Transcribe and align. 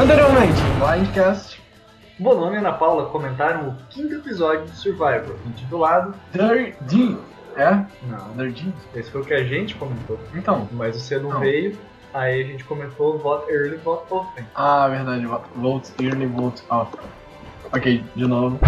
Anteriormente, 0.00 0.60
Blindcast, 0.78 1.60
Bonomi 2.18 2.54
e 2.56 2.58
Ana 2.58 2.72
Paula 2.72 3.06
comentaram 3.06 3.68
o 3.70 3.74
quinto 3.90 4.14
episódio 4.14 4.64
de 4.66 4.76
Survivor, 4.76 5.36
intitulado 5.46 6.14
Dirty. 6.32 7.16
É? 7.56 7.70
Não, 8.06 8.36
Dirty. 8.36 8.72
esse 8.94 9.10
foi 9.10 9.22
o 9.22 9.24
que 9.24 9.34
a 9.34 9.42
gente 9.44 9.74
comentou. 9.74 10.18
Então. 10.34 10.68
Mas 10.72 10.96
você 10.96 11.18
não, 11.18 11.30
Não. 11.30 11.40
veio, 11.40 11.78
aí 12.12 12.42
a 12.42 12.46
gente 12.46 12.64
comentou 12.64 13.18
Vote 13.18 13.50
Early, 13.50 13.76
Vote 13.78 14.12
Often. 14.12 14.46
Ah, 14.54 14.86
verdade. 14.88 15.26
vo- 15.26 15.42
Vote 15.56 15.92
early, 16.00 16.26
vote 16.26 16.62
out. 16.68 16.90
Ok, 17.72 18.04
de 18.14 18.26
novo. 18.26 18.58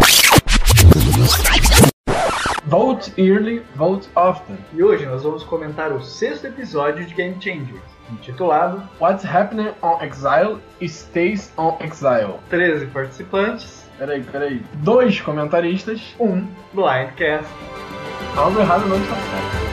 Vote 2.67 3.13
early, 3.18 3.63
vote 3.76 4.08
often. 4.17 4.58
E 4.72 4.82
hoje 4.82 5.07
nós 5.07 5.22
vamos 5.22 5.43
comentar 5.45 5.93
o 5.93 6.03
sexto 6.03 6.46
episódio 6.46 7.04
de 7.07 7.14
Game 7.14 7.36
Changers, 7.40 7.81
intitulado 8.12 8.82
What's 9.00 9.25
happening 9.25 9.72
on 9.82 10.03
exile 10.03 10.58
stays 10.86 11.53
on 11.57 11.76
exile. 11.80 12.40
13 12.50 12.86
participantes, 12.86 13.85
Peraí, 13.99 14.22
peraí. 14.22 14.62
Dois 14.75 15.21
comentaristas. 15.21 16.14
um 16.21 16.46
Blindcast. 16.72 17.49
Algo 18.36 18.61
errado 18.61 18.86
não 18.86 18.96
está 18.96 19.14
certo. 19.14 19.68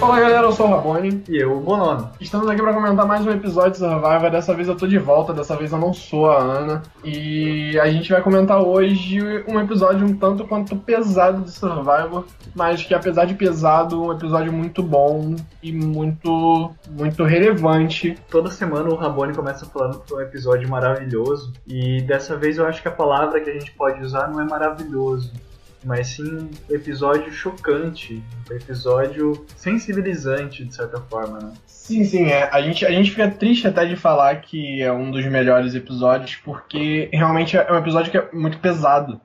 Fala 0.00 0.18
galera, 0.18 0.46
eu 0.46 0.52
sou 0.52 0.66
o 0.66 0.70
Rabone. 0.70 1.22
E 1.28 1.36
eu, 1.36 1.58
o 1.58 1.60
Bonomi. 1.60 2.08
Estamos 2.18 2.48
aqui 2.48 2.62
para 2.62 2.72
comentar 2.72 3.06
mais 3.06 3.26
um 3.26 3.30
episódio 3.30 3.72
de 3.72 3.76
Survivor. 3.76 4.30
Dessa 4.30 4.54
vez 4.54 4.66
eu 4.66 4.74
tô 4.74 4.86
de 4.86 4.96
volta, 4.96 5.34
dessa 5.34 5.54
vez 5.54 5.72
eu 5.72 5.78
não 5.78 5.92
sou 5.92 6.30
a 6.30 6.38
Ana. 6.38 6.82
E 7.04 7.78
a 7.78 7.86
gente 7.90 8.10
vai 8.10 8.22
comentar 8.22 8.62
hoje 8.66 9.20
um 9.46 9.60
episódio 9.60 10.06
um 10.06 10.16
tanto 10.16 10.48
quanto 10.48 10.74
pesado 10.74 11.42
de 11.42 11.50
Survivor, 11.50 12.24
mas 12.54 12.82
que 12.82 12.94
apesar 12.94 13.26
de 13.26 13.34
pesado, 13.34 14.02
um 14.02 14.10
episódio 14.10 14.50
muito 14.50 14.82
bom 14.82 15.36
e 15.62 15.70
muito 15.70 16.70
muito 16.88 17.22
relevante. 17.22 18.16
Toda 18.30 18.50
semana 18.50 18.88
o 18.88 18.96
Rabone 18.96 19.34
começa 19.34 19.66
falando 19.66 20.00
que 20.00 20.08
foi 20.08 20.24
um 20.24 20.26
episódio 20.26 20.66
maravilhoso. 20.66 21.52
E 21.66 22.00
dessa 22.00 22.38
vez 22.38 22.56
eu 22.56 22.64
acho 22.66 22.80
que 22.80 22.88
a 22.88 22.92
palavra 22.92 23.38
que 23.38 23.50
a 23.50 23.52
gente 23.52 23.72
pode 23.72 24.00
usar 24.02 24.28
não 24.28 24.40
é 24.40 24.44
maravilhoso. 24.44 25.30
Mas 25.84 26.08
sim 26.08 26.22
um 26.24 26.50
episódio 26.68 27.32
chocante, 27.32 28.22
um 28.50 28.54
episódio 28.54 29.46
sensibilizante, 29.56 30.64
de 30.64 30.74
certa 30.74 31.00
forma, 31.00 31.38
né? 31.38 31.52
Sim, 31.66 32.04
sim, 32.04 32.26
é. 32.26 32.48
A 32.52 32.60
gente, 32.60 32.84
a 32.84 32.90
gente 32.90 33.10
fica 33.10 33.30
triste 33.30 33.66
até 33.66 33.84
de 33.86 33.96
falar 33.96 34.40
que 34.42 34.82
é 34.82 34.92
um 34.92 35.10
dos 35.10 35.24
melhores 35.26 35.74
episódios, 35.74 36.36
porque 36.36 37.08
realmente 37.12 37.56
é 37.56 37.72
um 37.72 37.78
episódio 37.78 38.10
que 38.10 38.18
é 38.18 38.28
muito 38.32 38.58
pesado. 38.58 39.20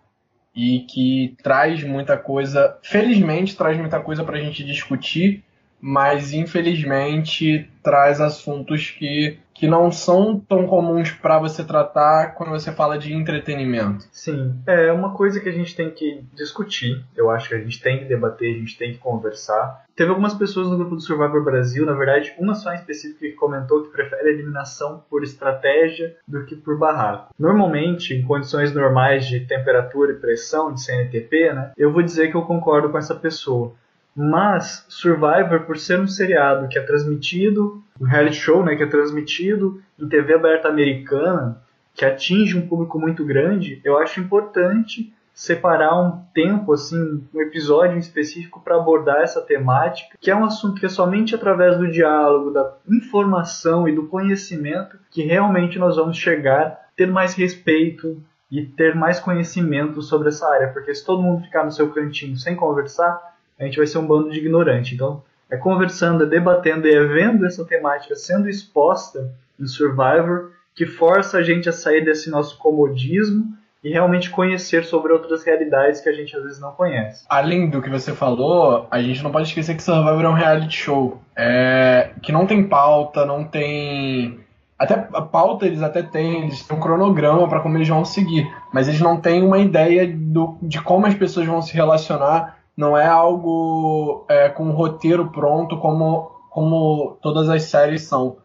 E 0.58 0.86
que 0.90 1.36
traz 1.44 1.84
muita 1.84 2.16
coisa. 2.16 2.78
Felizmente 2.82 3.58
traz 3.58 3.78
muita 3.78 4.00
coisa 4.00 4.24
pra 4.24 4.40
gente 4.40 4.64
discutir, 4.64 5.44
mas 5.82 6.32
infelizmente 6.32 7.70
traz 7.84 8.22
assuntos 8.22 8.90
que, 8.90 9.38
que 9.56 9.68
não 9.68 9.90
são 9.90 10.38
tão 10.38 10.68
comuns 10.68 11.12
pra 11.12 11.40
você 11.40 11.64
tratar 11.64 12.36
quando 12.36 12.50
você 12.50 12.74
fala 12.74 12.98
de 12.98 13.14
entretenimento. 13.14 14.06
Sim, 14.12 14.62
é 14.68 14.92
uma 14.92 15.14
coisa 15.14 15.40
que 15.40 15.48
a 15.48 15.52
gente 15.52 15.74
tem 15.74 15.90
que 15.90 16.24
discutir. 16.36 17.02
Eu 17.16 17.32
acho 17.32 17.48
que 17.48 17.56
a 17.56 17.60
gente 17.60 17.82
tem 17.82 18.00
que 18.00 18.06
debater, 18.06 18.54
a 18.54 18.60
gente 18.60 18.78
tem 18.78 18.92
que 18.92 18.98
conversar. 18.98 19.86
Teve 19.96 20.10
algumas 20.10 20.34
pessoas 20.34 20.68
no 20.68 20.78
grupo 20.78 20.96
do 20.96 21.02
Survivor 21.02 21.42
Brasil, 21.42 21.86
na 21.86 21.94
verdade, 21.94 22.36
uma 22.38 22.54
só 22.54 22.74
em 22.74 22.76
específico 22.76 23.22
que 23.22 23.32
comentou 23.32 23.82
que 23.82 23.92
prefere 23.92 24.30
eliminação 24.30 25.02
por 25.10 25.24
estratégia 25.24 26.18
do 26.28 26.46
que 26.46 26.54
por 26.58 26.78
barraco. 26.78 27.34
Normalmente, 27.40 28.14
em 28.14 28.24
condições 28.24 28.74
normais 28.74 29.26
de 29.26 29.40
temperatura 29.40 30.12
e 30.12 30.16
pressão 30.16 30.74
de 30.74 30.84
CNTP, 30.84 31.54
né, 31.54 31.72
eu 31.78 31.94
vou 31.94 32.04
dizer 32.04 32.30
que 32.30 32.36
eu 32.36 32.42
concordo 32.42 32.90
com 32.90 32.98
essa 32.98 33.16
pessoa. 33.16 33.74
Mas 34.14 34.86
Survivor, 34.90 35.62
por 35.62 35.78
ser 35.78 36.00
um 36.00 36.08
seriado 36.08 36.68
que 36.68 36.78
é 36.78 36.82
transmitido, 36.82 37.82
um 38.00 38.06
reality 38.06 38.36
show, 38.36 38.64
né, 38.64 38.76
que 38.76 38.84
é 38.84 38.88
transmitido 38.88 39.82
em 40.00 40.08
TV 40.08 40.34
aberta 40.34 40.68
americana, 40.68 41.62
que 41.94 42.04
atinge 42.04 42.58
um 42.58 42.68
público 42.68 43.00
muito 43.00 43.26
grande, 43.26 43.80
eu 43.84 43.98
acho 43.98 44.20
importante 44.20 45.14
separar 45.34 46.02
um 46.02 46.22
tempo, 46.34 46.72
assim, 46.74 47.22
um 47.34 47.42
episódio 47.42 47.98
específico 47.98 48.62
para 48.62 48.78
abordar 48.78 49.22
essa 49.22 49.42
temática, 49.42 50.18
que 50.20 50.32
é 50.32 50.36
um 50.36 50.46
assunto 50.46 50.80
que 50.80 50.86
é 50.86 50.90
somente 50.90 51.36
através 51.36 51.78
do 51.78 51.92
diálogo, 51.92 52.52
da 52.52 52.74
informação 52.90 53.88
e 53.88 53.94
do 53.94 54.08
conhecimento 54.08 54.98
que 55.12 55.24
realmente 55.24 55.78
nós 55.78 55.98
vamos 55.98 56.18
chegar, 56.18 56.90
ter 56.96 57.08
mais 57.08 57.34
respeito 57.34 58.22
e 58.50 58.66
ter 58.66 58.96
mais 58.96 59.20
conhecimento 59.20 60.02
sobre 60.02 60.30
essa 60.30 60.48
área, 60.50 60.70
porque 60.70 60.96
se 60.96 61.06
todo 61.06 61.22
mundo 61.22 61.44
ficar 61.44 61.66
no 61.66 61.72
seu 61.72 61.92
cantinho 61.92 62.38
sem 62.38 62.56
conversar, 62.56 63.36
a 63.60 63.66
gente 63.66 63.78
vai 63.78 63.88
ser 63.88 63.98
um 63.98 64.08
bando 64.08 64.30
de 64.30 64.40
ignorante. 64.40 64.96
Então, 64.96 65.22
é 65.50 65.58
conversando, 65.58 66.24
é 66.24 66.28
debatendo 66.28 66.88
e 66.88 66.94
é 66.94 67.04
vendo 67.04 67.46
essa 67.46 67.64
temática 67.66 68.16
sendo 68.16 68.50
exposta 68.50 69.32
em 69.60 69.66
Survivor 69.66 70.52
que 70.76 70.86
força 70.86 71.38
a 71.38 71.44
gente 71.44 71.70
a 71.70 71.72
sair 71.72 72.04
desse 72.04 72.30
nosso 72.30 72.58
comodismo 72.58 73.56
e 73.86 73.90
realmente 73.92 74.32
conhecer 74.32 74.84
sobre 74.84 75.14
outras 75.14 75.44
realidades 75.44 76.02
que 76.02 76.10
a 76.10 76.12
gente 76.12 76.36
às 76.36 76.44
vezes 76.44 76.60
não 76.60 76.72
conhece. 76.72 77.24
Além 77.30 77.70
do 77.70 77.84
que 77.84 77.90
você 77.90 78.14
falou, 78.14 78.88
a 78.90 79.00
gente 79.00 79.24
não 79.24 79.32
pode 79.32 79.48
esquecer 79.48 79.76
que 79.76 79.84
Survivor 79.84 80.24
é 80.24 80.28
um 80.28 80.34
reality 80.34 80.76
show. 80.76 81.22
É, 81.36 82.10
que 82.22 82.32
não 82.32 82.48
tem 82.48 82.64
pauta, 82.68 83.26
não 83.26 83.44
tem. 83.44 84.40
Até 84.78 84.96
a 84.96 85.22
pauta 85.22 85.68
eles 85.68 85.84
até 85.84 86.02
têm, 86.02 86.46
eles 86.46 86.64
têm 86.64 86.76
um 86.76 86.80
cronograma 86.80 87.48
para 87.48 87.60
como 87.60 87.78
eles 87.78 87.88
vão 87.88 88.04
seguir. 88.04 88.52
Mas 88.74 88.88
eles 88.88 89.00
não 89.00 89.18
têm 89.22 89.44
uma 89.44 89.60
ideia 89.60 90.12
do, 90.12 90.58
de 90.64 90.82
como 90.82 91.06
as 91.06 91.14
pessoas 91.14 91.46
vão 91.46 91.62
se 91.62 91.74
relacionar. 91.76 92.55
Não 92.76 92.98
é 92.98 93.06
algo 93.06 94.26
é, 94.28 94.50
com 94.50 94.66
um 94.66 94.72
roteiro 94.72 95.32
pronto 95.32 95.78
como, 95.78 96.32
como 96.50 97.18
todas 97.22 97.50
as 97.50 97.64
séries 97.64 98.04
são. 98.04 98.38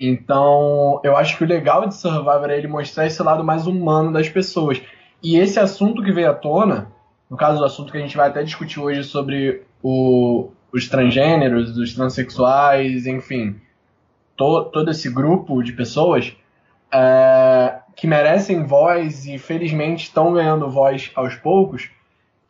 Então, 0.00 1.00
eu 1.02 1.16
acho 1.16 1.36
que 1.36 1.44
o 1.44 1.46
legal 1.46 1.86
de 1.86 1.94
Survivor 1.94 2.50
é 2.50 2.58
ele 2.58 2.68
mostrar 2.68 3.06
esse 3.06 3.22
lado 3.22 3.42
mais 3.42 3.66
humano 3.66 4.12
das 4.12 4.28
pessoas. 4.28 4.80
E 5.22 5.36
esse 5.36 5.58
assunto 5.58 6.02
que 6.02 6.12
veio 6.12 6.30
à 6.30 6.34
tona, 6.34 6.92
no 7.28 7.36
caso 7.36 7.58
do 7.58 7.64
assunto 7.64 7.90
que 7.90 7.98
a 7.98 8.00
gente 8.00 8.16
vai 8.16 8.28
até 8.28 8.42
discutir 8.42 8.80
hoje 8.80 9.02
sobre 9.02 9.62
o, 9.82 10.50
os 10.72 10.88
transgêneros, 10.88 11.76
os 11.76 11.94
transexuais, 11.94 13.06
enfim, 13.06 13.60
to, 14.36 14.66
todo 14.66 14.90
esse 14.90 15.10
grupo 15.10 15.62
de 15.62 15.72
pessoas 15.72 16.36
é, 16.92 17.80
que 17.96 18.06
merecem 18.06 18.64
voz 18.64 19.26
e 19.26 19.36
felizmente 19.38 20.04
estão 20.04 20.32
ganhando 20.32 20.70
voz 20.70 21.10
aos 21.14 21.34
poucos, 21.34 21.90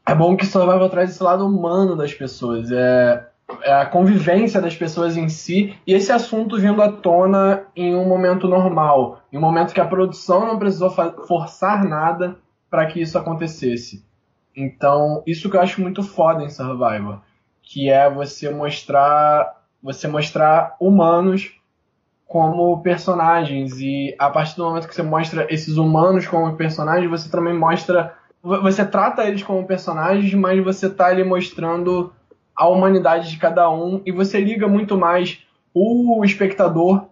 é 0.08 0.14
bom 0.14 0.34
que 0.34 0.46
Survivor 0.46 0.88
traz 0.88 1.10
esse 1.10 1.22
lado 1.22 1.46
humano 1.46 1.94
das 1.94 2.14
pessoas. 2.14 2.72
É, 2.72 3.26
é 3.62 3.72
a 3.74 3.84
convivência 3.84 4.58
das 4.58 4.74
pessoas 4.74 5.18
em 5.18 5.28
si 5.28 5.76
e 5.86 5.92
esse 5.92 6.10
assunto 6.10 6.58
vindo 6.58 6.80
à 6.80 6.90
tona 6.90 7.66
em 7.76 7.94
um 7.94 8.08
momento 8.08 8.48
normal, 8.48 9.20
em 9.30 9.36
um 9.36 9.40
momento 9.40 9.74
que 9.74 9.80
a 9.80 9.86
produção 9.86 10.46
não 10.46 10.58
precisou 10.58 10.90
forçar 11.26 11.84
nada 11.84 12.36
para 12.70 12.86
que 12.86 13.02
isso 13.02 13.18
acontecesse. 13.18 14.02
Então, 14.56 15.22
isso 15.26 15.50
que 15.50 15.56
eu 15.56 15.60
acho 15.60 15.82
muito 15.82 16.02
foda 16.02 16.42
em 16.42 16.48
Survivor, 16.48 17.20
que 17.62 17.90
é 17.90 18.08
você 18.08 18.48
mostrar, 18.48 19.62
você 19.82 20.08
mostrar 20.08 20.74
humanos 20.80 21.52
como 22.28 22.82
personagens 22.82 23.80
e 23.80 24.14
a 24.18 24.28
partir 24.28 24.56
do 24.56 24.64
momento 24.64 24.86
que 24.86 24.94
você 24.94 25.02
mostra 25.02 25.46
esses 25.48 25.78
humanos 25.78 26.26
como 26.26 26.56
personagens, 26.56 27.10
você 27.10 27.30
também 27.30 27.54
mostra, 27.54 28.14
você 28.42 28.84
trata 28.84 29.26
eles 29.26 29.42
como 29.42 29.66
personagens, 29.66 30.32
mas 30.34 30.62
você 30.62 30.88
tá 30.88 31.06
ali 31.06 31.24
mostrando 31.24 32.12
a 32.54 32.68
humanidade 32.68 33.30
de 33.30 33.36
cada 33.36 33.70
um 33.70 34.02
e 34.04 34.12
você 34.12 34.40
liga 34.40 34.66
muito 34.66 34.96
mais 34.96 35.40
o 35.72 36.24
espectador 36.24 37.06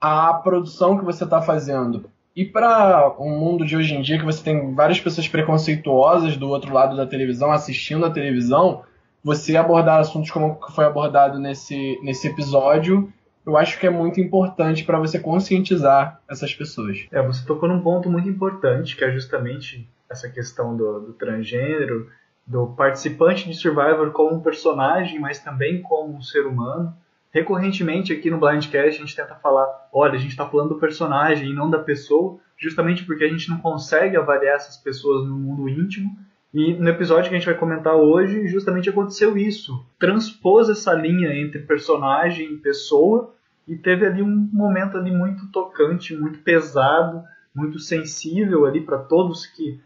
à 0.00 0.32
produção 0.34 0.98
que 0.98 1.04
você 1.04 1.24
está 1.24 1.42
fazendo. 1.42 2.08
E 2.34 2.44
para 2.44 3.14
um 3.18 3.38
mundo 3.38 3.66
de 3.66 3.76
hoje 3.76 3.94
em 3.94 4.00
dia 4.00 4.18
que 4.18 4.24
você 4.24 4.42
tem 4.42 4.74
várias 4.74 5.00
pessoas 5.00 5.28
preconceituosas 5.28 6.36
do 6.36 6.48
outro 6.48 6.72
lado 6.72 6.96
da 6.96 7.06
televisão 7.06 7.50
assistindo 7.50 8.06
a 8.06 8.10
televisão, 8.10 8.82
você 9.22 9.56
abordar 9.56 10.00
assuntos 10.00 10.30
como 10.30 10.58
foi 10.70 10.84
abordado 10.84 11.38
nesse, 11.38 11.98
nesse 12.02 12.28
episódio, 12.28 13.12
eu 13.46 13.56
acho 13.56 13.78
que 13.78 13.86
é 13.86 13.90
muito 13.90 14.20
importante 14.20 14.84
para 14.84 14.98
você 14.98 15.18
conscientizar 15.18 16.20
essas 16.28 16.54
pessoas. 16.54 17.06
É, 17.10 17.22
você 17.22 17.44
tocou 17.46 17.68
num 17.68 17.80
ponto 17.80 18.10
muito 18.10 18.28
importante, 18.28 18.96
que 18.96 19.04
é 19.04 19.10
justamente 19.10 19.88
essa 20.08 20.28
questão 20.28 20.76
do, 20.76 21.00
do 21.00 21.12
transgênero, 21.12 22.10
do 22.46 22.66
participante 22.68 23.48
de 23.48 23.54
Survivor 23.54 24.10
como 24.10 24.36
um 24.36 24.40
personagem, 24.40 25.18
mas 25.18 25.38
também 25.38 25.80
como 25.82 26.16
um 26.16 26.22
ser 26.22 26.46
humano. 26.46 26.94
Recorrentemente 27.32 28.12
aqui 28.12 28.28
no 28.28 28.38
Blindcast 28.38 28.96
a 28.96 29.04
gente 29.04 29.14
tenta 29.14 29.36
falar, 29.36 29.88
olha, 29.92 30.14
a 30.14 30.18
gente 30.18 30.32
está 30.32 30.44
falando 30.44 30.70
do 30.70 30.80
personagem 30.80 31.50
e 31.50 31.54
não 31.54 31.70
da 31.70 31.78
pessoa, 31.78 32.40
justamente 32.56 33.04
porque 33.04 33.22
a 33.22 33.28
gente 33.28 33.48
não 33.48 33.58
consegue 33.58 34.16
avaliar 34.16 34.56
essas 34.56 34.76
pessoas 34.76 35.26
no 35.26 35.36
mundo 35.36 35.68
íntimo. 35.68 36.10
E 36.52 36.74
no 36.74 36.88
episódio 36.88 37.28
que 37.28 37.36
a 37.36 37.38
gente 37.38 37.46
vai 37.46 37.56
comentar 37.56 37.94
hoje, 37.94 38.48
justamente 38.48 38.90
aconteceu 38.90 39.36
isso. 39.38 39.86
Transpôs 39.98 40.68
essa 40.68 40.92
linha 40.92 41.32
entre 41.34 41.60
personagem 41.60 42.54
e 42.54 42.58
pessoa 42.58 43.32
e 43.68 43.76
teve 43.76 44.04
ali 44.04 44.20
um 44.20 44.48
momento 44.52 44.96
ali 44.96 45.12
muito 45.12 45.46
tocante, 45.52 46.16
muito 46.16 46.40
pesado, 46.40 47.22
muito 47.54 47.78
sensível 47.78 48.66
ali 48.66 48.80
para 48.80 48.98
todos 48.98 49.46
que 49.46 49.80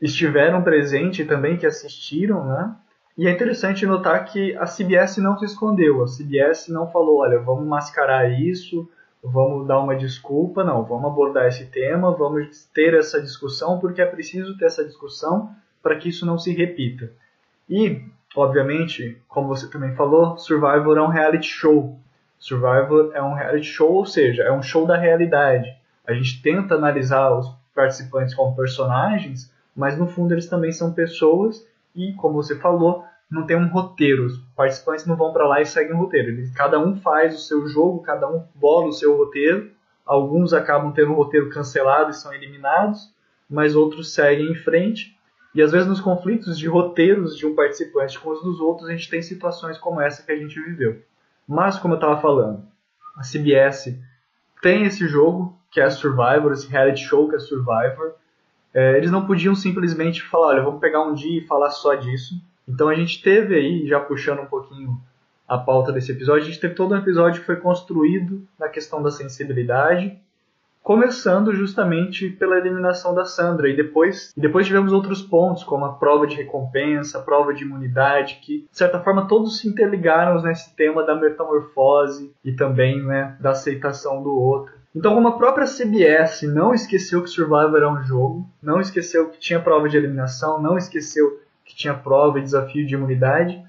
estiveram 0.00 0.62
presentes 0.62 1.20
e 1.20 1.28
também 1.28 1.56
que 1.56 1.66
assistiram, 1.66 2.46
né? 2.46 2.76
E 3.16 3.26
é 3.26 3.30
interessante 3.30 3.86
notar 3.86 4.24
que 4.24 4.56
a 4.56 4.64
CBS 4.64 5.18
não 5.18 5.38
se 5.38 5.44
escondeu, 5.44 6.02
a 6.02 6.06
CBS 6.06 6.68
não 6.68 6.90
falou, 6.90 7.18
olha, 7.18 7.38
vamos 7.38 7.66
mascarar 7.66 8.28
isso, 8.28 8.88
vamos 9.22 9.66
dar 9.66 9.80
uma 9.80 9.96
desculpa, 9.96 10.64
não, 10.64 10.84
vamos 10.84 11.06
abordar 11.06 11.46
esse 11.46 11.66
tema, 11.66 12.10
vamos 12.10 12.64
ter 12.74 12.94
essa 12.94 13.20
discussão, 13.20 13.78
porque 13.78 14.02
é 14.02 14.06
preciso 14.06 14.56
ter 14.58 14.66
essa 14.66 14.84
discussão 14.84 15.50
para 15.84 15.96
que 15.96 16.08
isso 16.08 16.24
não 16.24 16.38
se 16.38 16.50
repita. 16.54 17.12
E, 17.68 18.02
obviamente, 18.34 19.20
como 19.28 19.48
você 19.48 19.70
também 19.70 19.94
falou, 19.94 20.38
Survivor 20.38 20.96
é 20.96 21.02
um 21.02 21.08
reality 21.08 21.46
show. 21.46 22.00
Survivor 22.38 23.12
é 23.14 23.22
um 23.22 23.34
reality 23.34 23.66
show, 23.66 23.92
ou 23.92 24.06
seja, 24.06 24.44
é 24.44 24.50
um 24.50 24.62
show 24.62 24.86
da 24.86 24.96
realidade. 24.96 25.68
A 26.06 26.14
gente 26.14 26.40
tenta 26.40 26.74
analisar 26.74 27.30
os 27.38 27.54
participantes 27.74 28.34
como 28.34 28.56
personagens, 28.56 29.52
mas 29.76 29.98
no 29.98 30.06
fundo 30.06 30.32
eles 30.32 30.48
também 30.48 30.72
são 30.72 30.94
pessoas 30.94 31.66
e, 31.94 32.14
como 32.14 32.34
você 32.34 32.58
falou, 32.58 33.04
não 33.30 33.44
tem 33.44 33.56
um 33.56 33.68
roteiro. 33.68 34.24
Os 34.24 34.38
participantes 34.56 35.04
não 35.04 35.16
vão 35.16 35.34
para 35.34 35.46
lá 35.46 35.60
e 35.60 35.66
seguem 35.66 35.92
um 35.92 35.98
roteiro. 35.98 36.28
Eles, 36.28 36.50
cada 36.52 36.78
um 36.78 36.96
faz 36.96 37.34
o 37.34 37.40
seu 37.40 37.66
jogo, 37.66 38.00
cada 38.00 38.26
um 38.26 38.42
bola 38.54 38.88
o 38.88 38.92
seu 38.92 39.16
roteiro. 39.18 39.70
Alguns 40.06 40.54
acabam 40.54 40.92
tendo 40.92 41.12
o 41.12 41.16
roteiro 41.16 41.50
cancelado 41.50 42.10
e 42.10 42.14
são 42.14 42.32
eliminados, 42.32 43.12
mas 43.50 43.76
outros 43.76 44.14
seguem 44.14 44.52
em 44.52 44.54
frente. 44.54 45.14
E 45.54 45.62
às 45.62 45.70
vezes 45.70 45.86
nos 45.86 46.00
conflitos 46.00 46.58
de 46.58 46.66
roteiros 46.66 47.36
de 47.36 47.46
um 47.46 47.54
participante 47.54 48.18
com 48.18 48.30
os 48.30 48.42
dos 48.42 48.60
outros, 48.60 48.88
a 48.88 48.92
gente 48.92 49.08
tem 49.08 49.22
situações 49.22 49.78
como 49.78 50.00
essa 50.00 50.22
que 50.22 50.32
a 50.32 50.36
gente 50.36 50.60
viveu. 50.60 51.00
Mas, 51.46 51.78
como 51.78 51.94
eu 51.94 51.98
estava 51.98 52.20
falando, 52.20 52.62
a 53.16 53.22
CBS 53.22 53.96
tem 54.60 54.84
esse 54.84 55.06
jogo, 55.06 55.56
que 55.70 55.80
é 55.80 55.88
Survivor, 55.90 56.52
esse 56.52 56.66
reality 56.66 57.04
show 57.04 57.28
que 57.28 57.36
é 57.36 57.38
Survivor. 57.38 58.14
É, 58.72 58.96
eles 58.96 59.10
não 59.10 59.26
podiam 59.26 59.54
simplesmente 59.54 60.22
falar, 60.22 60.48
olha, 60.48 60.62
vamos 60.62 60.80
pegar 60.80 61.02
um 61.02 61.14
dia 61.14 61.40
e 61.40 61.46
falar 61.46 61.70
só 61.70 61.94
disso. 61.94 62.34
Então 62.66 62.88
a 62.88 62.94
gente 62.94 63.22
teve 63.22 63.54
aí, 63.54 63.86
já 63.86 64.00
puxando 64.00 64.40
um 64.40 64.46
pouquinho 64.46 65.00
a 65.46 65.58
pauta 65.58 65.92
desse 65.92 66.10
episódio, 66.10 66.42
a 66.42 66.46
gente 66.46 66.60
teve 66.60 66.74
todo 66.74 66.94
um 66.94 66.98
episódio 66.98 67.40
que 67.40 67.46
foi 67.46 67.56
construído 67.56 68.46
na 68.58 68.68
questão 68.68 69.02
da 69.02 69.10
sensibilidade, 69.10 70.18
começando 70.84 71.54
justamente 71.54 72.28
pela 72.28 72.58
eliminação 72.58 73.14
da 73.14 73.24
Sandra 73.24 73.70
e 73.70 73.74
depois 73.74 74.34
e 74.36 74.40
depois 74.40 74.66
tivemos 74.66 74.92
outros 74.92 75.22
pontos 75.22 75.64
como 75.64 75.86
a 75.86 75.94
prova 75.94 76.26
de 76.26 76.36
recompensa, 76.36 77.18
a 77.18 77.22
prova 77.22 77.54
de 77.54 77.64
imunidade, 77.64 78.38
que 78.42 78.68
de 78.70 78.78
certa 78.78 79.00
forma 79.00 79.26
todos 79.26 79.58
se 79.58 79.66
interligaram 79.66 80.42
nesse 80.42 80.76
tema 80.76 81.02
da 81.02 81.14
metamorfose 81.14 82.30
e 82.44 82.52
também 82.52 83.02
né, 83.02 83.34
da 83.40 83.52
aceitação 83.52 84.22
do 84.22 84.38
outro. 84.38 84.74
Então, 84.94 85.14
como 85.14 85.26
a 85.26 85.38
própria 85.38 85.66
CBS 85.66 86.42
não 86.42 86.74
esqueceu 86.74 87.22
que 87.22 87.30
Survivor 87.30 87.82
é 87.82 87.90
um 87.90 88.04
jogo, 88.04 88.46
não 88.62 88.78
esqueceu 88.78 89.30
que 89.30 89.40
tinha 89.40 89.58
prova 89.58 89.88
de 89.88 89.96
eliminação, 89.96 90.60
não 90.60 90.76
esqueceu 90.76 91.40
que 91.64 91.74
tinha 91.74 91.94
prova 91.94 92.38
e 92.38 92.42
desafio 92.42 92.86
de 92.86 92.94
imunidade, 92.94 93.60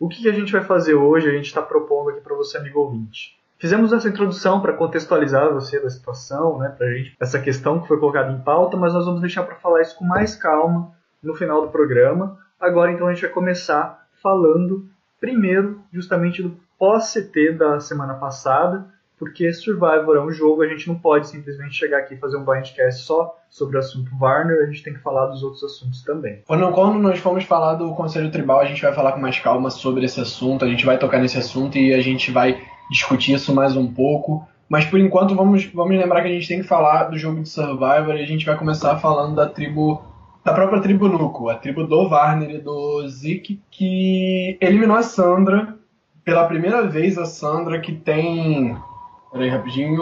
o 0.00 0.08
que 0.08 0.28
a 0.28 0.32
gente 0.32 0.50
vai 0.50 0.64
fazer 0.64 0.94
hoje? 0.94 1.28
A 1.28 1.32
gente 1.32 1.46
está 1.46 1.62
propondo 1.62 2.10
aqui 2.10 2.20
para 2.20 2.34
você, 2.34 2.56
amigo 2.56 2.80
ouvinte. 2.80 3.38
Fizemos 3.64 3.94
essa 3.94 4.10
introdução 4.10 4.60
para 4.60 4.74
contextualizar 4.74 5.50
você 5.50 5.80
da 5.80 5.88
situação, 5.88 6.58
né, 6.58 6.68
para 6.68 6.92
gente 6.92 7.16
essa 7.18 7.40
questão 7.40 7.80
que 7.80 7.88
foi 7.88 7.98
colocada 7.98 8.30
em 8.30 8.38
pauta, 8.38 8.76
mas 8.76 8.92
nós 8.92 9.06
vamos 9.06 9.22
deixar 9.22 9.42
para 9.42 9.54
falar 9.54 9.80
isso 9.80 9.96
com 9.96 10.04
mais 10.04 10.36
calma 10.36 10.92
no 11.22 11.34
final 11.34 11.62
do 11.62 11.68
programa. 11.68 12.36
Agora, 12.60 12.92
então, 12.92 13.06
a 13.06 13.14
gente 13.14 13.22
vai 13.22 13.30
começar 13.30 14.06
falando 14.22 14.86
primeiro 15.18 15.80
justamente 15.90 16.42
do 16.42 16.54
pós-CT 16.78 17.52
da 17.52 17.80
semana 17.80 18.12
passada, 18.12 18.84
porque 19.18 19.50
Survivor 19.50 20.16
é 20.16 20.20
um 20.20 20.30
jogo, 20.30 20.60
a 20.60 20.68
gente 20.68 20.86
não 20.86 20.98
pode 20.98 21.26
simplesmente 21.26 21.72
chegar 21.72 22.00
aqui 22.00 22.12
e 22.12 22.18
fazer 22.18 22.36
um 22.36 22.44
blindcast 22.44 23.04
só 23.04 23.34
sobre 23.48 23.76
o 23.76 23.80
assunto 23.80 24.10
Warner, 24.20 24.62
a 24.62 24.66
gente 24.66 24.82
tem 24.82 24.92
que 24.92 25.00
falar 25.00 25.28
dos 25.28 25.42
outros 25.42 25.64
assuntos 25.64 26.02
também. 26.02 26.42
Quando, 26.46 26.98
nós 26.98 27.18
formos 27.18 27.44
falar 27.44 27.76
do 27.76 27.94
Conselho 27.94 28.30
Tribal, 28.30 28.60
a 28.60 28.66
gente 28.66 28.82
vai 28.82 28.92
falar 28.92 29.12
com 29.12 29.20
mais 29.20 29.38
calma 29.38 29.70
sobre 29.70 30.04
esse 30.04 30.20
assunto, 30.20 30.66
a 30.66 30.68
gente 30.68 30.84
vai 30.84 30.98
tocar 30.98 31.18
nesse 31.18 31.38
assunto 31.38 31.78
e 31.78 31.94
a 31.94 32.02
gente 32.02 32.30
vai 32.30 32.73
discutir 32.90 33.34
isso 33.34 33.54
mais 33.54 33.76
um 33.76 33.86
pouco. 33.86 34.46
Mas 34.68 34.84
por 34.84 34.98
enquanto 34.98 35.34
vamos, 35.34 35.66
vamos 35.66 35.96
lembrar 35.96 36.22
que 36.22 36.28
a 36.28 36.32
gente 36.32 36.48
tem 36.48 36.60
que 36.60 36.66
falar 36.66 37.04
do 37.04 37.18
jogo 37.18 37.42
de 37.42 37.48
Survivor 37.48 38.14
e 38.16 38.22
a 38.22 38.26
gente 38.26 38.46
vai 38.46 38.56
começar 38.56 38.98
falando 38.98 39.34
da 39.34 39.46
tribo 39.46 40.02
da 40.44 40.52
própria 40.52 40.80
tribo 40.82 41.08
Nuco, 41.08 41.48
a 41.48 41.54
tribo 41.54 41.84
do 41.86 42.06
Warner 42.08 42.50
e 42.50 42.58
do 42.58 43.08
Zeke, 43.08 43.62
que 43.70 44.58
eliminou 44.60 44.96
a 44.96 45.02
Sandra 45.02 45.74
pela 46.22 46.46
primeira 46.46 46.86
vez 46.86 47.16
a 47.16 47.24
Sandra 47.24 47.80
que 47.80 47.92
tem 47.92 48.76
Peraí, 49.34 49.48
rapidinho. 49.48 50.00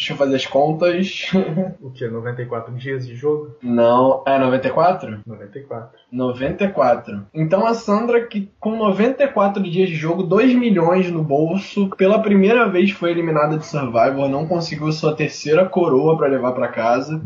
Deixa 0.00 0.14
eu 0.14 0.16
fazer 0.16 0.36
as 0.36 0.46
contas. 0.46 1.30
O 1.78 1.90
que? 1.90 2.08
94 2.08 2.74
dias 2.74 3.06
de 3.06 3.14
jogo? 3.14 3.54
Não, 3.62 4.22
é 4.26 4.38
94? 4.38 5.20
94. 5.26 6.00
94. 6.10 7.26
Então 7.34 7.66
a 7.66 7.74
Sandra, 7.74 8.26
que 8.26 8.50
com 8.58 8.76
94 8.76 9.62
dias 9.62 9.90
de 9.90 9.94
jogo, 9.94 10.22
2 10.22 10.54
milhões 10.54 11.10
no 11.10 11.22
bolso, 11.22 11.90
pela 11.98 12.22
primeira 12.22 12.66
vez 12.66 12.92
foi 12.92 13.10
eliminada 13.10 13.58
de 13.58 13.66
Survivor, 13.66 14.26
não 14.26 14.48
conseguiu 14.48 14.90
sua 14.90 15.14
terceira 15.14 15.66
coroa 15.66 16.16
para 16.16 16.28
levar 16.28 16.52
para 16.52 16.68
casa. 16.68 17.22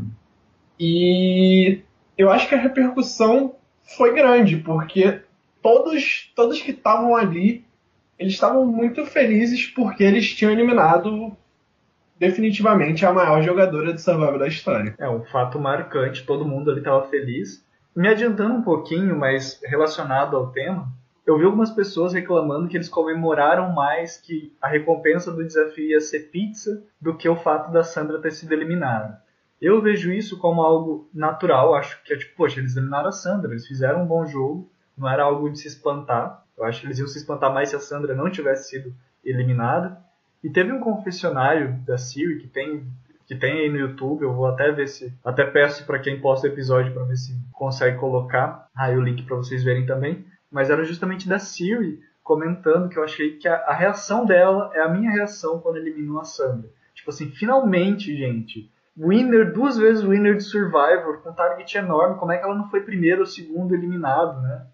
E 0.78 1.80
eu 2.18 2.28
acho 2.28 2.48
que 2.48 2.56
a 2.56 2.60
repercussão 2.60 3.54
foi 3.84 4.14
grande, 4.14 4.56
porque 4.56 5.20
todos, 5.62 6.32
todos 6.34 6.60
que 6.60 6.72
estavam 6.72 7.14
ali 7.14 7.64
eles 8.18 8.34
estavam 8.34 8.66
muito 8.66 9.04
felizes 9.06 9.66
porque 9.66 10.02
eles 10.02 10.32
tinham 10.34 10.52
eliminado 10.52 11.36
definitivamente 12.18 13.04
a 13.04 13.12
maior 13.12 13.42
jogadora 13.42 13.92
de 13.92 14.00
Survival 14.00 14.38
da 14.38 14.48
história. 14.48 14.94
É 14.98 15.08
um 15.08 15.24
fato 15.24 15.58
marcante, 15.58 16.24
todo 16.24 16.46
mundo 16.46 16.70
ali 16.70 16.80
estava 16.80 17.08
feliz. 17.08 17.64
Me 17.94 18.08
adiantando 18.08 18.54
um 18.54 18.62
pouquinho, 18.62 19.16
mas 19.16 19.60
relacionado 19.64 20.36
ao 20.36 20.50
tema, 20.50 20.88
eu 21.26 21.38
vi 21.38 21.44
algumas 21.44 21.70
pessoas 21.70 22.12
reclamando 22.12 22.68
que 22.68 22.76
eles 22.76 22.88
comemoraram 22.88 23.72
mais 23.72 24.18
que 24.18 24.54
a 24.60 24.68
recompensa 24.68 25.32
do 25.32 25.44
desafio 25.44 25.90
ia 25.90 26.00
ser 26.00 26.30
pizza 26.30 26.82
do 27.00 27.16
que 27.16 27.28
o 27.28 27.36
fato 27.36 27.72
da 27.72 27.82
Sandra 27.82 28.20
ter 28.20 28.32
sido 28.32 28.52
eliminada. 28.52 29.22
Eu 29.60 29.80
vejo 29.80 30.12
isso 30.12 30.38
como 30.38 30.60
algo 30.60 31.08
natural, 31.14 31.74
acho 31.74 32.02
que 32.04 32.12
é 32.12 32.18
tipo, 32.18 32.36
poxa, 32.36 32.60
eles 32.60 32.76
eliminaram 32.76 33.08
a 33.08 33.12
Sandra, 33.12 33.52
eles 33.52 33.66
fizeram 33.66 34.02
um 34.02 34.06
bom 34.06 34.26
jogo, 34.26 34.70
não 34.98 35.08
era 35.08 35.22
algo 35.22 35.48
de 35.48 35.58
se 35.58 35.68
espantar. 35.68 36.44
Eu 36.58 36.64
acho 36.64 36.80
que 36.80 36.86
eles 36.86 36.98
iam 36.98 37.08
se 37.08 37.18
espantar 37.18 37.52
mais 37.52 37.70
se 37.70 37.76
a 37.76 37.80
Sandra 37.80 38.14
não 38.14 38.30
tivesse 38.30 38.68
sido 38.68 38.94
eliminada. 39.24 39.98
E 40.44 40.50
teve 40.50 40.70
um 40.70 40.78
confessionário 40.78 41.80
da 41.86 41.96
Siri 41.96 42.38
que 42.38 42.46
tem 42.46 42.86
que 43.26 43.34
tem 43.34 43.60
aí 43.60 43.70
no 43.70 43.78
YouTube, 43.78 44.20
eu 44.20 44.34
vou 44.34 44.44
até 44.44 44.70
ver 44.70 44.86
se 44.86 45.10
até 45.24 45.46
peço 45.46 45.86
para 45.86 45.98
quem 45.98 46.20
posta 46.20 46.46
o 46.46 46.50
episódio 46.50 46.92
para 46.92 47.04
ver 47.04 47.16
se 47.16 47.34
consegue 47.52 47.96
colocar 47.96 48.68
aí 48.76 48.94
o 48.94 49.00
link 49.00 49.22
para 49.22 49.36
vocês 49.36 49.64
verem 49.64 49.86
também, 49.86 50.26
mas 50.52 50.68
era 50.68 50.84
justamente 50.84 51.26
da 51.26 51.38
Siri 51.38 52.00
comentando 52.22 52.90
que 52.90 52.98
eu 52.98 53.02
achei 53.02 53.38
que 53.38 53.48
a, 53.48 53.54
a, 53.54 53.72
reação 53.72 54.26
dela 54.26 54.70
é 54.74 54.82
a 54.82 54.88
minha 54.90 55.10
reação 55.10 55.58
quando 55.58 55.76
eliminou 55.76 56.20
a 56.20 56.24
Sandra. 56.24 56.68
Tipo 56.94 57.08
assim, 57.08 57.30
finalmente, 57.30 58.14
gente, 58.14 58.70
winner, 58.94 59.54
duas 59.54 59.78
vezes 59.78 60.04
winner 60.04 60.36
de 60.36 60.42
Survivor, 60.42 61.22
com 61.22 61.32
target 61.32 61.78
enorme, 61.78 62.18
como 62.18 62.32
é 62.32 62.36
que 62.36 62.44
ela 62.44 62.54
não 62.54 62.68
foi 62.68 62.82
primeiro 62.82 63.20
ou 63.20 63.26
segundo 63.26 63.74
eliminado, 63.74 64.42
né? 64.42 64.66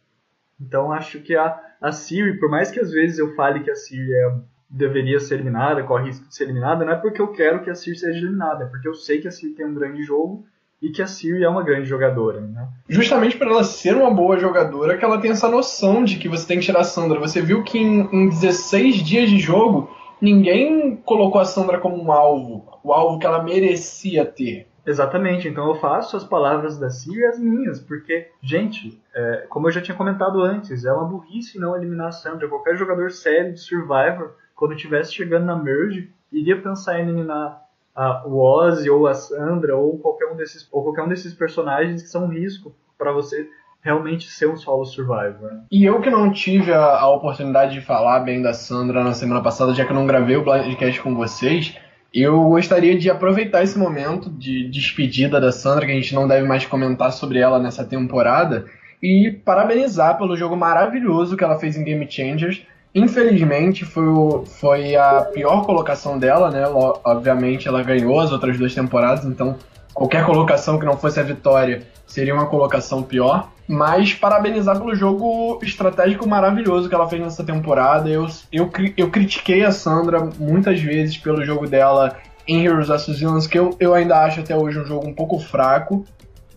Então 0.61 0.93
acho 0.93 1.21
que 1.21 1.37
a, 1.37 1.57
a 1.81 1.93
Siri, 1.93 2.41
por 2.41 2.51
mais 2.51 2.73
que 2.73 2.81
às 2.81 2.91
vezes 2.91 3.21
eu 3.21 3.35
fale 3.37 3.61
que 3.61 3.71
a 3.71 3.77
Siri 3.77 4.13
é, 4.13 4.35
deveria 4.71 5.19
ser 5.19 5.35
eliminada, 5.35 5.83
corre 5.83 6.07
risco 6.07 6.29
de 6.29 6.35
ser 6.35 6.45
eliminada, 6.45 6.85
não 6.85 6.93
é 6.93 6.97
porque 6.97 7.21
eu 7.21 7.29
quero 7.29 7.63
que 7.63 7.71
a 7.71 7.75
Siri 7.75 7.99
seja 7.99 8.19
eliminada, 8.19 8.65
é 8.65 8.67
porque 8.69 8.87
eu 8.87 8.95
sei 8.95 9.21
que 9.21 9.27
a 9.27 9.31
Siri 9.31 9.55
tem 9.55 9.67
um 9.67 9.75
grande 9.75 10.03
jogo 10.03 10.45
e 10.81 10.91
que 10.91 11.03
a 11.03 11.07
Siri 11.07 11.43
é 11.43 11.49
uma 11.49 11.65
grande 11.65 11.89
jogadora. 11.89 12.41
Né? 12.41 12.69
Justamente 12.89 13.37
por 13.37 13.49
ela 13.49 13.65
ser 13.65 13.97
uma 13.97 14.11
boa 14.11 14.39
jogadora, 14.39 14.97
que 14.97 15.05
ela 15.05 15.21
tem 15.21 15.33
essa 15.33 15.49
noção 15.49 16.05
de 16.05 16.19
que 16.19 16.29
você 16.29 16.47
tem 16.47 16.59
que 16.61 16.65
tirar 16.65 16.81
a 16.81 16.85
Sandra. 16.85 17.19
Você 17.19 17.43
viu 17.43 17.65
que 17.65 17.79
em, 17.79 18.09
em 18.13 18.29
16 18.29 18.97
dias 18.97 19.29
de 19.29 19.39
jogo, 19.39 19.91
ninguém 20.21 20.97
colocou 20.97 21.41
a 21.41 21.45
Sandra 21.45 21.79
como 21.79 22.01
um 22.01 22.13
alvo, 22.13 22.65
o 22.85 22.93
alvo 22.93 23.19
que 23.19 23.27
ela 23.27 23.43
merecia 23.43 24.25
ter. 24.25 24.69
Exatamente, 24.87 25.47
então 25.47 25.69
eu 25.69 25.75
faço 25.75 26.17
as 26.17 26.25
palavras 26.25 26.79
da 26.79 26.89
Siri 26.89 27.25
as 27.27 27.39
minhas, 27.39 27.79
porque, 27.79 28.29
gente, 28.43 28.99
é, 29.15 29.47
como 29.49 29.69
eu 29.69 29.73
já 29.73 29.83
tinha 29.83 29.97
comentado 29.97 30.41
antes, 30.43 30.87
é 30.87 30.93
uma 30.93 31.05
burrice 31.05 31.59
não 31.59 31.77
eliminar 31.77 32.09
a 32.09 32.13
Sandra. 32.13 32.49
Qualquer 32.49 32.77
jogador 32.77 33.11
sério 33.11 33.53
de 33.53 33.61
Survivor, 33.61 34.33
quando 34.61 34.75
estivesse 34.75 35.15
chegando 35.15 35.47
na 35.47 35.57
Merge, 35.57 36.11
iria 36.31 36.61
pensar 36.61 36.99
em 36.99 37.05
eliminar 37.05 37.63
a, 37.97 38.27
o 38.27 38.39
Ozzy 38.39 38.91
ou 38.91 39.07
a 39.07 39.15
Sandra 39.15 39.75
ou 39.75 39.99
qualquer 39.99 40.27
um 40.27 40.37
desses, 40.37 40.69
ou 40.71 40.85
qualquer 40.85 41.03
um 41.03 41.09
desses 41.09 41.33
personagens 41.33 42.03
que 42.03 42.09
são 42.09 42.27
um 42.27 42.29
risco 42.29 42.71
para 42.99 43.11
você 43.11 43.49
realmente 43.81 44.29
ser 44.29 44.51
um 44.51 44.59
solo 44.59 44.85
survivor. 44.85 45.51
Né? 45.51 45.63
E 45.73 45.83
eu 45.83 45.99
que 46.03 46.11
não 46.11 46.31
tive 46.31 46.75
a, 46.75 46.99
a, 46.99 47.09
oportunidade 47.09 47.73
de 47.73 47.81
falar 47.81 48.21
bem 48.21 48.43
da 48.43 48.53
Sandra 48.53 49.03
na 49.03 49.15
semana 49.15 49.43
passada, 49.43 49.73
já 49.73 49.87
que 49.87 49.93
eu 49.93 49.97
não 49.97 50.07
gravei 50.07 50.37
o 50.37 50.45
podcast 50.45 51.01
com 51.01 51.15
vocês, 51.15 51.75
eu 52.13 52.43
gostaria 52.45 52.99
de 52.99 53.09
aproveitar 53.09 53.63
esse 53.63 53.79
momento 53.79 54.29
de 54.29 54.69
despedida 54.69 55.41
da 55.41 55.53
Sandra, 55.53 55.87
que 55.87 55.93
a 55.93 55.95
gente 55.95 56.15
não 56.15 56.29
deve 56.29 56.47
mais 56.47 56.67
comentar 56.67 57.13
sobre 57.13 57.39
ela 57.39 57.59
nessa 57.59 57.83
temporada, 57.83 58.67
e 59.03 59.41
parabenizar 59.43 60.19
pelo 60.19 60.37
jogo 60.37 60.55
maravilhoso 60.55 61.35
que 61.35 61.43
ela 61.43 61.59
fez 61.59 61.79
em 61.79 61.85
Game 61.85 62.07
Changers. 62.11 62.63
Infelizmente 62.95 63.85
foi, 63.85 64.07
o, 64.07 64.45
foi 64.45 64.97
a 64.97 65.23
pior 65.33 65.65
colocação 65.65 66.19
dela, 66.19 66.51
né? 66.51 66.65
Obviamente 67.05 67.69
ela 67.69 67.83
ganhou 67.83 68.19
as 68.19 68.33
outras 68.33 68.59
duas 68.59 68.75
temporadas, 68.75 69.25
então 69.25 69.57
qualquer 69.95 70.25
colocação 70.27 70.79
que 70.79 70.85
não 70.85 70.97
fosse 70.97 71.21
a 71.21 71.23
vitória 71.23 71.83
seria 72.07 72.35
uma 72.35 72.47
colocação 72.47 73.03
pior. 73.03 73.49
Mas 73.69 74.13
parabenizar 74.13 74.77
pelo 74.77 74.95
jogo 74.97 75.61
estratégico 75.63 76.29
maravilhoso 76.29 76.89
que 76.89 76.95
ela 76.95 77.09
fez 77.09 77.23
nessa 77.23 77.45
temporada. 77.45 78.09
Eu, 78.09 78.27
eu, 78.51 78.69
eu 78.97 79.09
critiquei 79.09 79.65
a 79.65 79.71
Sandra 79.71 80.29
muitas 80.39 80.81
vezes 80.81 81.17
pelo 81.17 81.45
jogo 81.45 81.69
dela 81.69 82.17
em 82.49 82.65
Heroes 82.65 82.89
vs 82.89 83.21
Villains, 83.21 83.47
que 83.47 83.57
eu, 83.57 83.77
eu 83.79 83.95
ainda 83.95 84.19
acho 84.25 84.41
até 84.41 84.57
hoje 84.57 84.81
um 84.81 84.85
jogo 84.85 85.07
um 85.07 85.15
pouco 85.15 85.39
fraco, 85.39 86.05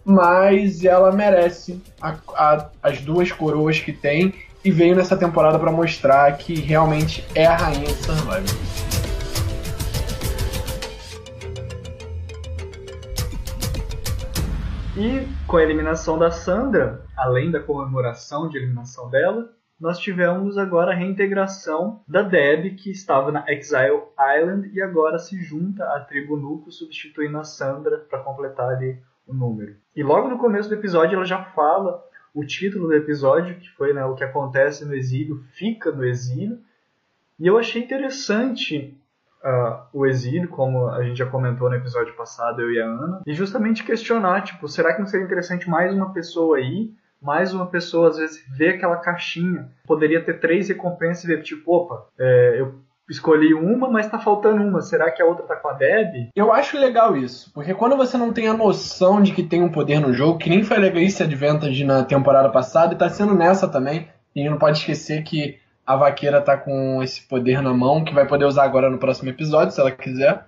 mas 0.03 0.83
ela 0.83 1.11
merece 1.11 1.79
a, 2.01 2.15
a, 2.35 2.69
as 2.81 2.99
duas 3.01 3.31
coroas 3.31 3.79
que 3.79 3.93
tem 3.93 4.33
e 4.63 4.71
veio 4.71 4.95
nessa 4.95 5.17
temporada 5.17 5.59
para 5.59 5.71
mostrar 5.71 6.37
que 6.37 6.55
realmente 6.55 7.25
é 7.35 7.45
a 7.45 7.57
rainha 7.57 7.87
do 7.87 7.93
Survivor. 7.93 8.43
E 14.95 15.27
com 15.47 15.57
a 15.57 15.63
eliminação 15.63 16.17
da 16.17 16.31
Sandra, 16.31 17.03
além 17.17 17.51
da 17.51 17.59
comemoração 17.59 18.47
de 18.47 18.57
eliminação 18.57 19.09
dela, 19.09 19.49
nós 19.79 19.99
tivemos 19.99 20.57
agora 20.57 20.91
a 20.91 20.95
reintegração 20.95 22.01
da 22.07 22.21
Deb, 22.21 22.75
que 22.75 22.89
estava 22.91 23.31
na 23.31 23.43
Exile 23.51 24.03
Island 24.37 24.71
e 24.73 24.81
agora 24.81 25.19
se 25.19 25.43
junta 25.43 25.83
à 25.83 25.99
tribo 25.99 26.37
Nuco, 26.37 26.71
substituindo 26.71 27.37
a 27.37 27.43
Sandra 27.43 27.97
para 27.97 28.19
completar 28.19 28.69
ali 28.69 28.97
o 29.27 29.33
número. 29.33 29.75
E 29.95 30.03
logo 30.03 30.29
no 30.29 30.37
começo 30.37 30.69
do 30.69 30.75
episódio 30.75 31.15
ela 31.15 31.25
já 31.25 31.43
fala 31.43 32.01
o 32.33 32.43
título 32.43 32.87
do 32.87 32.93
episódio, 32.93 33.55
que 33.55 33.69
foi 33.69 33.93
né, 33.93 34.03
o 34.05 34.15
que 34.15 34.23
acontece 34.23 34.85
no 34.85 34.95
exílio, 34.95 35.43
fica 35.53 35.91
no 35.91 36.03
exílio. 36.03 36.59
E 37.39 37.47
eu 37.47 37.57
achei 37.57 37.83
interessante 37.83 38.97
uh, 39.43 39.83
o 39.93 40.05
exílio, 40.05 40.47
como 40.47 40.87
a 40.87 41.03
gente 41.03 41.17
já 41.17 41.25
comentou 41.25 41.69
no 41.69 41.75
episódio 41.75 42.15
passado, 42.15 42.61
eu 42.61 42.71
e 42.71 42.81
a 42.81 42.85
Ana, 42.85 43.21
e 43.25 43.33
justamente 43.33 43.83
questionar, 43.83 44.41
tipo, 44.41 44.67
será 44.67 44.93
que 44.93 44.99
não 44.99 45.07
seria 45.07 45.25
interessante 45.25 45.69
mais 45.69 45.93
uma 45.93 46.11
pessoa 46.13 46.57
aí? 46.57 46.91
Mais 47.21 47.53
uma 47.53 47.67
pessoa, 47.67 48.09
às 48.09 48.17
vezes, 48.17 48.43
ver 48.49 48.75
aquela 48.75 48.97
caixinha. 48.97 49.71
Poderia 49.85 50.21
ter 50.21 50.39
três 50.39 50.67
recompensas 50.67 51.23
e 51.23 51.27
ver, 51.27 51.41
tipo, 51.41 51.73
opa, 51.73 52.05
é, 52.19 52.59
eu 52.59 52.82
escolhi 53.09 53.53
uma, 53.53 53.89
mas 53.89 54.07
tá 54.07 54.19
faltando 54.19 54.61
uma. 54.63 54.81
Será 54.81 55.11
que 55.11 55.21
a 55.21 55.25
outra 55.25 55.45
tá 55.45 55.55
com 55.55 55.69
a 55.69 55.73
Deb? 55.73 56.29
Eu 56.35 56.53
acho 56.53 56.77
legal 56.77 57.15
isso, 57.15 57.51
porque 57.53 57.73
quando 57.73 57.97
você 57.97 58.17
não 58.17 58.31
tem 58.31 58.47
a 58.47 58.53
noção 58.53 59.21
de 59.21 59.31
que 59.31 59.43
tem 59.43 59.61
um 59.61 59.71
poder 59.71 59.99
no 59.99 60.13
jogo, 60.13 60.39
que 60.39 60.49
nem 60.49 60.63
foi 60.63 60.77
legal 60.77 61.01
isso 61.01 61.23
Advantage 61.23 61.83
na 61.83 62.03
temporada 62.03 62.49
passada 62.49 62.93
e 62.93 62.97
tá 62.97 63.09
sendo 63.09 63.35
nessa 63.35 63.67
também, 63.67 64.07
e 64.35 64.47
não 64.49 64.57
pode 64.57 64.79
esquecer 64.79 65.23
que 65.23 65.59
a 65.85 65.95
vaqueira 65.95 66.41
tá 66.41 66.55
com 66.57 67.03
esse 67.03 67.21
poder 67.27 67.61
na 67.61 67.73
mão, 67.73 68.03
que 68.03 68.13
vai 68.13 68.25
poder 68.25 68.45
usar 68.45 68.63
agora 68.63 68.89
no 68.89 68.97
próximo 68.97 69.29
episódio, 69.29 69.73
se 69.73 69.81
ela 69.81 69.91
quiser. 69.91 70.45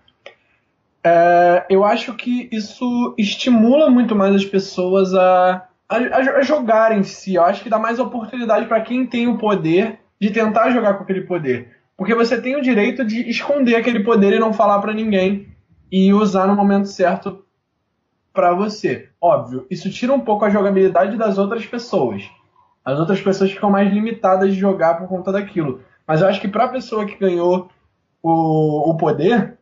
É, 1.03 1.65
eu 1.69 1.83
acho 1.83 2.15
que 2.15 2.49
isso 2.51 3.13
estimula 3.17 3.89
muito 3.89 4.15
mais 4.15 4.33
as 4.33 4.45
pessoas 4.45 5.13
a, 5.13 5.67
a, 5.87 5.97
a 5.97 6.41
jogar 6.41 6.97
em 6.97 7.03
si. 7.03 7.35
Eu 7.35 7.43
acho 7.43 7.61
que 7.61 7.69
dá 7.69 7.77
mais 7.77 7.99
oportunidade 7.99 8.65
para 8.65 8.81
quem 8.81 9.05
tem 9.05 9.27
o 9.27 9.37
poder 9.37 9.99
de 10.19 10.31
tentar 10.31 10.71
jogar 10.71 10.95
com 10.95 11.03
aquele 11.03 11.21
poder. 11.21 11.74
Porque 11.97 12.13
você 12.13 12.41
tem 12.41 12.55
o 12.55 12.61
direito 12.61 13.05
de 13.05 13.29
esconder 13.29 13.75
aquele 13.75 14.03
poder 14.03 14.33
e 14.33 14.39
não 14.39 14.53
falar 14.53 14.79
para 14.79 14.93
ninguém 14.93 15.47
e 15.91 16.13
usar 16.13 16.47
no 16.47 16.55
momento 16.55 16.87
certo 16.87 17.45
para 18.33 18.53
você. 18.53 19.09
Óbvio, 19.19 19.65
isso 19.69 19.89
tira 19.89 20.13
um 20.13 20.19
pouco 20.19 20.43
a 20.43 20.49
jogabilidade 20.49 21.17
das 21.17 21.37
outras 21.37 21.65
pessoas. 21.65 22.29
As 22.83 22.99
outras 22.99 23.21
pessoas 23.21 23.51
ficam 23.51 23.71
mais 23.71 23.91
limitadas 23.91 24.53
de 24.53 24.59
jogar 24.59 24.95
por 24.95 25.07
conta 25.07 25.31
daquilo. 25.31 25.81
Mas 26.05 26.21
eu 26.21 26.27
acho 26.27 26.41
que 26.41 26.47
para 26.47 26.65
a 26.65 26.69
pessoa 26.69 27.05
que 27.05 27.17
ganhou 27.17 27.69
o, 28.21 28.91
o 28.91 28.97
poder, 28.97 29.57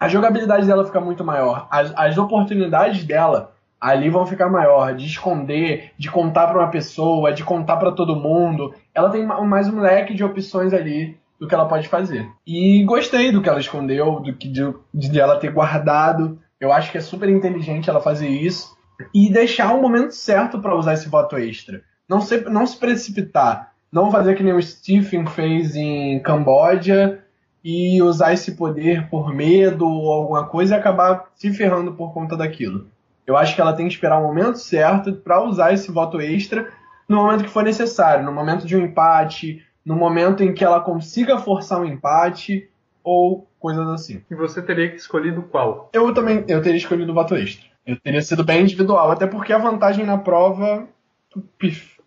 a 0.00 0.08
jogabilidade 0.08 0.66
dela 0.66 0.84
fica 0.84 1.00
muito 1.00 1.22
maior. 1.22 1.68
As, 1.70 1.92
as 1.94 2.18
oportunidades 2.18 3.04
dela 3.04 3.52
ali 3.80 4.08
vão 4.08 4.24
ficar 4.24 4.48
maior, 4.48 4.94
de 4.94 5.04
esconder, 5.04 5.92
de 5.98 6.10
contar 6.10 6.46
para 6.46 6.58
uma 6.58 6.70
pessoa, 6.70 7.32
de 7.32 7.44
contar 7.44 7.76
para 7.76 7.92
todo 7.92 8.16
mundo. 8.16 8.74
Ela 8.94 9.10
tem 9.10 9.26
mais 9.26 9.68
um 9.68 9.80
leque 9.80 10.14
de 10.14 10.24
opções 10.24 10.72
ali 10.72 11.18
do 11.38 11.48
que 11.48 11.54
ela 11.54 11.68
pode 11.68 11.88
fazer. 11.88 12.28
E 12.46 12.82
gostei 12.84 13.32
do 13.32 13.42
que 13.42 13.48
ela 13.48 13.60
escondeu, 13.60 14.20
do 14.20 14.32
que 14.34 14.48
de, 14.48 14.74
de 14.92 15.20
ela 15.20 15.38
ter 15.38 15.50
guardado. 15.50 16.38
Eu 16.60 16.72
acho 16.72 16.90
que 16.90 16.98
é 16.98 17.00
super 17.00 17.28
inteligente 17.28 17.90
ela 17.90 18.00
fazer 18.00 18.28
isso 18.28 18.74
e 19.12 19.30
deixar 19.30 19.74
o 19.74 19.82
momento 19.82 20.12
certo 20.12 20.60
para 20.60 20.76
usar 20.76 20.94
esse 20.94 21.08
voto 21.08 21.36
extra. 21.36 21.82
Não 22.08 22.20
se, 22.20 22.40
não 22.48 22.66
se 22.66 22.76
precipitar. 22.76 23.72
Não 23.90 24.10
fazer 24.10 24.34
que 24.34 24.42
nem 24.42 24.52
o 24.52 24.62
Stephen 24.62 25.26
fez 25.26 25.76
em 25.76 26.20
Camboja 26.20 27.20
e 27.62 28.02
usar 28.02 28.32
esse 28.32 28.52
poder 28.52 29.08
por 29.08 29.32
medo 29.32 29.88
ou 29.88 30.12
alguma 30.12 30.46
coisa 30.46 30.74
e 30.74 30.78
acabar 30.78 31.30
se 31.34 31.52
ferrando 31.52 31.92
por 31.92 32.12
conta 32.12 32.36
daquilo. 32.36 32.88
Eu 33.26 33.36
acho 33.36 33.54
que 33.54 33.60
ela 33.60 33.72
tem 33.72 33.86
que 33.86 33.94
esperar 33.94 34.18
o 34.18 34.26
momento 34.26 34.58
certo 34.58 35.12
para 35.14 35.42
usar 35.42 35.72
esse 35.72 35.90
voto 35.90 36.20
extra 36.20 36.68
no 37.08 37.16
momento 37.16 37.44
que 37.44 37.50
for 37.50 37.64
necessário, 37.64 38.24
no 38.24 38.32
momento 38.32 38.66
de 38.66 38.76
um 38.76 38.84
empate, 38.84 39.64
no 39.84 39.96
momento 39.96 40.42
em 40.42 40.54
que 40.54 40.64
ela 40.64 40.80
consiga 40.80 41.38
forçar 41.38 41.80
um 41.80 41.84
empate 41.84 42.70
ou 43.02 43.46
coisas 43.58 43.86
assim. 43.88 44.22
E 44.30 44.34
você 44.34 44.62
teria 44.62 44.94
escolhido 44.94 45.42
qual? 45.42 45.90
Eu 45.92 46.12
também 46.14 46.44
eu 46.48 46.62
teria 46.62 46.78
escolhido 46.78 47.12
o 47.12 47.14
voto 47.14 47.36
extra. 47.36 47.66
Eu 47.86 48.00
teria 48.00 48.22
sido 48.22 48.42
bem 48.42 48.62
individual, 48.62 49.10
até 49.10 49.26
porque 49.26 49.52
a 49.52 49.58
vantagem 49.58 50.06
na 50.06 50.16
prova 50.16 50.88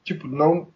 tipo, 0.03 0.27
não, 0.27 0.67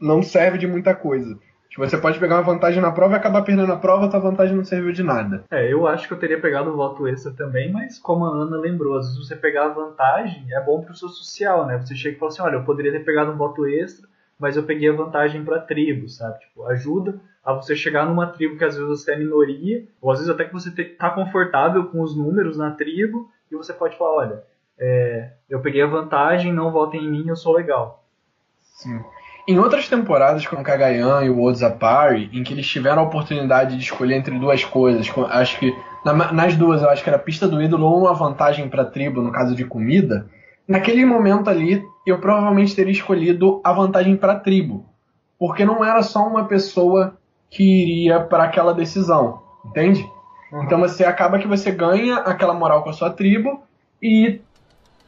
não 0.00 0.22
serve 0.22 0.58
de 0.58 0.66
muita 0.66 0.94
coisa. 0.94 1.38
Tipo, 1.68 1.86
você 1.86 1.98
pode 1.98 2.18
pegar 2.18 2.36
uma 2.36 2.42
vantagem 2.42 2.80
na 2.80 2.90
prova 2.90 3.14
e 3.14 3.16
acabar 3.16 3.42
perdendo 3.42 3.72
a 3.72 3.76
prova, 3.76 4.08
tua 4.08 4.18
vantagem 4.18 4.56
não 4.56 4.64
serviu 4.64 4.90
de 4.92 5.02
nada. 5.02 5.44
É, 5.50 5.70
eu 5.70 5.86
acho 5.86 6.08
que 6.08 6.14
eu 6.14 6.18
teria 6.18 6.40
pegado 6.40 6.70
o 6.70 6.76
voto 6.76 7.06
extra 7.06 7.30
também, 7.32 7.70
mas 7.70 7.98
como 7.98 8.24
a 8.24 8.30
Ana 8.30 8.56
lembrou, 8.56 8.96
às 8.96 9.06
vezes 9.06 9.26
você 9.26 9.36
pegar 9.36 9.66
a 9.66 9.74
vantagem 9.74 10.46
é 10.52 10.60
bom 10.60 10.80
pro 10.80 10.96
seu 10.96 11.08
social, 11.08 11.66
né? 11.66 11.78
Você 11.78 11.94
chega 11.94 12.16
e 12.16 12.18
fala 12.18 12.32
assim, 12.32 12.42
olha, 12.42 12.54
eu 12.56 12.64
poderia 12.64 12.90
ter 12.90 13.04
pegado 13.04 13.30
um 13.30 13.36
voto 13.36 13.66
extra, 13.66 14.08
mas 14.38 14.56
eu 14.56 14.62
peguei 14.62 14.88
a 14.88 14.94
vantagem 14.94 15.44
pra 15.44 15.60
tribo, 15.60 16.08
sabe? 16.08 16.38
Tipo, 16.40 16.64
ajuda 16.66 17.20
a 17.44 17.52
você 17.52 17.74
chegar 17.74 18.06
numa 18.06 18.26
tribo 18.26 18.56
que 18.56 18.64
às 18.64 18.76
vezes 18.76 18.88
você 18.88 19.12
é 19.12 19.18
minoria, 19.18 19.84
ou 20.00 20.10
às 20.10 20.18
vezes 20.18 20.32
até 20.32 20.44
que 20.44 20.52
você 20.52 20.70
tá 20.70 21.10
confortável 21.10 21.86
com 21.86 22.00
os 22.02 22.16
números 22.16 22.56
na 22.56 22.70
tribo, 22.72 23.30
e 23.50 23.56
você 23.56 23.72
pode 23.72 23.96
falar, 23.96 24.16
olha, 24.16 24.42
é, 24.78 25.30
eu 25.48 25.60
peguei 25.60 25.82
a 25.82 25.86
vantagem, 25.86 26.52
não 26.52 26.70
votem 26.70 27.04
em 27.04 27.10
mim, 27.10 27.24
eu 27.26 27.36
sou 27.36 27.54
legal. 27.54 28.04
Sim. 28.60 29.00
Em 29.48 29.58
outras 29.58 29.88
temporadas, 29.88 30.46
com 30.46 30.56
o 30.56 30.62
Kagayan 30.62 31.24
e 31.24 31.30
o 31.30 31.40
Odzapari, 31.40 32.28
em 32.34 32.44
que 32.44 32.52
eles 32.52 32.68
tiveram 32.68 33.00
a 33.00 33.06
oportunidade 33.06 33.76
de 33.76 33.82
escolher 33.82 34.16
entre 34.16 34.38
duas 34.38 34.62
coisas, 34.62 35.10
acho 35.30 35.58
que 35.58 35.74
na, 36.04 36.32
nas 36.32 36.54
duas 36.54 36.82
eu 36.82 36.90
acho 36.90 37.02
que 37.02 37.08
era 37.08 37.18
pista 37.18 37.48
do 37.48 37.62
ídolo 37.62 37.86
ou 37.86 38.00
uma 38.00 38.12
vantagem 38.12 38.68
para 38.68 38.82
a 38.82 38.86
tribo 38.86 39.22
no 39.22 39.32
caso 39.32 39.56
de 39.56 39.64
comida, 39.64 40.28
naquele 40.68 41.04
momento 41.06 41.48
ali 41.48 41.82
eu 42.06 42.18
provavelmente 42.18 42.76
teria 42.76 42.92
escolhido 42.92 43.60
a 43.64 43.72
vantagem 43.72 44.16
para 44.16 44.34
a 44.34 44.38
tribo, 44.38 44.84
porque 45.38 45.64
não 45.64 45.82
era 45.82 46.02
só 46.02 46.26
uma 46.26 46.44
pessoa 46.44 47.16
que 47.50 47.62
iria 47.62 48.20
para 48.20 48.44
aquela 48.44 48.74
decisão, 48.74 49.42
entende? 49.64 50.06
Uhum. 50.52 50.64
Então 50.64 50.78
você 50.78 51.04
acaba 51.04 51.38
que 51.38 51.48
você 51.48 51.70
ganha 51.70 52.16
aquela 52.16 52.52
moral 52.52 52.82
com 52.82 52.90
a 52.90 52.92
sua 52.92 53.10
tribo 53.10 53.62
e 54.02 54.40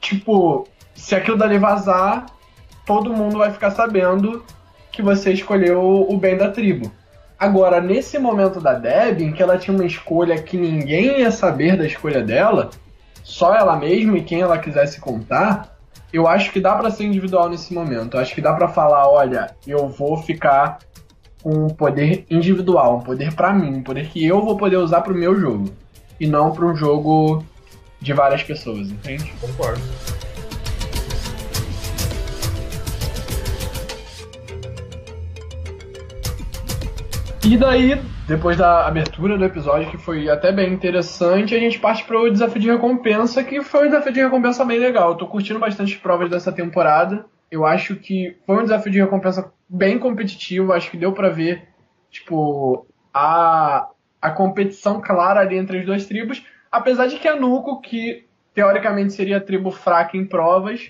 tipo, 0.00 0.66
se 0.94 1.14
aquilo 1.14 1.36
dali 1.36 1.58
vazar, 1.58 2.26
todo 2.86 3.12
mundo 3.12 3.38
vai 3.38 3.50
ficar 3.50 3.70
sabendo 3.70 4.42
que 4.90 5.02
você 5.02 5.32
escolheu 5.32 6.06
o 6.08 6.16
bem 6.16 6.36
da 6.36 6.50
tribo. 6.50 6.90
Agora, 7.38 7.80
nesse 7.80 8.18
momento 8.18 8.60
da 8.60 8.74
Deb, 8.74 9.22
em 9.22 9.32
que 9.32 9.42
ela 9.42 9.56
tinha 9.56 9.74
uma 9.74 9.86
escolha 9.86 10.42
que 10.42 10.58
ninguém 10.58 11.20
ia 11.20 11.30
saber 11.30 11.76
da 11.76 11.86
escolha 11.86 12.22
dela, 12.22 12.70
só 13.30 13.54
ela 13.54 13.76
mesma 13.76 14.18
e 14.18 14.24
quem 14.24 14.40
ela 14.40 14.58
quisesse 14.58 15.00
contar, 15.00 15.78
eu 16.12 16.26
acho 16.26 16.50
que 16.50 16.60
dá 16.60 16.74
para 16.74 16.90
ser 16.90 17.04
individual 17.04 17.48
nesse 17.48 17.72
momento. 17.72 18.16
Eu 18.16 18.20
acho 18.20 18.34
que 18.34 18.40
dá 18.40 18.52
para 18.52 18.66
falar, 18.66 19.08
olha, 19.08 19.54
eu 19.64 19.88
vou 19.88 20.16
ficar 20.16 20.80
com 21.40 21.66
um 21.66 21.68
poder 21.68 22.26
individual, 22.28 22.98
um 22.98 23.00
poder 23.00 23.32
para 23.32 23.52
mim, 23.52 23.76
um 23.76 23.82
poder 23.84 24.08
que 24.08 24.26
eu 24.26 24.42
vou 24.42 24.56
poder 24.56 24.78
usar 24.78 25.02
pro 25.02 25.14
meu 25.14 25.38
jogo 25.38 25.72
e 26.18 26.26
não 26.26 26.50
para 26.50 26.66
um 26.66 26.74
jogo 26.74 27.44
de 28.00 28.12
várias 28.12 28.42
pessoas, 28.42 28.90
entende? 28.90 29.32
Concordo. 29.40 29.80
E 37.44 37.56
daí, 37.56 38.02
depois 38.30 38.56
da 38.56 38.86
abertura 38.86 39.36
do 39.36 39.44
episódio, 39.44 39.90
que 39.90 39.98
foi 39.98 40.30
até 40.30 40.52
bem 40.52 40.72
interessante, 40.72 41.52
a 41.52 41.58
gente 41.58 41.80
parte 41.80 42.04
para 42.04 42.16
o 42.16 42.30
desafio 42.30 42.62
de 42.62 42.70
recompensa, 42.70 43.42
que 43.42 43.60
foi 43.60 43.86
um 43.88 43.90
desafio 43.90 44.12
de 44.12 44.22
recompensa 44.22 44.64
bem 44.64 44.78
legal. 44.78 45.10
Eu 45.10 45.16
tô 45.16 45.26
curtindo 45.26 45.58
bastante 45.58 45.94
as 45.94 46.00
provas 46.00 46.30
dessa 46.30 46.52
temporada. 46.52 47.26
Eu 47.50 47.66
acho 47.66 47.96
que 47.96 48.36
foi 48.46 48.60
um 48.60 48.62
desafio 48.62 48.92
de 48.92 49.00
recompensa 49.00 49.52
bem 49.68 49.98
competitivo, 49.98 50.72
acho 50.72 50.88
que 50.92 50.96
deu 50.96 51.12
para 51.12 51.28
ver, 51.28 51.70
tipo, 52.08 52.86
a, 53.12 53.88
a 54.22 54.30
competição 54.30 55.00
clara 55.00 55.40
ali 55.40 55.56
entre 55.56 55.80
as 55.80 55.84
duas 55.84 56.06
tribos, 56.06 56.46
apesar 56.70 57.08
de 57.08 57.18
que 57.18 57.26
a 57.26 57.34
Nuco, 57.34 57.80
que 57.80 58.26
teoricamente 58.54 59.12
seria 59.12 59.38
a 59.38 59.40
tribo 59.40 59.72
fraca 59.72 60.16
em 60.16 60.24
provas, 60.24 60.88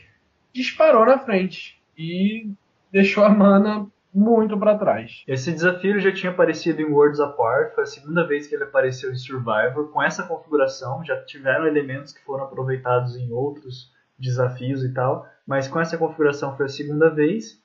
disparou 0.53 1.07
na 1.07 1.17
frente 1.17 1.81
e 1.97 2.51
deixou 2.93 3.25
a 3.25 3.31
Mana 3.31 3.87
muito 4.13 4.59
para 4.59 4.77
trás. 4.77 5.23
Esse 5.27 5.53
desafio 5.53 6.01
já 6.01 6.13
tinha 6.13 6.33
aparecido 6.33 6.81
em 6.83 6.87
Worlds 6.87 7.21
Apart, 7.21 7.75
foi 7.75 7.85
a 7.85 7.87
segunda 7.87 8.27
vez 8.27 8.47
que 8.47 8.55
ele 8.55 8.65
apareceu 8.65 9.11
em 9.11 9.17
Survivor. 9.17 9.89
Com 9.93 10.03
essa 10.03 10.25
configuração, 10.25 11.05
já 11.05 11.17
tiveram 11.25 11.67
elementos 11.67 12.13
que 12.13 12.25
foram 12.25 12.45
aproveitados 12.45 13.17
em 13.17 13.31
outros 13.33 13.93
desafios 14.19 14.85
e 14.85 14.93
tal, 14.93 15.27
mas 15.47 15.69
com 15.69 15.81
essa 15.81 15.97
configuração 15.97 16.57
foi 16.57 16.67
a 16.67 16.69
segunda 16.69 17.09
vez. 17.09 17.61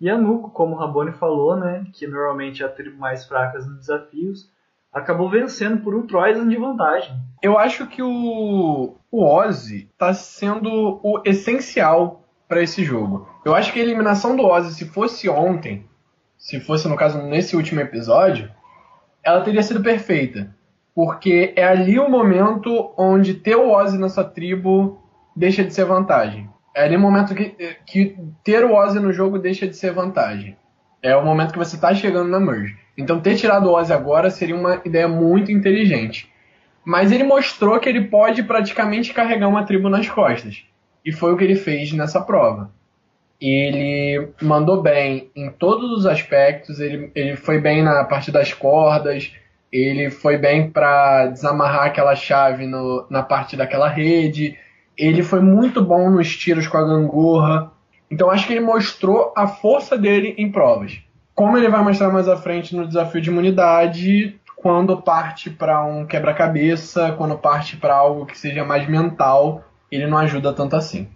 E 0.00 0.08
a 0.08 0.16
Nuko, 0.16 0.50
como 0.50 0.74
o 0.74 0.78
Rabone 0.78 1.12
falou, 1.12 1.56
né, 1.56 1.86
que 1.92 2.06
normalmente 2.06 2.62
é 2.62 2.66
a 2.66 2.70
tribo 2.70 2.98
mais 2.98 3.26
fraca 3.26 3.58
nos 3.58 3.80
desafios, 3.80 4.50
acabou 4.92 5.28
vencendo 5.28 5.82
por 5.82 5.94
um 5.94 6.06
Troisan 6.06 6.48
de 6.48 6.56
vantagem. 6.56 7.14
Eu 7.42 7.58
acho 7.58 7.86
que 7.86 8.02
o, 8.02 8.96
o 9.10 9.24
Ozzy 9.24 9.88
está 9.92 10.12
sendo 10.14 11.00
o 11.02 11.22
essencial 11.24 12.24
para 12.48 12.62
esse 12.62 12.82
jogo. 12.82 13.28
Eu 13.44 13.54
acho 13.54 13.72
que 13.72 13.78
a 13.78 13.82
eliminação 13.82 14.34
do 14.34 14.44
Ozzy, 14.44 14.74
se 14.74 14.86
fosse 14.86 15.28
ontem, 15.28 15.88
se 16.40 16.58
fosse 16.58 16.88
no 16.88 16.96
caso 16.96 17.22
nesse 17.22 17.54
último 17.54 17.80
episódio, 17.80 18.50
ela 19.22 19.42
teria 19.42 19.62
sido 19.62 19.82
perfeita. 19.82 20.56
Porque 20.94 21.52
é 21.54 21.62
ali 21.62 21.98
o 21.98 22.08
momento 22.08 22.92
onde 22.96 23.34
ter 23.34 23.56
o 23.56 23.70
Ozzy 23.70 23.98
na 23.98 24.08
sua 24.08 24.24
tribo 24.24 24.98
deixa 25.36 25.62
de 25.62 25.72
ser 25.72 25.84
vantagem. 25.84 26.48
É 26.74 26.84
ali 26.84 26.96
o 26.96 27.00
momento 27.00 27.34
que, 27.34 27.54
que 27.86 28.16
ter 28.42 28.64
o 28.64 28.74
Ozzy 28.74 28.98
no 28.98 29.12
jogo 29.12 29.38
deixa 29.38 29.68
de 29.68 29.76
ser 29.76 29.92
vantagem. 29.92 30.56
É 31.02 31.14
o 31.14 31.24
momento 31.24 31.52
que 31.52 31.58
você 31.58 31.76
está 31.76 31.94
chegando 31.94 32.30
na 32.30 32.40
merge. 32.40 32.76
Então 32.96 33.20
ter 33.20 33.36
tirado 33.36 33.68
o 33.68 33.74
Ozzy 33.74 33.92
agora 33.92 34.30
seria 34.30 34.56
uma 34.56 34.80
ideia 34.84 35.06
muito 35.06 35.52
inteligente. 35.52 36.32
Mas 36.82 37.12
ele 37.12 37.22
mostrou 37.22 37.78
que 37.78 37.88
ele 37.88 38.06
pode 38.06 38.42
praticamente 38.42 39.12
carregar 39.12 39.48
uma 39.48 39.64
tribo 39.64 39.90
nas 39.90 40.08
costas. 40.08 40.64
E 41.04 41.12
foi 41.12 41.34
o 41.34 41.36
que 41.36 41.44
ele 41.44 41.56
fez 41.56 41.92
nessa 41.92 42.20
prova 42.20 42.70
ele 43.40 44.28
mandou 44.42 44.82
bem 44.82 45.30
em 45.34 45.50
todos 45.50 45.90
os 45.90 46.06
aspectos. 46.06 46.78
Ele, 46.78 47.10
ele 47.14 47.36
foi 47.36 47.58
bem 47.58 47.82
na 47.82 48.04
parte 48.04 48.30
das 48.30 48.52
cordas, 48.52 49.32
ele 49.72 50.10
foi 50.10 50.36
bem 50.36 50.70
para 50.70 51.28
desamarrar 51.28 51.86
aquela 51.86 52.14
chave 52.14 52.66
no, 52.66 53.06
na 53.08 53.22
parte 53.22 53.56
daquela 53.56 53.88
rede. 53.88 54.58
Ele 54.96 55.22
foi 55.22 55.40
muito 55.40 55.82
bom 55.82 56.10
nos 56.10 56.36
tiros 56.36 56.66
com 56.66 56.76
a 56.76 56.84
gangorra. 56.84 57.72
Então 58.10 58.30
acho 58.30 58.46
que 58.46 58.52
ele 58.52 58.60
mostrou 58.60 59.32
a 59.36 59.46
força 59.46 59.96
dele 59.96 60.34
em 60.36 60.50
provas. 60.50 61.00
Como 61.34 61.56
ele 61.56 61.70
vai 61.70 61.82
mostrar 61.82 62.10
mais 62.10 62.28
à 62.28 62.36
frente 62.36 62.76
no 62.76 62.86
desafio 62.86 63.20
de 63.20 63.30
imunidade, 63.30 64.38
quando 64.56 65.00
parte 65.00 65.48
para 65.48 65.82
um 65.86 66.04
quebra-cabeça, 66.04 67.12
quando 67.16 67.38
parte 67.38 67.78
para 67.78 67.94
algo 67.94 68.26
que 68.26 68.36
seja 68.36 68.62
mais 68.62 68.86
mental, 68.86 69.64
ele 69.90 70.06
não 70.06 70.18
ajuda 70.18 70.52
tanto 70.52 70.76
assim 70.76 71.08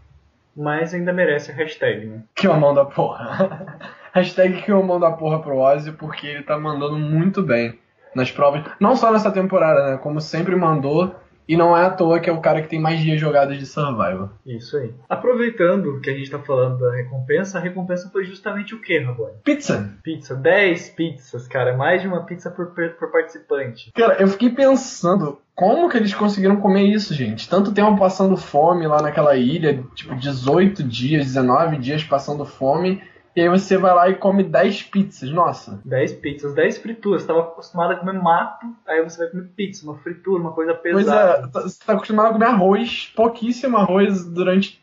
mas 0.56 0.94
ainda 0.94 1.12
merece 1.12 1.50
a 1.50 1.54
hashtag, 1.54 2.06
né? 2.06 2.22
Que 2.34 2.48
o 2.48 2.56
mão 2.56 2.74
da 2.74 2.84
porra. 2.84 3.78
hashtag 4.12 4.62
que 4.62 4.72
o 4.72 4.82
mão 4.82 5.00
da 5.00 5.10
porra 5.10 5.40
pro 5.40 5.58
Ozzy, 5.58 5.92
porque 5.92 6.26
ele 6.26 6.42
tá 6.42 6.58
mandando 6.58 6.98
muito 6.98 7.42
bem 7.42 7.78
nas 8.14 8.30
provas. 8.30 8.62
Não 8.78 8.94
só 8.94 9.12
nessa 9.12 9.30
temporada, 9.30 9.90
né? 9.90 9.96
Como 9.98 10.20
sempre 10.20 10.54
mandou. 10.54 11.14
E 11.46 11.56
não 11.56 11.76
é 11.76 11.84
à 11.84 11.90
toa 11.90 12.20
que 12.20 12.30
é 12.30 12.32
o 12.32 12.40
cara 12.40 12.62
que 12.62 12.68
tem 12.68 12.80
mais 12.80 13.00
dias 13.00 13.20
jogados 13.20 13.58
de 13.58 13.66
Survival. 13.66 14.30
Isso 14.46 14.76
aí. 14.76 14.94
Aproveitando 15.08 16.00
que 16.00 16.10
a 16.10 16.14
gente 16.14 16.30
tá 16.30 16.38
falando 16.38 16.78
da 16.78 16.94
recompensa, 16.94 17.58
a 17.58 17.60
recompensa 17.60 18.08
foi 18.10 18.24
justamente 18.24 18.74
o 18.74 18.80
que, 18.80 18.98
Rabone? 18.98 19.34
Pizza. 19.44 19.92
Pizza. 20.02 20.34
10 20.34 20.90
pizzas, 20.90 21.46
cara. 21.46 21.76
Mais 21.76 22.00
de 22.00 22.08
uma 22.08 22.24
pizza 22.24 22.50
por, 22.50 22.68
por 22.68 23.12
participante. 23.12 23.92
Cara, 23.94 24.16
eu 24.20 24.28
fiquei 24.28 24.50
pensando, 24.50 25.38
como 25.54 25.88
que 25.88 25.96
eles 25.96 26.14
conseguiram 26.14 26.56
comer 26.56 26.84
isso, 26.84 27.14
gente? 27.14 27.48
Tanto 27.48 27.72
tempo 27.72 27.98
passando 27.98 28.36
fome 28.36 28.86
lá 28.86 29.02
naquela 29.02 29.36
ilha, 29.36 29.84
tipo 29.94 30.14
18 30.14 30.82
dias, 30.82 31.26
19 31.26 31.78
dias 31.78 32.02
passando 32.02 32.44
fome 32.44 33.02
e 33.36 33.40
aí 33.40 33.48
você 33.48 33.76
vai 33.76 33.94
lá 33.94 34.08
e 34.08 34.14
come 34.14 34.44
10 34.44 34.84
pizzas, 34.84 35.30
nossa. 35.30 35.80
10 35.84 36.12
pizzas, 36.14 36.54
10 36.54 36.78
frituras. 36.78 37.22
Você 37.22 37.28
tava 37.28 37.40
acostumado 37.40 37.92
a 37.92 37.96
comer 37.96 38.14
mato, 38.14 38.66
aí 38.86 39.02
você 39.02 39.18
vai 39.18 39.28
comer 39.28 39.48
pizza, 39.56 39.84
uma 39.84 39.98
fritura, 39.98 40.40
uma 40.40 40.52
coisa 40.52 40.74
pesada. 40.74 41.48
Pois 41.52 41.64
é, 41.64 41.68
você 41.68 41.84
tá 41.84 41.92
acostumado 41.94 42.28
a 42.28 42.32
comer 42.32 42.46
arroz, 42.46 43.12
pouquíssimo 43.16 43.76
arroz 43.76 44.24
durante 44.24 44.80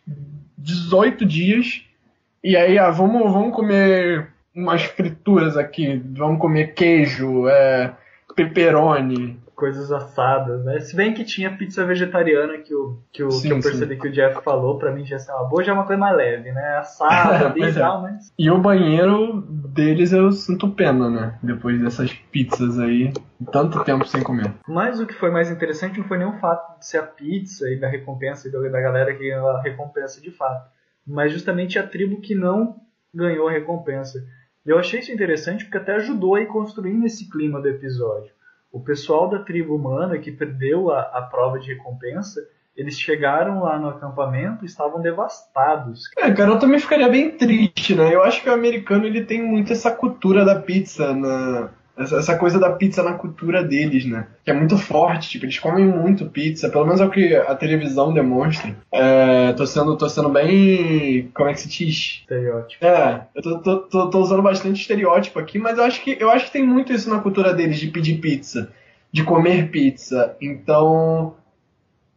18 0.57 1.25
dias. 1.25 1.85
E 2.43 2.57
aí, 2.57 2.77
ah, 2.77 2.89
vamos, 2.89 3.31
vamos 3.31 3.55
comer 3.55 4.33
umas 4.53 4.83
frituras 4.83 5.55
aqui, 5.55 6.01
vamos 6.13 6.39
comer 6.39 6.73
queijo, 6.73 7.47
é, 7.47 7.93
pepperoni 8.35 9.39
coisas 9.61 9.91
assadas, 9.91 10.65
né? 10.65 10.79
Se 10.79 10.95
bem 10.95 11.13
que 11.13 11.23
tinha 11.23 11.55
pizza 11.55 11.85
vegetariana 11.85 12.57
que, 12.57 12.73
o, 12.73 12.97
que, 13.11 13.23
o, 13.23 13.29
sim, 13.29 13.49
que 13.49 13.53
eu 13.53 13.59
percebi 13.59 13.93
sim. 13.93 14.01
que 14.01 14.07
o 14.07 14.11
Jeff 14.11 14.43
falou, 14.43 14.79
pra 14.79 14.91
mim 14.91 15.05
já 15.05 15.17
é 15.17 15.33
uma 15.35 15.47
boa, 15.47 15.63
já 15.63 15.71
é 15.71 15.75
uma 15.75 15.85
coisa 15.85 15.99
mais 15.99 16.17
leve, 16.17 16.51
né? 16.51 16.77
Assada 16.77 17.45
ali 17.53 17.61
e 17.63 17.71
tal, 17.71 17.99
é. 17.99 18.11
mas... 18.11 18.33
E 18.39 18.49
o 18.49 18.57
banheiro 18.57 19.39
deles 19.39 20.13
eu 20.13 20.31
sinto 20.31 20.67
pena, 20.71 21.11
né? 21.11 21.37
Depois 21.43 21.79
dessas 21.79 22.11
pizzas 22.11 22.79
aí, 22.79 23.13
tanto 23.51 23.83
tempo 23.83 24.03
sem 24.07 24.23
comer. 24.23 24.51
Mas 24.67 24.99
o 24.99 25.05
que 25.05 25.13
foi 25.13 25.29
mais 25.29 25.51
interessante 25.51 25.99
não 25.99 26.07
foi 26.07 26.17
nem 26.17 26.27
o 26.27 26.39
fato 26.39 26.79
de 26.79 26.87
ser 26.87 26.97
a 26.97 27.03
pizza 27.03 27.69
e 27.69 27.79
da 27.79 27.87
recompensa 27.87 28.47
e 28.47 28.51
da 28.51 28.81
galera 28.81 29.13
que 29.13 29.29
ganhou 29.29 29.47
a 29.47 29.61
recompensa 29.61 30.19
de 30.19 30.31
fato, 30.31 30.71
mas 31.05 31.31
justamente 31.31 31.77
a 31.77 31.85
tribo 31.85 32.19
que 32.19 32.33
não 32.33 32.77
ganhou 33.13 33.47
a 33.47 33.51
recompensa. 33.51 34.25
E 34.65 34.71
eu 34.71 34.79
achei 34.79 35.01
isso 35.01 35.11
interessante 35.11 35.65
porque 35.65 35.77
até 35.77 35.93
ajudou 35.97 36.33
a 36.33 36.41
ir 36.41 36.47
construindo 36.47 37.05
esse 37.05 37.29
clima 37.29 37.61
do 37.61 37.67
episódio 37.67 38.40
o 38.71 38.79
pessoal 38.79 39.29
da 39.29 39.39
tribo 39.39 39.75
humana 39.75 40.17
que 40.17 40.31
perdeu 40.31 40.91
a, 40.91 41.01
a 41.01 41.21
prova 41.23 41.59
de 41.59 41.73
recompensa, 41.73 42.41
eles 42.75 42.97
chegaram 42.97 43.63
lá 43.63 43.77
no 43.77 43.89
acampamento 43.89 44.63
e 44.63 44.65
estavam 44.65 45.01
devastados. 45.01 46.09
É, 46.17 46.31
cara, 46.31 46.51
eu 46.51 46.59
também 46.59 46.79
ficaria 46.79 47.09
bem 47.09 47.31
triste, 47.31 47.93
né? 47.93 48.15
Eu 48.15 48.23
acho 48.23 48.41
que 48.41 48.49
o 48.49 48.53
americano 48.53 49.05
ele 49.05 49.25
tem 49.25 49.43
muito 49.43 49.73
essa 49.73 49.91
cultura 49.91 50.45
da 50.45 50.59
pizza 50.59 51.13
na, 51.13 51.69
essa, 51.97 52.17
essa, 52.17 52.37
coisa 52.37 52.59
da 52.59 52.71
pizza 52.71 53.03
na 53.03 53.13
cultura 53.13 53.63
deles, 53.63 54.05
né? 54.05 54.27
Que 54.43 54.51
é 54.51 54.53
muito 54.53 54.77
forte, 54.77 55.29
tipo, 55.29 55.45
eles 55.45 55.59
comem 55.59 55.85
muito 55.85 56.25
pizza, 56.25 56.69
pelo 56.69 56.85
menos 56.85 57.01
é 57.01 57.05
o 57.05 57.09
que 57.09 57.35
a 57.35 57.55
televisão 57.55 58.13
demonstra. 58.13 58.75
É, 58.91 59.51
tô, 59.53 59.65
sendo, 59.65 59.97
tô 59.97 60.07
sendo 60.09 60.29
bem. 60.29 61.29
Como 61.33 61.49
é 61.49 61.53
que 61.53 61.59
se 61.59 61.67
diz? 61.69 62.21
Estereótipo. 62.21 62.85
É, 62.85 63.27
eu 63.35 63.41
tô, 63.41 63.59
tô, 63.59 63.77
tô, 63.79 64.09
tô, 64.09 64.19
usando 64.19 64.41
bastante 64.41 64.81
estereótipo 64.81 65.39
aqui, 65.39 65.59
mas 65.59 65.77
eu 65.77 65.83
acho, 65.83 66.01
que, 66.01 66.17
eu 66.19 66.31
acho 66.31 66.45
que 66.45 66.53
tem 66.53 66.65
muito 66.65 66.93
isso 66.93 67.09
na 67.09 67.19
cultura 67.19 67.53
deles, 67.53 67.79
de 67.79 67.87
pedir 67.87 68.19
pizza, 68.19 68.71
de 69.11 69.23
comer 69.23 69.69
pizza. 69.69 70.35
Então. 70.41 71.35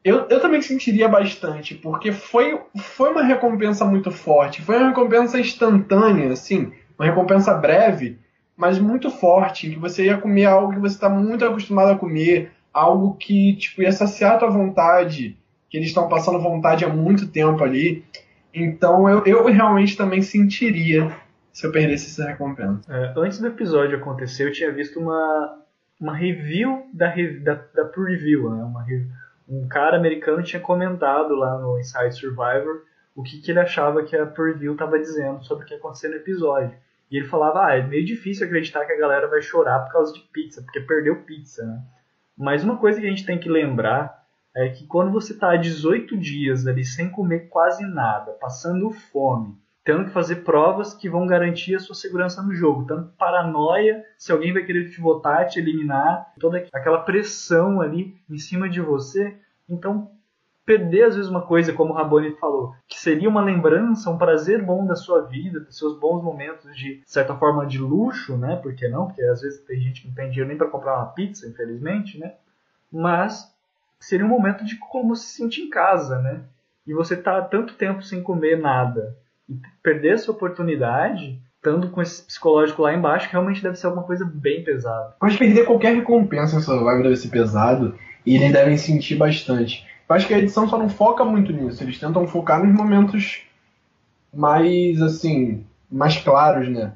Eu, 0.05 0.27
eu 0.29 0.39
também 0.39 0.61
sentiria 0.61 1.09
bastante, 1.09 1.75
porque 1.75 2.13
foi, 2.13 2.61
foi 2.77 3.11
uma 3.11 3.23
recompensa 3.23 3.87
muito 3.87 4.11
forte, 4.11 4.61
foi 4.61 4.77
uma 4.77 4.89
recompensa 4.89 5.41
instantânea, 5.41 6.31
assim, 6.31 6.71
uma 6.99 7.07
recompensa 7.07 7.55
breve 7.55 8.19
mas 8.57 8.79
muito 8.79 9.11
forte, 9.11 9.71
que 9.71 9.79
você 9.79 10.07
ia 10.07 10.17
comer 10.17 10.47
algo 10.47 10.73
que 10.73 10.79
você 10.79 10.95
está 10.95 11.09
muito 11.09 11.45
acostumado 11.45 11.93
a 11.93 11.99
comer, 11.99 12.53
algo 12.73 13.15
que 13.15 13.57
tipo, 13.57 13.83
ia 13.83 13.93
saciar 13.93 14.35
a 14.35 14.39
tua 14.39 14.51
vontade, 14.51 15.37
que 15.69 15.77
eles 15.77 15.89
estão 15.89 16.09
passando 16.09 16.41
vontade 16.41 16.85
há 16.85 16.89
muito 16.89 17.29
tempo 17.29 17.63
ali. 17.63 18.05
Então 18.53 19.09
eu, 19.09 19.25
eu 19.25 19.45
realmente 19.47 19.97
também 19.97 20.23
sentiria 20.23 21.11
se 21.53 21.67
eu 21.67 21.73
perdesse 21.73 22.07
essa 22.09 22.31
recompensa. 22.31 22.81
É, 22.89 23.15
antes 23.17 23.39
do 23.39 23.47
episódio 23.47 23.97
acontecer, 23.97 24.49
eu 24.49 24.53
tinha 24.53 24.73
visto 24.73 24.99
uma, 24.99 25.63
uma 26.01 26.17
review 26.17 26.87
da, 26.93 27.15
da, 27.43 27.55
da 27.75 27.85
preview, 27.85 28.51
né? 28.51 28.63
Uma, 28.65 28.85
um 29.49 29.69
cara 29.69 29.97
americano 29.97 30.43
tinha 30.43 30.61
comentado 30.61 31.35
lá 31.35 31.59
no 31.59 31.79
Inside 31.79 32.13
Survivor 32.13 32.83
o 33.15 33.23
que, 33.23 33.41
que 33.41 33.53
ele 33.53 33.61
achava 33.61 34.03
que 34.03 34.17
a 34.17 34.27
preview 34.27 34.73
estava 34.73 34.99
dizendo 34.99 35.45
sobre 35.45 35.65
o 35.65 35.67
que 35.67 35.75
ia 35.75 35.79
acontecer 35.79 36.09
no 36.09 36.17
episódio. 36.17 36.77
E 37.15 37.19
ele 37.19 37.29
falava, 37.29 37.67
ah, 37.67 37.77
é 37.77 37.81
meio 37.87 38.05
difícil 38.05 38.45
acreditar 38.45 38.85
que 38.85 38.93
a 38.93 38.99
galera 38.99 39.29
vai 39.29 39.41
chorar 39.41 39.79
por 39.85 39.93
causa 39.93 40.13
de 40.13 40.19
pizza, 40.33 40.61
porque 40.63 40.81
perdeu 40.81 41.23
pizza, 41.23 41.65
né? 41.65 41.81
Mas 42.37 42.65
uma 42.65 42.77
coisa 42.77 43.01
que 43.01 43.07
a 43.07 43.09
gente 43.09 43.25
tem 43.25 43.39
que 43.39 43.49
lembrar 43.49 44.27
é 44.53 44.69
que 44.71 44.85
quando 44.89 45.13
você 45.13 45.33
está 45.33 45.55
18 45.55 46.19
dias 46.19 46.67
ali 46.67 46.85
sem 46.85 47.09
comer 47.09 47.49
quase 47.49 47.87
nada, 47.87 48.33
passando 48.33 48.91
fome, 48.91 49.57
tendo 49.85 50.07
que 50.07 50.11
fazer 50.11 50.43
provas 50.43 50.93
que 50.93 51.09
vão 51.09 51.25
garantir 51.25 51.77
a 51.77 51.79
sua 51.79 51.95
segurança 51.95 52.43
no 52.43 52.53
jogo, 52.53 52.85
tanto 52.85 53.13
paranoia, 53.17 54.05
se 54.19 54.33
alguém 54.33 54.53
vai 54.53 54.65
querer 54.65 54.91
te 54.91 55.01
votar, 55.01 55.47
te 55.47 55.61
eliminar, 55.61 56.33
toda 56.41 56.67
aquela 56.73 57.03
pressão 57.03 57.81
ali 57.81 58.17
em 58.29 58.39
cima 58.39 58.69
de 58.69 58.81
você, 58.81 59.39
então 59.69 60.11
perder 60.65 61.05
às 61.05 61.17
vezes 61.17 61.31
uma 61.31 61.43
coisa, 61.43 61.73
como 61.73 61.93
o 61.93 61.97
Raboni 61.97 62.33
falou, 62.37 62.75
que 62.89 62.99
seria 62.99 63.29
uma 63.29 63.43
lembrança, 63.43 64.11
um 64.11 64.19
prazer 64.19 64.63
bom 64.63 64.87
da 64.87 64.97
sua 64.97 65.23
vida, 65.23 65.61
dos 65.61 65.77
seus 65.77 65.99
bons 65.99 66.23
momentos 66.23 66.75
de 66.77 67.03
certa 67.05 67.35
forma 67.35 67.67
de 67.67 67.79
luxo, 67.79 68.37
né? 68.37 68.57
Por 68.57 68.75
que 68.75 68.89
não? 68.89 69.07
Porque 69.07 69.23
às 69.23 69.43
vezes 69.43 69.61
tem 69.61 69.81
gente 69.81 70.03
que 70.03 70.09
não 70.09 70.15
tem 70.15 70.31
dinheiro 70.31 70.49
nem 70.49 70.57
para 70.57 70.69
comprar 70.69 70.97
uma 70.97 71.07
pizza, 71.07 71.47
infelizmente, 71.47 72.19
né? 72.19 72.35
Mas 72.91 73.53
seria 74.01 74.25
um 74.25 74.29
momento 74.29 74.65
de 74.65 74.77
como 74.77 75.15
se 75.15 75.35
sentir 75.35 75.63
em 75.63 75.71
casa, 75.71 76.19
né? 76.19 76.43
E 76.87 76.93
você 76.93 77.17
tá 77.17 77.41
tanto 77.43 77.75
tempo 77.75 78.03
sem 78.03 78.23
comer 78.23 78.59
nada 78.59 79.17
e 79.49 79.55
perder 79.83 80.15
essa 80.15 80.31
oportunidade, 80.31 81.41
estando 81.57 81.91
com 81.91 82.01
esse 82.03 82.23
psicológico 82.23 82.83
lá 82.83 82.95
embaixo, 82.95 83.29
realmente 83.31 83.63
deve 83.63 83.77
ser 83.77 83.87
alguma 83.87 84.05
coisa 84.05 84.25
bem 84.25 84.63
pesada. 84.65 85.15
Mas 85.21 85.37
perder 85.37 85.65
qualquer 85.65 85.95
recompensa 85.95 86.57
nessa 86.57 86.75
live 86.75 87.03
deve 87.03 87.17
ser 87.17 87.29
pesado 87.29 87.95
e 88.25 88.37
eles 88.37 88.53
devem 88.53 88.77
sentir 88.77 89.17
bastante. 89.17 89.87
Eu 90.09 90.17
acho 90.17 90.27
que 90.27 90.35
a 90.35 90.39
edição 90.39 90.69
só 90.69 90.79
não 90.79 90.89
foca 90.89 91.25
muito 91.25 91.53
nisso. 91.53 91.83
Eles 91.83 91.99
tentam 91.99 92.27
focar 92.27 92.63
nos 92.63 92.75
momentos 92.75 93.43
mais, 94.33 95.01
assim, 95.01 95.65
mais 95.91 96.17
claros, 96.19 96.69
né? 96.69 96.93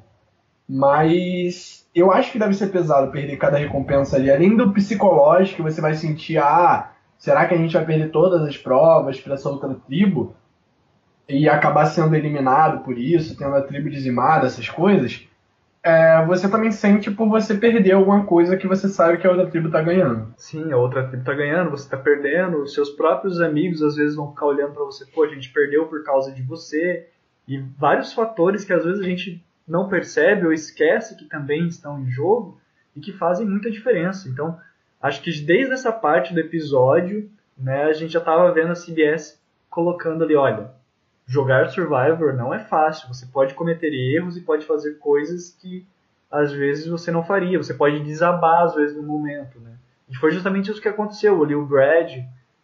Mas 0.67 1.87
eu 1.95 2.11
acho 2.11 2.31
que 2.31 2.39
deve 2.39 2.53
ser 2.53 2.67
pesado 2.67 3.11
perder 3.11 3.37
cada 3.37 3.57
recompensa 3.57 4.15
ali. 4.15 4.29
Além 4.29 4.55
do 4.55 4.71
psicológico, 4.71 5.63
você 5.63 5.81
vai 5.81 5.95
sentir, 5.95 6.37
ah, 6.37 6.91
será 7.17 7.47
que 7.47 7.53
a 7.53 7.57
gente 7.57 7.73
vai 7.73 7.85
perder 7.85 8.11
todas 8.11 8.43
as 8.43 8.57
provas 8.57 9.19
para 9.19 9.33
essa 9.33 9.49
outra 9.49 9.75
tribo? 9.87 10.35
E 11.27 11.47
acabar 11.47 11.85
sendo 11.85 12.15
eliminado 12.15 12.83
por 12.83 12.97
isso, 12.97 13.37
tendo 13.37 13.55
a 13.55 13.61
tribo 13.61 13.89
dizimada, 13.89 14.47
essas 14.47 14.69
coisas. 14.69 15.27
É, 15.81 16.25
você 16.25 16.49
também 16.49 16.71
sente 16.71 17.09
por 17.09 17.29
você 17.29 17.55
perder 17.55 17.93
alguma 17.93 18.25
coisa 18.25 18.57
que 18.57 18.67
você 18.67 18.89
sabe 18.89 19.17
que 19.17 19.25
a 19.25 19.31
outra 19.31 19.47
tribo 19.47 19.71
tá 19.71 19.81
ganhando. 19.81 20.33
Sim, 20.37 20.71
a 20.71 20.77
outra 20.77 21.07
tribo 21.07 21.23
tá 21.23 21.33
ganhando, 21.33 21.69
você 21.69 21.89
tá 21.89 21.97
perdendo, 21.97 22.61
os 22.61 22.73
seus 22.73 22.89
próprios 22.89 23.39
amigos 23.39 23.81
às 23.81 23.95
vezes 23.95 24.15
vão 24.15 24.31
ficar 24.31 24.47
olhando 24.47 24.73
para 24.73 24.83
você, 24.83 25.05
pô, 25.05 25.23
a 25.23 25.27
gente 25.27 25.51
perdeu 25.51 25.87
por 25.87 26.03
causa 26.03 26.33
de 26.33 26.41
você, 26.41 27.07
e 27.47 27.57
vários 27.77 28.13
fatores 28.13 28.65
que 28.65 28.73
às 28.73 28.83
vezes 28.83 28.99
a 28.99 29.03
gente 29.03 29.43
não 29.67 29.87
percebe 29.87 30.45
ou 30.45 30.53
esquece 30.53 31.15
que 31.15 31.25
também 31.25 31.67
estão 31.67 31.99
em 31.99 32.09
jogo 32.09 32.59
e 32.95 32.99
que 32.99 33.13
fazem 33.13 33.47
muita 33.47 33.71
diferença. 33.71 34.27
Então, 34.27 34.59
acho 35.01 35.21
que 35.21 35.31
desde 35.41 35.73
essa 35.73 35.91
parte 35.91 36.33
do 36.33 36.39
episódio, 36.39 37.29
né, 37.57 37.85
a 37.85 37.93
gente 37.93 38.13
já 38.13 38.19
estava 38.19 38.51
vendo 38.51 38.71
a 38.71 38.75
CBS 38.75 39.41
colocando 39.69 40.23
ali, 40.23 40.35
olha, 40.35 40.71
jogar 41.29 41.69
Survivor 41.69 42.33
não 42.33 42.51
é 42.51 42.59
fácil. 42.59 43.07
Você 43.07 43.27
pode 43.27 43.53
cometer 43.53 43.93
erros 43.93 44.35
e 44.35 44.41
pode 44.41 44.65
fazer 44.65 44.95
coisas 44.95 45.55
que 45.61 45.85
às 46.29 46.51
vezes 46.51 46.87
você 46.87 47.11
não 47.11 47.23
faria. 47.23 47.61
Você 47.61 47.73
pode 47.73 47.99
desabar 47.99 48.63
às 48.63 48.73
vezes 48.73 48.97
no 48.97 49.03
momento, 49.03 49.59
né? 49.59 49.77
E 50.09 50.15
foi 50.15 50.31
justamente 50.31 50.71
isso 50.71 50.81
que 50.81 50.87
aconteceu. 50.87 51.41
Ali 51.43 51.53
o 51.53 51.65
Brad 51.65 52.17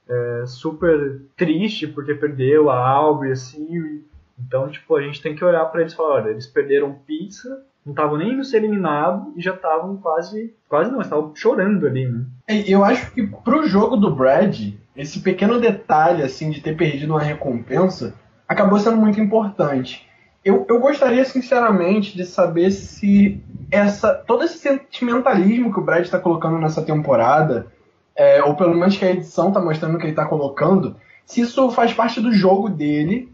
é, 0.09 0.43
super 0.47 1.21
triste 1.37 1.87
porque 1.87 2.15
perdeu 2.15 2.71
a 2.71 2.89
Aubrey, 2.89 3.31
a 3.31 3.35
Siri. 3.35 4.03
Então, 4.37 4.67
tipo, 4.67 4.95
a 4.95 5.01
gente 5.01 5.21
tem 5.21 5.35
que 5.35 5.45
olhar 5.45 5.63
para 5.65 5.81
eles 5.81 5.93
e 5.93 5.95
falar, 5.95 6.15
olha, 6.15 6.29
eles 6.31 6.47
perderam 6.47 6.99
pizza, 7.05 7.63
não 7.85 7.93
estavam 7.93 8.17
nem 8.17 8.33
indo 8.33 8.43
ser 8.43 8.57
eliminados 8.57 9.27
e 9.37 9.41
já 9.41 9.53
estavam 9.53 9.95
quase, 9.97 10.53
quase 10.67 10.91
não, 10.91 10.99
estavam 10.99 11.33
chorando 11.35 11.87
ali, 11.87 12.05
né? 12.07 12.25
É, 12.47 12.69
eu 12.69 12.83
acho 12.83 13.11
que 13.11 13.25
pro 13.25 13.65
jogo 13.65 13.95
do 13.95 14.13
Brad, 14.13 14.73
esse 14.97 15.21
pequeno 15.21 15.61
detalhe, 15.61 16.23
assim, 16.23 16.49
de 16.49 16.61
ter 16.61 16.75
perdido 16.75 17.11
uma 17.11 17.21
recompensa, 17.21 18.13
acabou 18.47 18.79
sendo 18.79 18.97
muito 18.97 19.19
importante. 19.19 20.07
Eu, 20.43 20.65
eu 20.69 20.79
gostaria, 20.79 21.25
sinceramente, 21.25 22.15
de 22.15 22.25
saber 22.25 22.69
se 22.71 23.43
essa 23.71 24.13
todo 24.13 24.43
esse 24.43 24.59
sentimentalismo 24.59 25.73
que 25.73 25.79
o 25.79 25.83
Brad 25.83 26.03
está 26.03 26.19
colocando 26.19 26.59
nessa 26.59 26.83
temporada, 26.83 27.67
é, 28.15 28.43
ou 28.43 28.55
pelo 28.55 28.75
menos 28.75 28.97
que 28.97 29.05
a 29.05 29.11
edição 29.11 29.47
está 29.47 29.59
mostrando 29.59 29.97
que 29.97 30.03
ele 30.03 30.11
está 30.11 30.25
colocando, 30.25 30.95
se 31.25 31.41
isso 31.41 31.71
faz 31.71 31.93
parte 31.93 32.21
do 32.21 32.31
jogo 32.31 32.69
dele, 32.69 33.33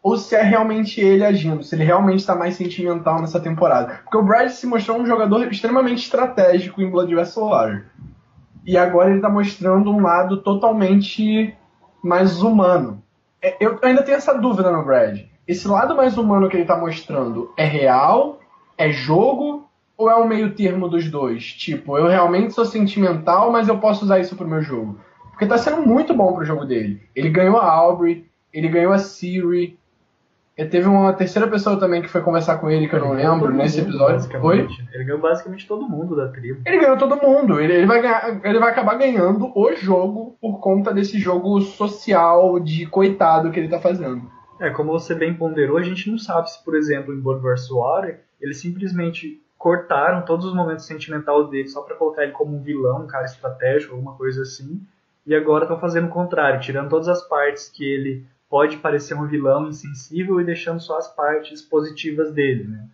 ou 0.00 0.16
se 0.16 0.36
é 0.36 0.42
realmente 0.42 1.00
ele 1.00 1.24
agindo, 1.24 1.64
se 1.64 1.74
ele 1.74 1.82
realmente 1.82 2.20
está 2.20 2.34
mais 2.34 2.54
sentimental 2.54 3.20
nessa 3.20 3.40
temporada. 3.40 4.00
Porque 4.04 4.18
o 4.18 4.22
Brad 4.22 4.50
se 4.50 4.66
mostrou 4.66 5.00
um 5.00 5.06
jogador 5.06 5.50
extremamente 5.50 6.04
estratégico 6.04 6.80
em 6.80 6.90
Blood 6.90 7.14
Vessel 7.14 7.48
Water. 7.48 7.86
E 8.64 8.76
agora 8.76 9.08
ele 9.08 9.16
está 9.16 9.28
mostrando 9.28 9.90
um 9.90 10.00
lado 10.00 10.42
totalmente 10.42 11.56
mais 12.02 12.42
humano. 12.42 13.02
É, 13.44 13.58
eu 13.60 13.78
ainda 13.82 14.02
tenho 14.02 14.16
essa 14.16 14.32
dúvida 14.32 14.72
no 14.72 14.82
Brad. 14.82 15.20
Esse 15.46 15.68
lado 15.68 15.94
mais 15.94 16.16
humano 16.16 16.48
que 16.48 16.56
ele 16.56 16.64
tá 16.64 16.78
mostrando 16.78 17.52
é 17.58 17.64
real? 17.64 18.40
É 18.78 18.90
jogo? 18.90 19.68
Ou 19.98 20.10
é 20.10 20.16
um 20.16 20.26
meio 20.26 20.54
termo 20.54 20.88
dos 20.88 21.10
dois? 21.10 21.44
Tipo, 21.52 21.98
eu 21.98 22.08
realmente 22.08 22.54
sou 22.54 22.64
sentimental, 22.64 23.52
mas 23.52 23.68
eu 23.68 23.78
posso 23.78 24.06
usar 24.06 24.18
isso 24.18 24.34
pro 24.34 24.48
meu 24.48 24.62
jogo. 24.62 24.98
Porque 25.30 25.44
tá 25.44 25.58
sendo 25.58 25.86
muito 25.86 26.14
bom 26.14 26.32
pro 26.32 26.46
jogo 26.46 26.64
dele. 26.64 27.02
Ele 27.14 27.28
ganhou 27.28 27.58
a 27.58 27.70
Aubrey, 27.70 28.26
ele 28.50 28.68
ganhou 28.68 28.94
a 28.94 28.98
Siri, 28.98 29.78
e 30.56 30.64
teve 30.64 30.86
uma 30.86 31.12
terceira 31.12 31.48
pessoa 31.48 31.78
também 31.80 32.00
que 32.00 32.08
foi 32.08 32.20
conversar 32.20 32.58
com 32.58 32.70
ele, 32.70 32.86
que 32.86 32.94
eu 32.94 33.00
não 33.00 33.12
lembro, 33.12 33.52
nesse 33.52 33.80
mundo, 33.80 33.90
episódio. 33.90 34.40
Foi? 34.40 34.68
Ele 34.92 35.04
ganhou 35.04 35.20
basicamente 35.20 35.66
todo 35.66 35.88
mundo 35.88 36.14
da 36.14 36.28
tribo. 36.28 36.62
Ele 36.64 36.78
ganhou 36.78 36.96
todo 36.96 37.16
mundo. 37.16 37.60
Ele, 37.60 37.72
ele, 37.72 37.86
vai 37.86 38.00
ganhar, 38.00 38.40
ele 38.44 38.58
vai 38.60 38.70
acabar 38.70 38.94
ganhando 38.94 39.50
o 39.52 39.74
jogo 39.74 40.36
por 40.40 40.60
conta 40.60 40.94
desse 40.94 41.18
jogo 41.18 41.60
social 41.60 42.60
de 42.60 42.86
coitado 42.86 43.50
que 43.50 43.58
ele 43.58 43.68
tá 43.68 43.80
fazendo. 43.80 44.30
É, 44.60 44.70
como 44.70 44.92
você 44.92 45.12
bem 45.12 45.34
ponderou, 45.34 45.76
a 45.76 45.82
gente 45.82 46.08
não 46.08 46.18
sabe 46.18 46.48
se, 46.48 46.64
por 46.64 46.76
exemplo, 46.76 47.12
em 47.12 47.20
Blood 47.20 47.42
vs. 47.42 47.68
Water, 47.70 48.20
eles 48.40 48.60
simplesmente 48.60 49.42
cortaram 49.58 50.24
todos 50.24 50.46
os 50.46 50.54
momentos 50.54 50.86
sentimentais 50.86 51.48
dele 51.50 51.68
só 51.68 51.82
para 51.82 51.96
colocar 51.96 52.22
ele 52.22 52.32
como 52.32 52.56
um 52.56 52.62
vilão, 52.62 53.02
um 53.02 53.06
cara 53.08 53.24
estratégico, 53.24 53.94
alguma 53.94 54.14
coisa 54.14 54.42
assim. 54.42 54.80
E 55.26 55.34
agora 55.34 55.64
estão 55.64 55.80
fazendo 55.80 56.06
o 56.06 56.10
contrário, 56.10 56.60
tirando 56.60 56.90
todas 56.90 57.08
as 57.08 57.26
partes 57.26 57.68
que 57.68 57.82
ele 57.82 58.24
pode 58.54 58.76
parecer 58.76 59.14
um 59.14 59.26
vilão 59.26 59.66
insensível 59.66 60.40
e 60.40 60.44
deixando 60.44 60.78
só 60.78 60.96
as 60.96 61.12
partes 61.12 61.60
positivas 61.60 62.30
dele, 62.32 62.68
né? 62.68 62.86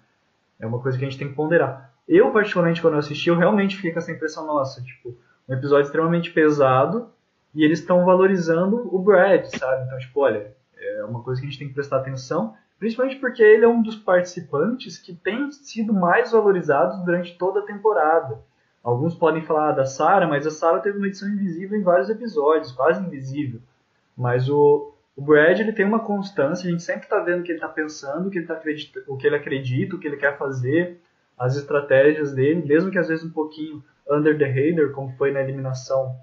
É 0.59 0.66
uma 0.66 0.79
coisa 0.79 0.96
que 0.96 1.05
a 1.05 1.07
gente 1.07 1.18
tem 1.18 1.29
que 1.29 1.35
ponderar. 1.35 1.92
Eu, 2.09 2.31
particularmente, 2.33 2.81
quando 2.81 2.94
eu 2.94 3.01
assisti, 3.01 3.29
eu 3.29 3.37
realmente 3.37 3.77
fiquei 3.77 3.92
com 3.92 3.99
essa 3.99 4.11
impressão, 4.11 4.46
nossa, 4.46 4.83
tipo, 4.83 5.14
um 5.46 5.53
episódio 5.53 5.85
extremamente 5.85 6.31
pesado 6.31 7.11
e 7.55 7.62
eles 7.62 7.81
estão 7.81 8.07
valorizando 8.07 8.88
o 8.90 8.99
Brad, 9.01 9.44
sabe? 9.55 9.85
Então, 9.85 9.99
tipo, 9.99 10.18
olha, 10.20 10.51
é 10.79 11.05
uma 11.05 11.23
coisa 11.23 11.42
que 11.42 11.46
a 11.46 11.51
gente 11.51 11.59
tem 11.59 11.68
que 11.68 11.75
prestar 11.75 11.99
atenção, 11.99 12.55
principalmente 12.79 13.16
porque 13.16 13.42
ele 13.42 13.66
é 13.66 13.68
um 13.68 13.83
dos 13.83 13.96
participantes 13.96 14.96
que 14.96 15.14
tem 15.14 15.53
sido 15.53 15.92
mais 15.92 16.33
valorizados 16.33 17.05
durante 17.05 17.37
toda 17.37 17.61
a 17.61 17.66
temporada. 17.66 18.40
Alguns 18.83 19.14
podem 19.14 19.42
falar 19.42 19.73
da 19.73 19.85
Sarah, 19.85 20.27
mas 20.27 20.46
a 20.46 20.51
Sarah 20.51 20.81
teve 20.81 20.96
uma 20.96 21.07
edição 21.07 21.29
invisível 21.29 21.79
em 21.79 21.83
vários 21.83 22.09
episódios, 22.09 22.73
quase 22.73 23.05
invisível. 23.05 23.61
Mas 24.16 24.49
o, 24.49 24.94
o 25.20 25.22
Brad 25.22 25.61
ele 25.61 25.74
tem 25.74 25.85
uma 25.85 25.98
constância, 25.98 26.66
a 26.66 26.70
gente 26.70 26.83
sempre 26.83 27.02
está 27.02 27.18
vendo 27.18 27.40
o 27.40 27.42
que 27.42 27.52
ele 27.52 27.59
está 27.59 27.68
pensando, 27.68 28.26
o 28.26 28.30
que 28.30 28.38
ele, 28.38 28.46
tá 28.46 28.54
acredita, 28.54 29.04
o 29.06 29.18
que 29.18 29.26
ele 29.26 29.37
acredita, 29.37 29.94
o 29.94 29.98
que 29.98 30.09
ele 30.09 30.16
quer 30.16 30.38
fazer, 30.38 30.98
as 31.38 31.56
estratégias 31.56 32.33
dele, 32.33 32.66
mesmo 32.66 32.90
que 32.90 32.96
às 32.96 33.09
vezes 33.09 33.22
um 33.22 33.30
pouquinmo 33.30 33.85
under 34.11 34.38
the 34.38 34.46
radar, 34.46 34.92
como 34.92 35.14
foi 35.18 35.30
na 35.30 35.42
eliminação 35.42 36.16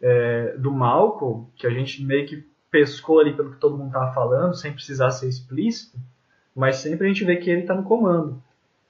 é, 0.00 0.54
do 0.56 0.72
Malcolm, 0.72 1.46
que 1.56 1.66
a 1.66 1.70
gente 1.70 2.02
meio 2.02 2.26
que 2.26 2.42
pescou 2.70 3.20
ali 3.20 3.36
pelo 3.36 3.52
que 3.52 3.60
todo 3.60 3.76
mundo 3.76 3.88
estava 3.88 4.14
falando, 4.14 4.54
sem 4.54 4.72
precisar 4.72 5.10
ser 5.10 5.28
explícito, 5.28 5.98
mas 6.56 6.76
sempre 6.76 7.06
a 7.06 7.08
gente 7.08 7.26
vê 7.26 7.36
que 7.36 7.50
ele 7.50 7.60
está 7.60 7.74
no 7.74 7.82
comando. 7.82 8.42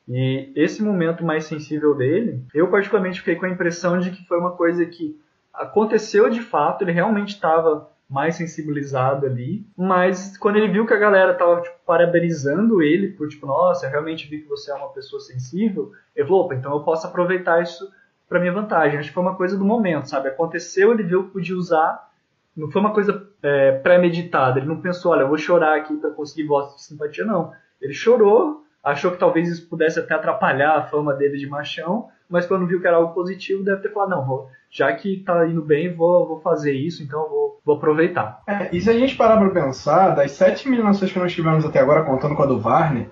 E 0.06 0.52
esse 0.54 0.84
momento 0.84 1.24
mais 1.24 1.46
sensível 1.46 1.96
dele, 1.96 2.44
eu 2.54 2.70
particularmente 2.70 3.18
fiquei 3.18 3.34
com 3.34 3.46
a 3.46 3.50
impressão 3.50 3.98
de 3.98 4.12
que 4.12 4.24
foi 4.24 4.38
uma 4.38 4.52
coisa 4.52 4.86
que 4.86 5.20
aconteceu 5.52 6.30
de 6.30 6.42
fato, 6.42 6.84
ele 6.84 6.92
realmente 6.92 7.30
estava 7.30 7.90
mais 8.08 8.36
sensibilizado 8.36 9.26
ali. 9.26 9.66
Mas 9.76 10.36
quando 10.38 10.56
ele 10.56 10.68
viu 10.68 10.86
que 10.86 10.94
a 10.94 10.98
galera 10.98 11.34
tava 11.34 11.60
tipo, 11.60 11.76
parabenizando 11.84 12.80
ele 12.82 13.08
por 13.08 13.28
tipo, 13.28 13.46
nossa, 13.46 13.86
eu 13.86 13.90
realmente 13.90 14.28
vi 14.28 14.40
que 14.40 14.48
você 14.48 14.70
é 14.70 14.74
uma 14.74 14.88
pessoa 14.88 15.20
sensível, 15.20 15.92
ele 16.16 16.26
falou, 16.26 16.44
opa, 16.44 16.54
então 16.54 16.72
eu 16.72 16.80
posso 16.82 17.06
aproveitar 17.06 17.62
isso 17.62 17.90
para 18.28 18.40
minha 18.40 18.52
vantagem. 18.52 18.98
Acho 18.98 19.08
que 19.08 19.14
foi 19.14 19.22
uma 19.22 19.36
coisa 19.36 19.56
do 19.56 19.64
momento, 19.64 20.08
sabe? 20.08 20.28
Aconteceu, 20.28 20.92
ele 20.92 21.02
viu 21.02 21.24
que 21.24 21.32
podia 21.32 21.56
usar. 21.56 22.08
Não 22.56 22.70
foi 22.70 22.80
uma 22.80 22.92
coisa 22.92 23.28
é, 23.42 23.72
pré-meditada. 23.72 24.58
Ele 24.58 24.68
não 24.68 24.80
pensou, 24.80 25.12
olha, 25.12 25.22
eu 25.22 25.28
vou 25.28 25.38
chorar 25.38 25.76
aqui 25.76 25.94
para 25.96 26.10
conseguir 26.10 26.46
votos 26.46 26.76
de 26.76 26.82
simpatia, 26.82 27.24
não. 27.24 27.52
Ele 27.80 27.92
chorou, 27.92 28.64
achou 28.82 29.12
que 29.12 29.18
talvez 29.18 29.48
isso 29.48 29.68
pudesse 29.68 29.98
até 30.00 30.14
atrapalhar 30.14 30.76
a 30.76 30.82
fama 30.82 31.14
dele 31.14 31.38
de 31.38 31.46
machão, 31.46 32.08
mas 32.28 32.46
quando 32.46 32.66
viu 32.66 32.80
que 32.80 32.86
era 32.86 32.96
algo 32.96 33.14
positivo, 33.14 33.64
deve 33.64 33.82
ter 33.82 33.92
falado, 33.92 34.10
não, 34.10 34.26
vou, 34.26 34.48
já 34.70 34.92
que 34.92 35.18
tá 35.18 35.46
indo 35.46 35.62
bem, 35.62 35.94
vou, 35.94 36.26
vou 36.26 36.40
fazer 36.40 36.72
isso, 36.72 37.02
então 37.02 37.28
vou, 37.28 37.60
vou 37.64 37.76
aproveitar. 37.76 38.42
É, 38.46 38.68
e 38.70 38.80
se 38.80 38.90
a 38.90 38.92
gente 38.92 39.16
parar 39.16 39.38
para 39.38 39.50
pensar, 39.50 40.10
das 40.10 40.32
sete 40.32 40.68
eliminações 40.68 41.10
que 41.10 41.18
nós 41.18 41.32
tivemos 41.32 41.64
até 41.64 41.80
agora, 41.80 42.04
contando 42.04 42.34
com 42.34 42.42
a 42.42 42.46
do 42.46 42.60
Varney, 42.60 43.08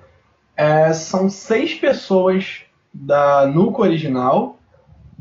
é, 0.54 0.92
são 0.92 1.28
seis 1.28 1.74
pessoas 1.74 2.62
da 2.92 3.46
Nuco 3.46 3.82
original, 3.82 4.58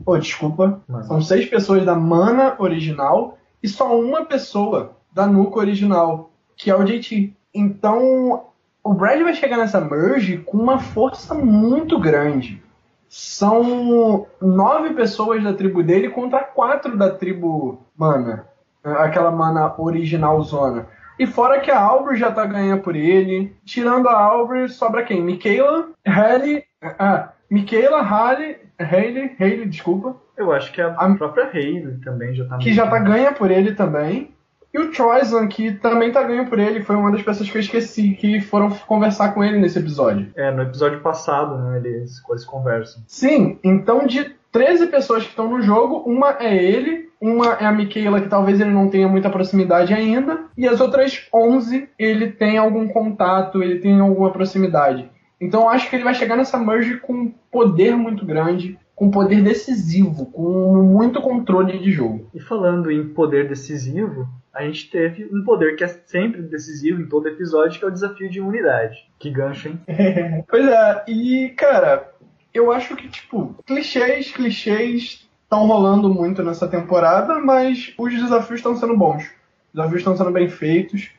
oh, 0.06 0.18
desculpa, 0.18 0.82
Mano. 0.88 1.04
são 1.06 1.22
seis 1.22 1.46
pessoas 1.46 1.86
da 1.86 1.96
Mana 1.96 2.56
original 2.60 3.38
e 3.64 3.68
só 3.68 3.98
uma 3.98 4.26
pessoa 4.26 4.98
da 5.14 5.26
Nuco 5.26 5.60
original, 5.60 6.32
que 6.58 6.70
é 6.70 6.76
o 6.76 6.84
JT. 6.84 7.34
Então, 7.54 8.46
o 8.84 8.94
Brad 8.94 9.22
vai 9.22 9.34
chegar 9.34 9.58
nessa 9.58 9.80
merge 9.80 10.38
com 10.40 10.58
uma 10.58 10.80
força 10.80 11.34
muito 11.34 12.00
grande 12.00 12.62
são 13.08 14.28
nove 14.42 14.94
pessoas 14.94 15.44
da 15.44 15.54
tribo 15.54 15.84
dele 15.84 16.10
contra 16.10 16.40
quatro 16.40 16.98
da 16.98 17.10
tribo 17.10 17.86
Mana. 17.98 18.46
Aquela 18.84 19.32
Mana 19.32 19.74
original 19.78 20.42
zona. 20.42 20.88
E 21.18 21.26
fora 21.26 21.60
que 21.60 21.72
a 21.72 21.80
Aubrey 21.80 22.20
já 22.20 22.32
tá 22.32 22.46
ganhando 22.46 22.82
por 22.82 22.96
ele. 22.96 23.56
Tirando 23.66 24.10
a 24.10 24.20
Aubrey, 24.20 24.68
sobra 24.68 25.04
quem? 25.04 25.24
Michaela, 25.24 25.90
Halle. 26.06 26.64
Ah, 26.82 27.30
Michaela, 27.50 28.02
Halle. 28.02 28.58
Hayley, 28.78 29.36
Hayley, 29.40 29.68
desculpa. 29.68 30.18
Eu 30.36 30.52
acho 30.52 30.72
que 30.74 30.82
a, 30.82 30.90
a 30.90 31.16
própria 31.16 31.46
Hayley 31.46 31.98
também 32.04 32.36
já 32.36 32.46
tá 32.46 32.58
Que 32.58 32.74
já 32.74 32.88
tá 32.88 33.00
ganha 33.00 33.32
por 33.32 33.50
ele 33.50 33.74
também. 33.74 34.35
E 34.76 34.78
o 34.78 34.92
Troyson, 34.92 35.48
que 35.48 35.72
também 35.72 36.12
tá 36.12 36.22
ganho 36.22 36.50
por 36.50 36.60
ele, 36.60 36.84
foi 36.84 36.98
uma 36.98 37.10
das 37.10 37.22
pessoas 37.22 37.50
que 37.50 37.56
eu 37.56 37.62
esqueci, 37.62 38.12
que 38.12 38.42
foram 38.42 38.70
conversar 38.70 39.34
com 39.34 39.42
ele 39.42 39.58
nesse 39.58 39.80
episódio. 39.80 40.34
É, 40.36 40.52
no 40.52 40.64
episódio 40.64 41.00
passado, 41.00 41.58
né, 41.58 41.78
eles, 41.78 42.22
eles 42.30 42.44
conversam. 42.44 43.02
Sim, 43.08 43.58
então 43.64 44.06
de 44.06 44.36
13 44.52 44.88
pessoas 44.88 45.24
que 45.24 45.30
estão 45.30 45.50
no 45.50 45.62
jogo, 45.62 46.04
uma 46.06 46.36
é 46.42 46.54
ele, 46.54 47.10
uma 47.22 47.54
é 47.54 47.66
a 47.66 47.72
Michaela, 47.72 48.20
que 48.20 48.28
talvez 48.28 48.60
ele 48.60 48.72
não 48.72 48.90
tenha 48.90 49.08
muita 49.08 49.30
proximidade 49.30 49.94
ainda, 49.94 50.44
e 50.58 50.68
as 50.68 50.82
outras 50.82 51.26
11 51.34 51.88
ele 51.98 52.32
tem 52.32 52.58
algum 52.58 52.86
contato, 52.86 53.64
ele 53.64 53.80
tem 53.80 53.98
alguma 54.02 54.32
proximidade. 54.32 55.10
Então 55.40 55.62
eu 55.62 55.70
acho 55.70 55.90
que 55.90 55.96
ele 55.96 56.04
vai 56.04 56.14
chegar 56.14 56.36
nessa 56.36 56.58
merge 56.58 56.98
com 56.98 57.32
poder 57.50 57.96
muito 57.96 58.26
grande, 58.26 58.78
com 58.96 59.12
poder 59.12 59.44
decisivo, 59.44 60.28
com 60.28 60.82
muito 60.84 61.22
controle 61.22 61.78
de 61.80 61.92
jogo. 61.92 62.30
E 62.34 62.40
falando 62.40 62.90
em 62.90 63.10
poder 63.10 63.48
decisivo, 63.48 64.28
a 64.54 64.64
gente 64.64 64.90
teve 64.90 65.26
um 65.26 65.44
poder 65.44 65.76
que 65.76 65.84
é 65.84 65.88
sempre 65.88 66.42
decisivo 66.42 67.02
em 67.02 67.08
todo 67.08 67.28
episódio, 67.28 67.78
que 67.78 67.86
é 67.86 67.88
o 67.90 67.92
desafio 67.92 68.30
de 68.30 68.40
imunidade. 68.40 68.98
Que 69.20 69.30
gancho, 69.30 69.68
hein? 69.68 69.80
pois 70.48 70.66
é, 70.66 71.04
e 71.10 71.50
cara, 71.50 72.10
eu 72.54 72.72
acho 72.72 72.96
que, 72.96 73.10
tipo, 73.10 73.54
clichês, 73.66 74.32
clichês 74.32 75.28
estão 75.44 75.68
rolando 75.68 76.08
muito 76.10 76.42
nessa 76.42 76.68
temporada, 76.68 77.38
mas 77.40 77.94
os 77.98 78.14
desafios 78.14 78.60
estão 78.60 78.78
sendo 78.78 78.96
bons. 78.96 79.24
Os 79.24 79.74
desafios 79.74 80.00
estão 80.00 80.16
sendo 80.16 80.32
bem 80.32 80.48
feitos. 80.48 81.12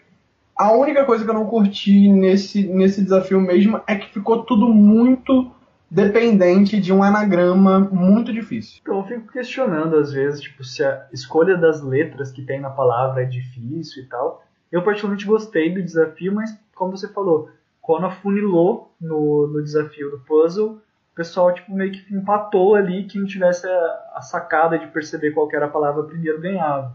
A 0.57 0.73
única 0.73 1.05
coisa 1.05 1.23
que 1.23 1.29
eu 1.29 1.35
não 1.35 1.45
curti 1.45 2.09
nesse, 2.09 2.67
nesse 2.67 3.03
desafio 3.03 3.39
mesmo 3.39 3.83
é 3.87 3.97
que 3.97 4.11
ficou 4.11 4.45
tudo 4.45 4.69
muito 4.69 5.53
dependente 5.91 6.81
de 6.81 6.93
um 6.93 7.03
anagrama 7.03 7.79
muito 7.79 8.33
difícil. 8.33 8.81
Então 8.83 8.99
eu 8.99 9.05
fico 9.05 9.33
questionando 9.33 9.97
às 9.97 10.13
vezes, 10.13 10.41
tipo, 10.41 10.65
se 10.65 10.85
a 10.85 11.07
escolha 11.13 11.57
das 11.57 11.83
letras 11.83 12.33
que 12.33 12.43
tem 12.43 12.61
na 12.61 12.71
palavra 12.71 13.23
é 13.23 13.27
difícil 13.27 14.03
e 14.03 14.07
tal. 14.07 14.45
Eu 14.71 14.83
particularmente 14.83 15.27
gostei 15.27 15.73
do 15.73 15.83
desafio, 15.83 16.35
mas 16.35 16.59
como 16.75 16.97
você 16.97 17.09
falou, 17.09 17.51
quando 17.81 18.07
afunilou 18.07 18.93
no, 19.01 19.47
no 19.47 19.63
desafio 19.63 20.11
do 20.11 20.19
puzzle, 20.19 20.81
o 21.13 21.15
pessoal 21.15 21.55
tipo, 21.55 21.73
meio 21.73 21.93
que 21.93 22.15
empatou 22.15 22.75
ali, 22.75 23.05
quem 23.05 23.25
tivesse 23.25 23.67
a, 23.67 24.11
a 24.17 24.21
sacada 24.21 24.79
de 24.79 24.89
perceber 24.89 25.31
qual 25.31 25.49
era 25.53 25.67
a 25.67 25.71
palavra 25.71 26.03
primeiro 26.03 26.41
ganhava. 26.41 26.95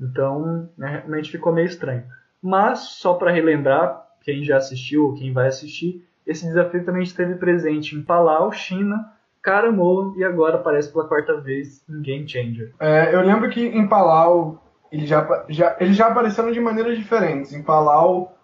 Então, 0.00 0.68
né, 0.76 0.88
realmente 0.88 1.30
ficou 1.30 1.52
meio 1.52 1.66
estranho. 1.66 2.04
Mas, 2.42 2.80
só 2.80 3.14
para 3.14 3.30
relembrar, 3.30 4.06
quem 4.22 4.42
já 4.42 4.56
assistiu 4.56 5.06
ou 5.06 5.14
quem 5.14 5.32
vai 5.32 5.46
assistir, 5.46 6.06
esse 6.26 6.46
desafio 6.46 6.84
também 6.84 7.02
esteve 7.02 7.34
presente 7.36 7.94
em 7.94 8.02
Palau, 8.02 8.50
China, 8.52 9.12
Caramoa 9.42 10.12
e 10.16 10.24
agora 10.24 10.56
aparece 10.56 10.92
pela 10.92 11.06
quarta 11.06 11.40
vez 11.40 11.84
em 11.88 12.02
Game 12.02 12.28
Changer. 12.28 12.72
É, 12.80 13.14
eu 13.14 13.20
lembro 13.20 13.48
que 13.48 13.64
em 13.64 13.86
Palau 13.86 14.62
ele 14.90 15.06
já, 15.06 15.44
já, 15.48 15.76
eles 15.78 15.96
já 15.96 16.08
apareceram 16.08 16.50
de 16.50 16.60
maneiras 16.60 16.98
diferentes. 16.98 17.52
Em 17.52 17.62
Palau 17.62 18.36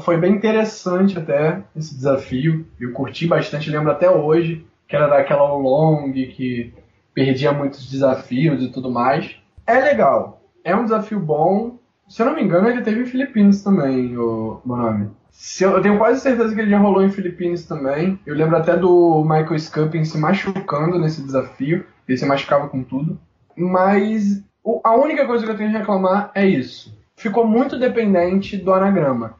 foi 0.00 0.16
bem 0.16 0.34
interessante 0.34 1.18
até 1.18 1.62
esse 1.76 1.94
desafio. 1.94 2.66
Eu 2.80 2.92
curti 2.92 3.26
bastante, 3.26 3.70
lembro 3.70 3.92
até 3.92 4.10
hoje, 4.10 4.66
que 4.88 4.96
era 4.96 5.06
daquela 5.06 5.52
long 5.52 6.12
que 6.12 6.74
perdia 7.14 7.52
muitos 7.52 7.88
desafios 7.88 8.62
e 8.62 8.72
tudo 8.72 8.90
mais. 8.90 9.36
É 9.66 9.78
legal, 9.80 10.42
é 10.64 10.74
um 10.74 10.84
desafio 10.84 11.20
bom. 11.20 11.78
Se 12.08 12.20
eu 12.20 12.26
não 12.26 12.34
me 12.34 12.42
engano, 12.42 12.68
ele 12.68 12.82
teve 12.82 13.02
em 13.02 13.06
Filipinas 13.06 13.62
também, 13.62 14.16
o 14.18 14.60
nome. 14.64 15.10
Se 15.34 15.64
eu, 15.64 15.72
eu, 15.72 15.82
tenho 15.82 15.98
quase 15.98 16.20
certeza 16.20 16.54
que 16.54 16.60
ele 16.60 16.70
já 16.70 16.78
rolou 16.78 17.02
em 17.02 17.10
Filipinas 17.10 17.66
também. 17.66 18.18
Eu 18.24 18.36
lembro 18.36 18.56
até 18.56 18.76
do 18.76 19.22
Michael 19.24 19.58
Scupping 19.58 20.04
se 20.04 20.16
machucando 20.16 20.96
nesse 20.96 21.22
desafio. 21.22 21.84
Ele 22.08 22.16
se 22.16 22.24
machucava 22.24 22.68
com 22.68 22.84
tudo. 22.84 23.18
Mas 23.56 24.42
o, 24.62 24.80
a 24.84 24.94
única 24.94 25.26
coisa 25.26 25.44
que 25.44 25.50
eu 25.50 25.56
tenho 25.56 25.70
de 25.70 25.76
reclamar 25.76 26.30
é 26.34 26.46
isso. 26.46 26.96
Ficou 27.16 27.44
muito 27.46 27.76
dependente 27.76 28.56
do 28.56 28.72
anagrama. 28.72 29.34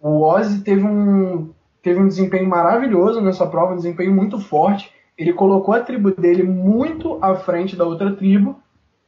O 0.00 0.22
Ozzy 0.22 0.62
teve 0.62 0.84
um, 0.84 1.50
teve 1.80 2.00
um 2.00 2.08
desempenho 2.08 2.48
maravilhoso 2.48 3.20
nessa 3.20 3.46
prova, 3.46 3.72
um 3.72 3.76
desempenho 3.76 4.12
muito 4.12 4.38
forte. 4.40 4.92
Ele 5.16 5.32
colocou 5.32 5.72
a 5.72 5.80
tribo 5.80 6.10
dele 6.10 6.42
muito 6.42 7.18
à 7.22 7.36
frente 7.36 7.76
da 7.76 7.84
outra 7.84 8.12
tribo. 8.12 8.60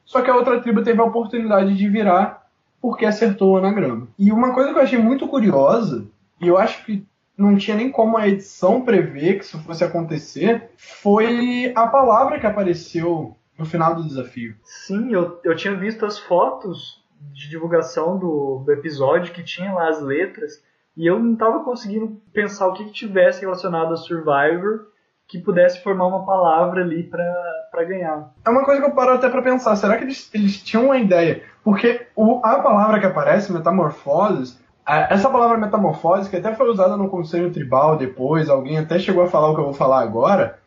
Só 0.05 0.23
que 0.23 0.31
a 0.31 0.37
outra 0.37 0.61
tribo 0.61 0.83
teve 0.83 1.01
a 1.01 1.05
oportunidade 1.05 1.77
de 1.77 1.89
virar 1.89 2.47
porque 2.81 3.07
acertou 3.07 3.53
o 3.53 3.57
anagrama. 3.57 4.09
E 4.19 4.33
uma 4.33 4.53
coisa 4.53 4.73
que 4.73 4.79
eu 4.79 4.83
achei 4.83 4.99
muito 4.99 5.29
curiosa, 5.29 6.05
e 6.43 6.49
eu 6.49 6.59
acho 6.59 6.85
que 6.85 7.07
não 7.39 7.57
tinha 7.57 7.77
nem 7.77 7.91
como 7.91 8.19
a 8.19 8.29
edição 8.29 8.83
prever 8.83 9.39
que 9.39 9.45
isso 9.45 9.63
fosse 9.63 9.85
acontecer, 9.85 10.71
foi 10.77 11.73
a 11.75 11.87
palavra 11.87 12.39
que 12.39 12.47
apareceu 12.47 13.37
no 13.57 13.65
final 13.65 13.95
do 13.95 14.05
desafio. 14.05 14.55
Sim, 14.63 15.13
eu, 15.13 15.41
eu 15.45 15.57
tinha 15.57 15.75
visto 15.75 16.05
as 16.05 16.19
fotos 16.19 17.03
de 17.33 17.49
divulgação 17.49 18.19
do, 18.19 18.63
do 18.65 18.73
episódio 18.73 19.33
que 19.33 19.45
tinha 19.45 19.73
lá 19.73 19.89
as 19.89 20.03
letras, 20.03 20.63
e 20.97 21.07
eu 21.07 21.19
não 21.19 21.35
estava 21.35 21.65
conseguindo 21.65 22.21
pensar 22.33 22.67
o 22.67 22.75
que, 22.75 22.85
que 22.85 22.93
tivesse 22.93 23.41
relacionado 23.41 23.93
a 23.95 23.97
Survivor 23.97 24.89
que 25.29 25.39
pudesse 25.39 25.83
formar 25.83 26.09
uma 26.09 26.27
palavra 26.27 26.83
ali 26.83 27.05
para 27.05 27.85
ganhar. 27.85 28.35
É 28.45 28.51
uma 28.51 28.65
coisa 28.65 28.83
que 28.83 28.87
eu 28.87 28.95
paro 28.95 29.15
até 29.15 29.31
para 29.31 29.41
pensar, 29.41 29.77
será 29.77 29.97
que 29.97 30.05
eles, 30.05 30.29
eles 30.35 30.63
tinham 30.63 30.87
uma 30.87 30.99
ideia? 30.99 31.43
Porque 31.65 32.07
o, 32.15 32.41
a 32.45 32.59
palavra 32.59 33.01
que 33.01 33.07
aparece, 33.07 33.51
metamorfoses, 33.51 34.62
essa 34.87 35.31
palavra 35.31 35.59
metamorfose, 35.59 36.29
que 36.29 36.37
até 36.37 36.55
foi 36.55 36.68
usada 36.68 36.97
no 36.97 37.09
Conselho 37.09 37.53
Tribal 37.53 37.97
depois, 37.97 38.49
alguém 38.49 38.79
até 38.79 38.99
chegou 38.99 39.23
a 39.23 39.29
falar 39.29 39.51
o 39.51 39.55
que 39.55 39.61
eu 39.61 39.66
vou 39.66 39.75
falar 39.75 40.01
agora, 40.01 40.59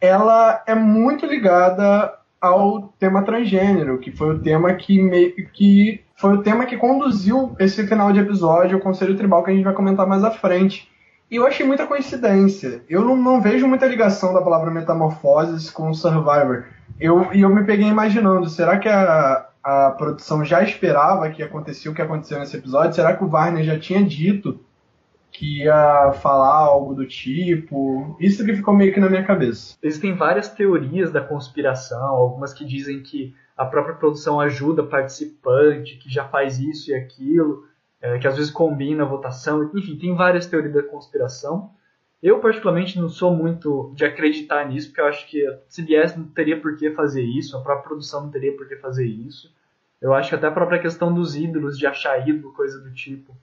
ela 0.00 0.62
é 0.66 0.74
muito 0.74 1.26
ligada 1.26 2.12
ao 2.40 2.92
tema 2.98 3.22
transgênero, 3.22 3.98
que 3.98 4.10
foi 4.10 4.34
o 4.34 4.38
tema 4.40 4.74
que, 4.74 5.00
me, 5.00 5.30
que 5.52 6.02
foi 6.16 6.34
o 6.34 6.42
tema 6.42 6.66
que 6.66 6.76
conduziu 6.76 7.54
esse 7.60 7.86
final 7.86 8.12
de 8.12 8.18
episódio, 8.18 8.78
o 8.78 8.80
Conselho 8.80 9.16
Tribal, 9.16 9.44
que 9.44 9.52
a 9.52 9.54
gente 9.54 9.64
vai 9.64 9.74
comentar 9.74 10.08
mais 10.08 10.24
à 10.24 10.30
frente. 10.32 10.90
E 11.30 11.36
eu 11.36 11.46
achei 11.46 11.64
muita 11.64 11.86
coincidência. 11.86 12.82
Eu 12.88 13.02
não, 13.02 13.16
não 13.16 13.40
vejo 13.40 13.68
muita 13.68 13.86
ligação 13.86 14.34
da 14.34 14.42
palavra 14.42 14.72
metamorfoses 14.72 15.70
com 15.70 15.94
Survivor. 15.94 16.64
Eu, 16.98 17.32
e 17.32 17.42
eu 17.42 17.48
me 17.48 17.64
peguei 17.64 17.86
imaginando, 17.86 18.50
será 18.50 18.76
que 18.78 18.88
a, 18.88 19.46
a 19.62 19.90
produção 19.90 20.44
já 20.44 20.62
esperava 20.62 21.30
que 21.30 21.42
acontecia 21.42 21.90
o 21.90 21.94
que 21.94 22.02
aconteceu 22.02 22.38
nesse 22.38 22.56
episódio? 22.56 22.94
Será 22.94 23.16
que 23.16 23.24
o 23.24 23.30
Warner 23.30 23.64
já 23.64 23.78
tinha 23.78 24.04
dito 24.04 24.60
que 25.30 25.62
ia 25.62 26.12
falar 26.20 26.58
algo 26.58 26.94
do 26.94 27.06
tipo? 27.06 28.16
Isso 28.20 28.44
que 28.44 28.54
ficou 28.54 28.74
meio 28.74 28.92
que 28.92 29.00
na 29.00 29.08
minha 29.08 29.24
cabeça. 29.24 29.76
Existem 29.82 30.14
várias 30.14 30.48
teorias 30.48 31.12
da 31.12 31.20
conspiração, 31.20 32.02
algumas 32.02 32.52
que 32.52 32.64
dizem 32.64 33.02
que 33.02 33.34
a 33.56 33.64
própria 33.64 33.94
produção 33.94 34.40
ajuda 34.40 34.82
participante, 34.82 35.96
que 35.96 36.12
já 36.12 36.24
faz 36.24 36.58
isso 36.58 36.90
e 36.90 36.94
aquilo 36.94 37.64
é, 38.00 38.18
que 38.18 38.26
às 38.26 38.36
vezes 38.36 38.50
combina 38.50 39.04
a 39.04 39.06
votação, 39.06 39.70
enfim, 39.74 39.96
tem 39.96 40.14
várias 40.14 40.46
teorias 40.46 40.74
da 40.74 40.82
conspiração. 40.82 41.70
Eu, 42.22 42.38
particularmente, 42.38 43.00
não 43.00 43.08
sou 43.08 43.34
muito 43.34 43.92
de 43.96 44.04
acreditar 44.04 44.68
nisso, 44.68 44.88
porque 44.88 45.00
eu 45.00 45.06
acho 45.06 45.28
que 45.28 45.44
a 45.44 45.58
CBS 45.68 46.16
não 46.16 46.24
teria 46.24 46.60
por 46.60 46.76
que 46.76 46.90
fazer 46.92 47.22
isso, 47.22 47.56
a 47.56 47.60
própria 47.60 47.88
produção 47.88 48.22
não 48.22 48.30
teria 48.30 48.56
por 48.56 48.68
que 48.68 48.76
fazer 48.76 49.06
isso. 49.06 49.52
Eu 50.00 50.14
acho 50.14 50.28
que 50.28 50.34
até 50.34 50.46
a 50.46 50.52
própria 50.52 50.78
questão 50.78 51.12
dos 51.12 51.34
ídolos, 51.34 51.78
de 51.78 51.86
achar 51.86 52.28
ídolo, 52.28 52.52
coisa 52.52 52.80
do 52.80 52.92
tipo. 52.92 53.36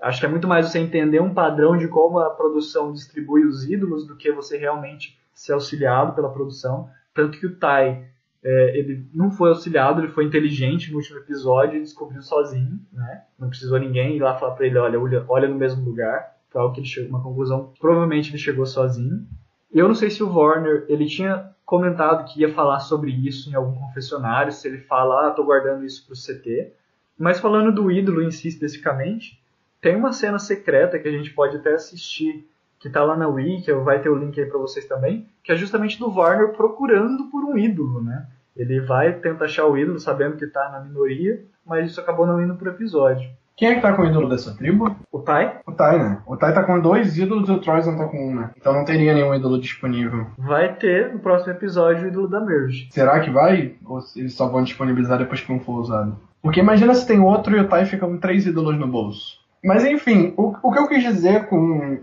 Acho 0.00 0.20
que 0.20 0.26
é 0.26 0.28
muito 0.28 0.46
mais 0.46 0.68
você 0.68 0.78
entender 0.78 1.20
um 1.20 1.34
padrão 1.34 1.76
de 1.76 1.88
como 1.88 2.18
a 2.18 2.30
produção 2.30 2.92
distribui 2.92 3.44
os 3.44 3.68
ídolos 3.68 4.06
do 4.06 4.14
que 4.14 4.30
você 4.30 4.56
realmente 4.56 5.18
ser 5.34 5.54
auxiliado 5.54 6.14
pela 6.14 6.30
produção. 6.30 6.88
Tanto 7.14 7.38
que 7.38 7.46
o 7.46 7.56
Tai 7.56 8.06
é, 8.42 8.78
ele 8.78 9.06
não 9.12 9.30
foi 9.30 9.48
auxiliado, 9.48 10.00
ele 10.00 10.12
foi 10.12 10.24
inteligente 10.24 10.90
no 10.90 10.98
último 10.98 11.18
episódio 11.18 11.76
e 11.76 11.82
descobriu 11.82 12.22
sozinho, 12.22 12.78
né? 12.92 13.24
Não 13.38 13.48
precisou 13.48 13.78
ninguém 13.78 14.16
ir 14.16 14.20
lá 14.20 14.36
falar 14.38 14.54
para 14.54 14.66
ele, 14.66 14.78
olha, 14.78 15.24
olha 15.28 15.48
no 15.48 15.56
mesmo 15.56 15.84
lugar. 15.84 16.37
Algo 16.54 16.74
que 16.74 16.80
ele 16.80 16.86
chegou 16.86 17.10
uma 17.10 17.22
conclusão. 17.22 17.72
Provavelmente 17.78 18.30
ele 18.30 18.38
chegou 18.38 18.66
sozinho. 18.66 19.26
Eu 19.72 19.86
não 19.86 19.94
sei 19.94 20.10
se 20.10 20.22
o 20.22 20.32
Warner, 20.32 20.86
ele 20.88 21.06
tinha 21.06 21.50
comentado 21.64 22.24
que 22.24 22.40
ia 22.40 22.52
falar 22.54 22.80
sobre 22.80 23.10
isso 23.10 23.50
em 23.50 23.54
algum 23.54 23.74
confessionário, 23.78 24.50
se 24.50 24.66
ele 24.66 24.78
fala, 24.78 25.28
ah, 25.28 25.30
tô 25.30 25.44
guardando 25.44 25.84
isso 25.84 26.06
pro 26.06 26.16
CT. 26.16 26.72
Mas 27.18 27.38
falando 27.38 27.70
do 27.70 27.90
ídolo 27.90 28.22
em 28.22 28.30
si 28.30 28.48
especificamente, 28.48 29.42
tem 29.80 29.94
uma 29.94 30.12
cena 30.12 30.38
secreta 30.38 30.98
que 30.98 31.06
a 31.06 31.12
gente 31.12 31.30
pode 31.32 31.56
até 31.56 31.74
assistir, 31.74 32.48
que 32.78 32.88
tá 32.88 33.04
lá 33.04 33.16
na 33.16 33.28
Wiki, 33.28 33.72
vai 33.72 34.00
ter 34.00 34.08
o 34.08 34.16
link 34.16 34.40
aí 34.40 34.46
para 34.46 34.58
vocês 34.58 34.86
também, 34.86 35.28
que 35.42 35.52
é 35.52 35.56
justamente 35.56 35.98
do 35.98 36.10
Warner 36.10 36.52
procurando 36.56 37.24
por 37.24 37.44
um 37.44 37.58
ídolo, 37.58 38.02
né? 38.02 38.26
Ele 38.56 38.80
vai 38.80 39.12
tentar 39.12 39.44
achar 39.44 39.66
o 39.66 39.76
ídolo, 39.76 39.98
sabendo 39.98 40.36
que 40.36 40.46
tá 40.46 40.68
na 40.70 40.80
minoria, 40.80 41.44
mas 41.64 41.90
isso 41.90 42.00
acabou 42.00 42.26
não 42.26 42.42
indo 42.42 42.56
pro 42.56 42.70
episódio. 42.70 43.28
Quem 43.58 43.70
é 43.70 43.74
que 43.74 43.80
tá 43.80 43.92
com 43.92 44.02
o 44.02 44.06
ídolo 44.06 44.28
dessa 44.28 44.56
tribo? 44.56 44.94
O 45.10 45.18
Tai? 45.18 45.58
O 45.66 45.72
Tai, 45.72 45.98
né? 45.98 46.22
O 46.24 46.36
Tai 46.36 46.54
tá 46.54 46.62
com 46.62 46.78
dois 46.78 47.18
ídolos 47.18 47.48
e 47.48 47.52
o 47.52 47.60
Troy 47.60 47.84
não 47.84 47.98
tá 47.98 48.04
com 48.04 48.28
um, 48.28 48.34
né? 48.36 48.50
Então 48.56 48.72
não 48.72 48.84
teria 48.84 49.12
nenhum 49.12 49.34
ídolo 49.34 49.60
disponível. 49.60 50.28
Vai 50.38 50.76
ter 50.76 51.12
no 51.12 51.18
próximo 51.18 51.52
episódio 51.52 52.04
o 52.04 52.08
ídolo 52.08 52.28
da 52.28 52.40
Merge. 52.40 52.88
Será 52.92 53.18
que 53.18 53.30
vai? 53.30 53.74
Ou 53.84 53.98
eles 54.14 54.34
só 54.34 54.46
vão 54.48 54.62
disponibilizar 54.62 55.18
depois 55.18 55.40
que 55.40 55.52
um 55.52 55.58
for 55.58 55.80
usado? 55.80 56.16
Porque 56.40 56.60
imagina 56.60 56.94
se 56.94 57.04
tem 57.04 57.18
outro 57.18 57.56
e 57.56 57.60
o 57.60 57.66
Tai 57.66 57.84
fica 57.84 58.06
com 58.06 58.16
três 58.16 58.46
ídolos 58.46 58.78
no 58.78 58.86
bolso. 58.86 59.40
Mas 59.64 59.84
enfim, 59.84 60.32
o, 60.36 60.54
o 60.62 60.70
que 60.70 60.78
eu 60.78 60.86
quis 60.86 61.02
dizer 61.02 61.46
com 61.46 61.98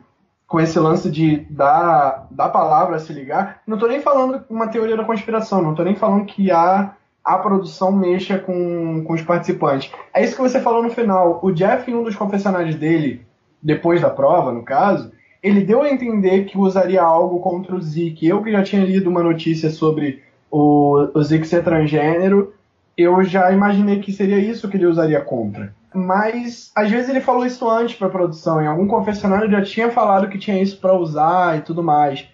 com 0.48 0.60
esse 0.60 0.78
lance 0.78 1.10
de 1.10 1.38
da, 1.50 2.28
da 2.30 2.48
palavra 2.50 3.00
se 3.00 3.12
ligar, 3.12 3.62
não 3.66 3.78
estou 3.78 3.90
nem 3.90 4.00
falando 4.00 4.44
uma 4.50 4.68
teoria 4.68 4.96
da 4.96 5.04
conspiração, 5.04 5.62
não 5.62 5.72
estou 5.72 5.86
nem 5.86 5.96
falando 5.96 6.26
que 6.26 6.52
a, 6.52 6.92
a 7.26 7.40
produção 7.40 7.92
mexa 7.92 8.38
com, 8.38 9.04
com 9.04 9.14
os 9.14 9.22
participantes. 9.24 9.92
É 10.14 10.24
isso 10.24 10.36
que 10.36 10.42
você 10.42 10.60
falou 10.60 10.84
no 10.84 10.92
final. 10.92 11.40
O 11.42 11.52
Jeff, 11.52 11.90
em 11.90 11.96
um 11.96 12.04
dos 12.04 12.16
confessionários 12.16 12.76
dele, 12.76 13.26
depois 13.62 14.00
da 14.00 14.12
prova, 14.12 14.52
no 14.52 14.64
caso, 14.64 15.12
ele 15.42 15.62
deu 15.62 15.82
a 15.82 15.90
entender 15.90 16.46
que 16.46 16.58
usaria 16.58 17.02
algo 17.02 17.40
contra 17.40 17.76
o 17.76 17.82
Zeke. 17.82 18.28
Eu 18.28 18.44
que 18.44 18.52
já 18.52 18.64
tinha 18.64 18.86
lido 18.86 19.10
uma 19.10 19.24
notícia 19.24 19.72
sobre 19.72 20.22
o, 20.52 21.10
o 21.16 21.24
Zeke 21.24 21.48
ser 21.48 21.64
transgênero, 21.64 22.54
eu 22.96 23.24
já 23.24 23.52
imaginei 23.52 24.00
que 24.00 24.14
seria 24.14 24.38
isso 24.38 24.70
que 24.70 24.78
ele 24.78 24.86
usaria 24.86 25.20
contra. 25.20 25.74
mas 25.94 26.72
às 26.76 26.92
vezes 26.92 27.10
ele 27.10 27.22
falou 27.22 27.46
isso 27.46 27.70
antes 27.70 27.96
para 27.96 28.10
produção. 28.10 28.62
Em 28.62 28.68
algum 28.68 28.88
confessionário 28.88 29.50
já 29.50 29.62
tinha 29.62 29.90
falado 29.90 30.30
que 30.30 30.38
tinha 30.38 30.62
isso 30.62 30.80
para 30.80 30.94
usar 30.94 31.58
e 31.58 31.62
tudo 31.62 31.82
mais. 31.82 32.28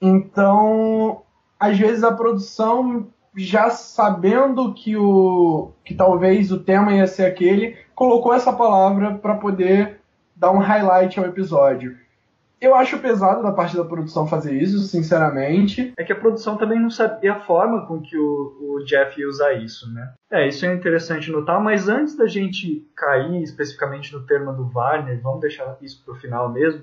Então, 0.00 1.22
às 1.58 1.78
vezes 1.78 2.02
a 2.02 2.12
produção 2.12 3.06
já 3.36 3.70
sabendo 3.70 4.72
que 4.74 4.96
o 4.96 5.72
que 5.84 5.94
talvez 5.94 6.52
o 6.52 6.62
tema 6.62 6.92
ia 6.92 7.06
ser 7.06 7.26
aquele, 7.26 7.76
colocou 7.94 8.32
essa 8.32 8.52
palavra 8.52 9.14
para 9.14 9.34
poder 9.34 10.00
dar 10.36 10.50
um 10.50 10.58
highlight 10.58 11.18
ao 11.18 11.26
episódio. 11.26 11.96
Eu 12.60 12.74
acho 12.74 12.98
pesado 12.98 13.42
da 13.42 13.52
parte 13.52 13.76
da 13.76 13.84
produção 13.84 14.26
fazer 14.26 14.54
isso, 14.54 14.78
sinceramente. 14.78 15.92
É 15.98 16.04
que 16.04 16.12
a 16.12 16.18
produção 16.18 16.56
também 16.56 16.80
não 16.80 16.88
sabia 16.88 17.34
a 17.34 17.40
forma 17.40 17.86
com 17.86 18.00
que 18.00 18.16
o, 18.16 18.56
o 18.60 18.84
Jeff 18.84 19.20
ia 19.20 19.28
usar 19.28 19.52
isso, 19.52 19.92
né? 19.92 20.14
É, 20.30 20.48
isso 20.48 20.64
é 20.64 20.72
interessante 20.72 21.30
notar, 21.30 21.60
mas 21.60 21.88
antes 21.88 22.16
da 22.16 22.26
gente 22.26 22.88
cair 22.96 23.42
especificamente 23.42 24.12
no 24.14 24.24
termo 24.24 24.52
do 24.52 24.70
Warner, 24.74 25.20
vamos 25.20 25.40
deixar 25.40 25.76
isso 25.82 26.02
para 26.04 26.14
o 26.14 26.16
final 26.16 26.50
mesmo, 26.50 26.82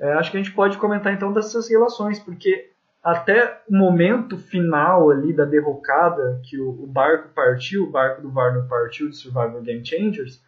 é, 0.00 0.12
acho 0.14 0.30
que 0.30 0.38
a 0.38 0.42
gente 0.42 0.54
pode 0.54 0.78
comentar 0.78 1.12
então 1.12 1.30
dessas 1.30 1.68
relações, 1.68 2.18
porque 2.18 2.69
até 3.02 3.62
o 3.68 3.74
momento 3.74 4.36
final 4.36 5.10
ali 5.10 5.32
da 5.32 5.44
derrocada, 5.44 6.40
que 6.44 6.58
o, 6.60 6.70
o 6.70 6.86
barco 6.86 7.28
partiu, 7.34 7.84
o 7.84 7.90
barco 7.90 8.20
do 8.20 8.32
Warner 8.32 8.68
partiu 8.68 9.08
de 9.08 9.16
Survival 9.16 9.62
Game 9.62 9.84
Changers, 9.84 10.42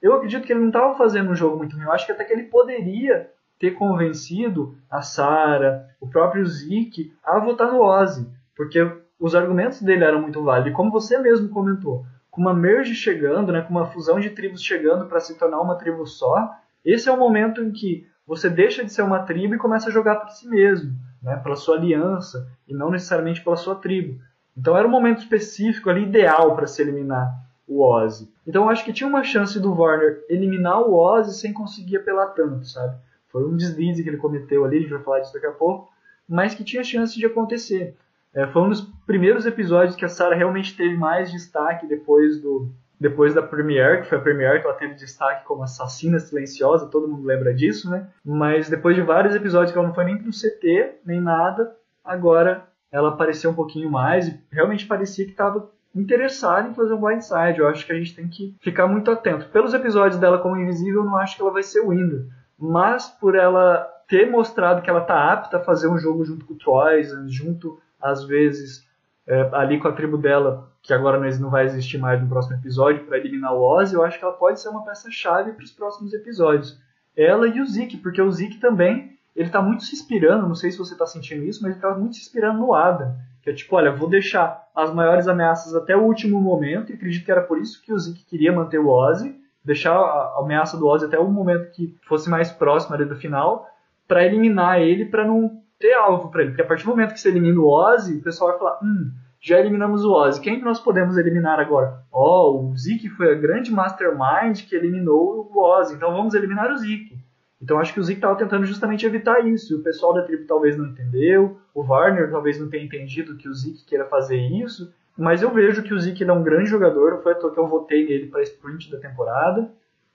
eu 0.00 0.14
acredito 0.14 0.46
que 0.46 0.52
ele 0.52 0.60
não 0.60 0.68
estava 0.68 0.96
fazendo 0.96 1.30
um 1.30 1.34
jogo 1.34 1.58
muito 1.58 1.74
ruim. 1.76 1.84
Eu 1.84 1.92
acho 1.92 2.06
que 2.06 2.12
até 2.12 2.24
que 2.24 2.32
ele 2.32 2.44
poderia 2.44 3.30
ter 3.58 3.72
convencido 3.72 4.76
a 4.88 5.02
Sarah, 5.02 5.86
o 6.00 6.08
próprio 6.08 6.46
Zeke, 6.46 7.12
a 7.24 7.38
votar 7.40 7.72
no 7.72 7.82
Ozzy, 7.82 8.26
porque 8.56 8.78
os 9.18 9.34
argumentos 9.34 9.82
dele 9.82 10.04
eram 10.04 10.22
muito 10.22 10.42
válidos. 10.42 10.72
E 10.72 10.74
como 10.74 10.92
você 10.92 11.18
mesmo 11.18 11.48
comentou, 11.48 12.06
com 12.30 12.40
uma 12.40 12.54
merge 12.54 12.94
chegando, 12.94 13.52
né, 13.52 13.62
com 13.62 13.70
uma 13.70 13.86
fusão 13.86 14.20
de 14.20 14.30
tribos 14.30 14.62
chegando 14.62 15.06
para 15.06 15.18
se 15.18 15.36
tornar 15.36 15.60
uma 15.60 15.74
tribo 15.74 16.06
só, 16.06 16.54
esse 16.84 17.08
é 17.08 17.12
o 17.12 17.18
momento 17.18 17.60
em 17.60 17.72
que 17.72 18.06
você 18.24 18.48
deixa 18.48 18.84
de 18.84 18.92
ser 18.92 19.02
uma 19.02 19.24
tribo 19.24 19.54
e 19.54 19.58
começa 19.58 19.88
a 19.88 19.92
jogar 19.92 20.16
por 20.16 20.30
si 20.30 20.48
mesmo, 20.48 20.92
né, 21.22 21.36
pela 21.36 21.56
sua 21.56 21.76
aliança 21.76 22.48
e 22.66 22.74
não 22.74 22.90
necessariamente 22.90 23.42
pela 23.42 23.56
sua 23.56 23.74
tribo. 23.74 24.20
Então 24.56 24.76
era 24.76 24.86
um 24.86 24.90
momento 24.90 25.18
específico 25.18 25.88
ali 25.88 26.02
ideal 26.02 26.54
para 26.56 26.66
se 26.66 26.82
eliminar 26.82 27.32
o 27.66 27.84
Ozzy. 27.84 28.32
Então 28.46 28.64
eu 28.64 28.70
acho 28.70 28.84
que 28.84 28.92
tinha 28.92 29.08
uma 29.08 29.22
chance 29.22 29.60
do 29.60 29.72
Warner 29.72 30.24
eliminar 30.28 30.80
o 30.80 30.94
Ozzy 30.94 31.38
sem 31.38 31.52
conseguir 31.52 31.98
apelar 31.98 32.28
tanto, 32.28 32.66
sabe? 32.66 32.96
Foi 33.28 33.44
um 33.44 33.56
deslize 33.56 34.02
que 34.02 34.08
ele 34.08 34.16
cometeu 34.16 34.64
ali, 34.64 34.78
a 34.78 34.80
gente 34.80 34.90
vai 34.90 35.02
falar 35.02 35.20
disso 35.20 35.34
daqui 35.34 35.46
a 35.46 35.52
pouco, 35.52 35.90
mas 36.28 36.54
que 36.54 36.64
tinha 36.64 36.82
chance 36.82 37.16
de 37.18 37.26
acontecer. 37.26 37.94
É, 38.34 38.46
foi 38.46 38.62
um 38.62 38.68
dos 38.68 38.80
primeiros 39.06 39.46
episódios 39.46 39.96
que 39.96 40.04
a 40.04 40.08
Sarah 40.08 40.36
realmente 40.36 40.76
teve 40.76 40.96
mais 40.96 41.30
destaque 41.30 41.86
depois 41.86 42.40
do 42.40 42.70
depois 43.00 43.34
da 43.34 43.42
Premiere, 43.42 44.02
que 44.02 44.08
foi 44.08 44.18
a 44.18 44.20
Premiere 44.20 44.60
que 44.60 44.66
ela 44.66 44.76
teve 44.76 44.94
destaque 44.94 45.44
como 45.44 45.62
assassina 45.62 46.18
silenciosa, 46.18 46.86
todo 46.86 47.08
mundo 47.08 47.26
lembra 47.26 47.54
disso, 47.54 47.90
né? 47.90 48.08
Mas 48.24 48.68
depois 48.68 48.96
de 48.96 49.02
vários 49.02 49.34
episódios 49.34 49.72
que 49.72 49.78
ela 49.78 49.86
não 49.86 49.94
foi 49.94 50.04
nem 50.04 50.18
pro 50.18 50.30
CT, 50.30 51.00
nem 51.04 51.20
nada, 51.20 51.74
agora 52.04 52.64
ela 52.90 53.10
apareceu 53.10 53.50
um 53.50 53.54
pouquinho 53.54 53.90
mais 53.90 54.28
e 54.28 54.40
realmente 54.50 54.86
parecia 54.86 55.24
que 55.24 55.32
estava 55.32 55.70
interessada 55.94 56.68
em 56.68 56.74
fazer 56.74 56.94
um 56.94 57.00
blindside. 57.00 57.58
Eu 57.58 57.68
acho 57.68 57.84
que 57.84 57.92
a 57.92 57.98
gente 57.98 58.14
tem 58.14 58.28
que 58.28 58.54
ficar 58.60 58.86
muito 58.86 59.10
atento. 59.10 59.48
Pelos 59.50 59.74
episódios 59.74 60.20
dela 60.20 60.38
como 60.38 60.56
invisível, 60.56 61.02
eu 61.02 61.06
não 61.06 61.16
acho 61.16 61.36
que 61.36 61.42
ela 61.42 61.52
vai 61.52 61.62
ser 61.62 61.86
Winda 61.86 62.26
mas 62.58 63.08
por 63.08 63.36
ela 63.36 63.86
ter 64.08 64.28
mostrado 64.28 64.82
que 64.82 64.90
ela 64.90 65.02
está 65.02 65.32
apta 65.32 65.58
a 65.58 65.64
fazer 65.64 65.86
um 65.86 65.98
jogo 65.98 66.24
junto 66.24 66.44
com 66.44 66.54
o 66.54 66.58
Troyes, 66.58 67.10
junto, 67.28 67.78
às 68.00 68.24
vezes, 68.24 68.87
é, 69.28 69.50
ali 69.52 69.78
com 69.78 69.86
a 69.86 69.92
tribo 69.92 70.16
dela, 70.16 70.68
que 70.82 70.94
agora 70.94 71.20
não 71.38 71.50
vai 71.50 71.66
existir 71.66 71.98
mais 71.98 72.20
no 72.20 72.26
próximo 72.26 72.56
episódio, 72.56 73.04
para 73.04 73.18
eliminar 73.18 73.52
o 73.52 73.60
Ozzy, 73.60 73.94
eu 73.94 74.02
acho 74.02 74.18
que 74.18 74.24
ela 74.24 74.32
pode 74.32 74.58
ser 74.58 74.70
uma 74.70 74.84
peça-chave 74.84 75.52
para 75.52 75.64
os 75.64 75.70
próximos 75.70 76.14
episódios. 76.14 76.80
Ela 77.14 77.46
e 77.46 77.60
o 77.60 77.66
Zeke, 77.66 77.98
porque 77.98 78.22
o 78.22 78.30
Zeke 78.30 78.58
também, 78.58 79.12
ele 79.36 79.48
está 79.48 79.60
muito 79.60 79.84
se 79.84 79.94
inspirando, 79.94 80.48
não 80.48 80.54
sei 80.54 80.70
se 80.70 80.78
você 80.78 80.94
está 80.94 81.04
sentindo 81.04 81.44
isso, 81.44 81.62
mas 81.62 81.72
ele 81.72 81.78
está 81.78 81.94
muito 81.94 82.16
se 82.16 82.22
inspirando 82.22 82.58
no 82.58 82.74
Adam. 82.74 83.14
Que 83.42 83.50
é 83.50 83.52
tipo, 83.52 83.76
olha, 83.76 83.92
vou 83.92 84.08
deixar 84.08 84.66
as 84.74 84.92
maiores 84.94 85.28
ameaças 85.28 85.74
até 85.74 85.94
o 85.94 86.04
último 86.04 86.40
momento, 86.40 86.90
e 86.90 86.94
acredito 86.94 87.24
que 87.24 87.30
era 87.30 87.42
por 87.42 87.58
isso 87.58 87.82
que 87.82 87.92
o 87.92 87.98
Zeke 87.98 88.24
queria 88.24 88.52
manter 88.52 88.78
o 88.78 88.88
Ozzy, 88.88 89.36
deixar 89.62 89.94
a 89.94 90.38
ameaça 90.40 90.78
do 90.78 90.86
Ozzy 90.86 91.04
até 91.04 91.18
o 91.18 91.28
momento 91.28 91.70
que 91.72 91.94
fosse 92.06 92.30
mais 92.30 92.50
próximo 92.50 92.94
ali 92.94 93.04
do 93.04 93.16
final, 93.16 93.68
para 94.06 94.24
eliminar 94.24 94.80
ele, 94.80 95.04
para 95.04 95.26
não 95.26 95.60
ter 95.78 95.92
alvo 95.94 96.30
para 96.30 96.42
ele. 96.42 96.50
Porque 96.50 96.62
a 96.62 96.66
partir 96.66 96.84
do 96.84 96.90
momento 96.90 97.14
que 97.14 97.20
você 97.20 97.28
elimina 97.28 97.60
o 97.60 97.68
Ozzy, 97.68 98.18
o 98.18 98.22
pessoal 98.22 98.50
vai 98.50 98.58
falar: 98.58 98.78
hum, 98.82 99.12
já 99.40 99.58
eliminamos 99.58 100.04
o 100.04 100.12
Ozzy, 100.12 100.40
quem 100.40 100.58
que 100.58 100.64
nós 100.64 100.80
podemos 100.80 101.16
eliminar 101.16 101.60
agora? 101.60 102.02
Ó, 102.10 102.50
oh, 102.50 102.70
o 102.70 102.76
Zeke 102.76 103.08
foi 103.10 103.32
a 103.32 103.34
grande 103.34 103.70
mastermind 103.70 104.62
que 104.68 104.74
eliminou 104.74 105.50
o 105.52 105.60
Ozzy, 105.60 105.94
então 105.94 106.12
vamos 106.12 106.34
eliminar 106.34 106.70
o 106.72 106.76
Zeke. 106.76 107.18
Então 107.60 107.78
acho 107.78 107.92
que 107.92 108.00
o 108.00 108.02
Zeke 108.02 108.18
estava 108.18 108.36
tentando 108.36 108.64
justamente 108.66 109.04
evitar 109.04 109.46
isso. 109.46 109.78
O 109.78 109.82
pessoal 109.82 110.14
da 110.14 110.22
tribo 110.22 110.46
talvez 110.46 110.76
não 110.76 110.86
entendeu, 110.86 111.58
o 111.74 111.82
Warner 111.82 112.30
talvez 112.30 112.58
não 112.58 112.68
tenha 112.68 112.84
entendido 112.84 113.36
que 113.36 113.48
o 113.48 113.54
Zeke 113.54 113.84
queira 113.84 114.04
fazer 114.04 114.38
isso. 114.38 114.92
Mas 115.16 115.42
eu 115.42 115.50
vejo 115.50 115.82
que 115.82 115.92
o 115.92 115.98
Zeke 115.98 116.22
é 116.22 116.32
um 116.32 116.44
grande 116.44 116.70
jogador, 116.70 117.20
foi 117.22 117.32
à 117.32 117.34
que 117.34 117.58
eu 117.58 117.66
votei 117.66 118.06
nele 118.06 118.28
para 118.28 118.42
sprint 118.42 118.88
da 118.88 118.98
temporada, 118.98 119.68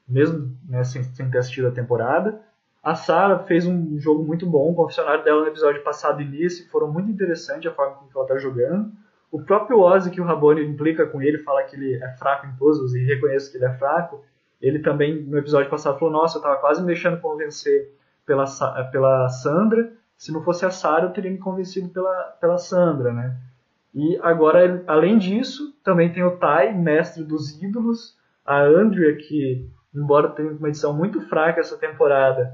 mesmo 0.07 0.57
né, 0.67 0.81
sem, 0.85 1.03
sem 1.03 1.29
ter 1.29 1.39
assistido 1.39 1.67
a 1.67 1.71
temporada. 1.71 2.39
A 2.83 2.95
Sarah 2.95 3.39
fez 3.39 3.65
um 3.65 3.97
jogo 3.97 4.25
muito 4.25 4.45
bom, 4.45 4.71
o 4.71 4.75
confessionário 4.75 5.23
dela 5.23 5.41
no 5.41 5.47
episódio 5.47 5.81
passado 5.83 6.21
e 6.21 6.25
nesse 6.25 6.69
foram 6.69 6.91
muito 6.91 7.09
interessantes 7.09 7.71
a 7.71 7.73
forma 7.73 7.95
como 7.95 8.11
ela 8.13 8.23
está 8.25 8.37
jogando. 8.37 8.91
O 9.31 9.41
próprio 9.41 9.79
Ozzy, 9.79 10.11
que 10.11 10.19
o 10.19 10.25
Rabone 10.25 10.65
implica 10.65 11.07
com 11.07 11.21
ele, 11.21 11.39
fala 11.39 11.63
que 11.63 11.77
ele 11.77 11.95
é 11.95 12.09
fraco 12.17 12.45
em 12.45 12.51
puzzles 12.57 12.93
e 12.93 13.05
reconhece 13.05 13.49
que 13.49 13.57
ele 13.57 13.65
é 13.65 13.73
fraco. 13.77 14.21
Ele 14.61 14.79
também, 14.79 15.23
no 15.23 15.37
episódio 15.37 15.69
passado, 15.69 15.97
falou: 15.97 16.13
Nossa, 16.13 16.37
eu 16.37 16.41
estava 16.41 16.57
quase 16.57 16.81
me 16.81 16.87
deixando 16.87 17.21
convencer 17.21 17.89
pela, 18.25 18.45
pela 18.91 19.29
Sandra. 19.29 19.93
Se 20.17 20.33
não 20.33 20.43
fosse 20.43 20.65
a 20.65 20.69
Sarah, 20.69 21.05
eu 21.05 21.13
teria 21.13 21.31
me 21.31 21.37
convencido 21.37 21.87
pela, 21.87 22.37
pela 22.39 22.57
Sandra, 22.57 23.13
né? 23.13 23.37
E 23.95 24.19
agora, 24.21 24.83
além 24.87 25.17
disso, 25.17 25.73
também 25.83 26.11
tem 26.11 26.23
o 26.23 26.37
Tai, 26.37 26.73
mestre 26.73 27.23
dos 27.23 27.61
ídolos, 27.61 28.17
a 28.45 28.61
Andrea, 28.61 29.15
que, 29.15 29.69
embora 29.95 30.29
tenha 30.29 30.51
uma 30.51 30.67
edição 30.67 30.93
muito 30.93 31.21
fraca 31.21 31.59
essa 31.59 31.77
temporada, 31.77 32.53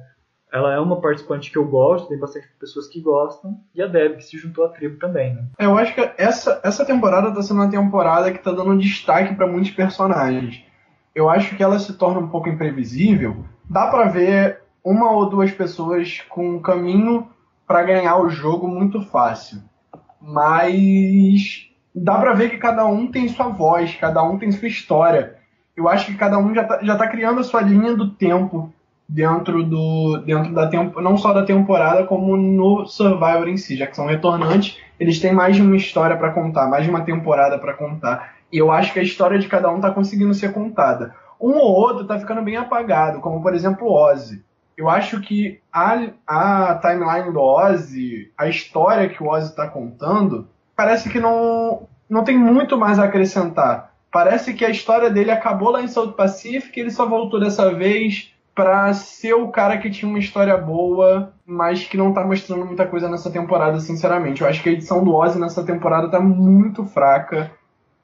ela 0.52 0.74
é 0.74 0.80
uma 0.80 1.00
participante 1.00 1.52
que 1.52 1.58
eu 1.58 1.66
gosto, 1.66 2.08
tem 2.08 2.18
bastante 2.18 2.48
pessoas 2.60 2.88
que 2.88 3.00
gostam, 3.00 3.60
e 3.74 3.82
a 3.82 3.88
Deb, 3.88 4.18
que 4.18 4.24
se 4.24 4.38
juntou 4.38 4.66
à 4.66 4.70
tribo 4.70 4.98
também, 4.98 5.34
né? 5.34 5.46
É, 5.58 5.66
eu 5.66 5.78
acho 5.78 5.94
que 5.94 6.12
essa, 6.18 6.60
essa 6.64 6.86
temporada 6.86 7.30
está 7.30 7.42
sendo 7.42 7.62
uma 7.62 7.70
temporada 7.70 8.32
que 8.32 8.38
está 8.40 8.52
dando 8.52 8.78
destaque 8.78 9.36
para 9.36 9.48
muitos 9.48 9.72
personagens. 9.72 10.64
Eu 11.14 11.30
acho 11.30 11.56
que 11.56 11.64
ela 11.64 11.78
se 11.80 11.94
torna 11.94 12.20
um 12.20 12.30
pouco 12.30 12.50
imprevisível. 12.50 13.44
Dá 13.70 13.88
para 13.88 14.10
ver 14.10 14.62
uma 14.84 15.12
ou 15.12 15.30
duas 15.30 15.52
pessoas 15.52 16.22
com 16.30 16.56
um 16.56 16.62
caminho 16.62 17.30
para 17.68 17.84
ganhar 17.84 18.18
o 18.18 18.30
jogo 18.30 18.68
muito 18.68 19.02
fácil 19.02 19.62
mas 20.22 21.70
dá 21.96 22.18
para 22.18 22.34
ver 22.34 22.50
que 22.50 22.58
cada 22.58 22.86
um 22.86 23.08
tem 23.08 23.28
sua 23.30 23.48
voz, 23.48 23.96
cada 23.96 24.22
um 24.22 24.38
tem 24.38 24.52
sua 24.52 24.68
história. 24.68 25.38
Eu 25.76 25.88
acho 25.88 26.08
que 26.08 26.18
cada 26.18 26.38
um 26.38 26.54
já 26.54 26.64
tá, 26.64 26.80
já 26.84 26.98
tá 26.98 27.08
criando 27.08 27.40
a 27.40 27.44
sua 27.44 27.62
linha 27.62 27.96
do 27.96 28.12
tempo 28.12 28.74
dentro 29.10 29.64
do 29.64 30.22
dentro 30.26 30.54
da 30.54 30.68
tempo, 30.68 31.02
não 31.02 31.18
só 31.18 31.34
da 31.34 31.44
temporada 31.44 32.06
como 32.06 32.38
no 32.38 32.86
Survivor 32.86 33.50
em 33.50 33.58
si, 33.58 33.76
já 33.76 33.88
que 33.88 33.96
são 33.96 34.06
retornantes, 34.06 34.78
eles 35.00 35.20
têm 35.20 35.34
mais 35.34 35.56
de 35.56 35.64
uma 35.64 35.76
história 35.76 36.16
para 36.16 36.32
contar, 36.32 36.70
mais 36.70 36.84
de 36.84 36.90
uma 36.90 37.02
temporada 37.02 37.58
para 37.58 37.74
contar. 37.74 38.36
E 38.54 38.58
eu 38.58 38.72
acho 38.72 38.94
que 38.94 39.00
a 39.00 39.04
história 39.04 39.40
de 39.40 39.48
cada 39.48 39.70
um 39.70 39.82
tá 39.82 39.92
conseguindo 39.92 40.34
ser 40.34 40.54
contada. 40.54 41.16
Um 41.42 41.58
ou 41.58 41.74
outro 41.74 42.06
tá 42.06 42.20
ficando 42.20 42.44
bem 42.44 42.58
apagado, 42.58 43.20
como 43.20 43.42
por 43.42 43.56
exemplo 43.56 43.88
o 43.88 43.94
Ozzy 43.94 44.44
eu 44.80 44.88
acho 44.88 45.20
que 45.20 45.60
a, 45.74 46.08
a 46.26 46.76
timeline 46.76 47.34
do 47.34 47.42
Ozzy, 47.42 48.32
a 48.38 48.48
história 48.48 49.10
que 49.10 49.22
o 49.22 49.28
Ozzy 49.28 49.50
está 49.50 49.68
contando, 49.68 50.48
parece 50.74 51.10
que 51.10 51.20
não, 51.20 51.86
não 52.10 52.24
tem 52.24 52.38
muito 52.38 52.78
mais 52.78 52.98
a 52.98 53.04
acrescentar. 53.04 53.94
Parece 54.10 54.54
que 54.54 54.64
a 54.64 54.70
história 54.70 55.10
dele 55.10 55.32
acabou 55.32 55.70
lá 55.70 55.82
em 55.82 55.90
South 55.90 56.14
Pacific 56.14 56.80
ele 56.80 56.92
só 56.92 57.06
voltou 57.06 57.42
dessa 57.42 57.74
vez 57.76 58.34
para 58.60 58.94
ser 58.94 59.34
o 59.36 59.48
cara 59.48 59.78
que 59.78 59.90
tinha 59.90 60.10
uma 60.10 60.20
história 60.20 60.58
boa, 60.58 61.32
mas 61.46 61.86
que 61.86 61.96
não 61.96 62.14
tá 62.14 62.26
mostrando 62.26 62.66
muita 62.66 62.86
coisa 62.86 63.08
nessa 63.08 63.32
temporada, 63.32 63.80
sinceramente. 63.80 64.42
Eu 64.42 64.50
acho 64.50 64.62
que 64.62 64.68
a 64.68 64.74
edição 64.74 65.02
do 65.02 65.16
Ozzy 65.16 65.40
nessa 65.40 65.64
temporada 65.64 66.10
tá 66.10 66.20
muito 66.20 66.84
fraca 66.84 67.50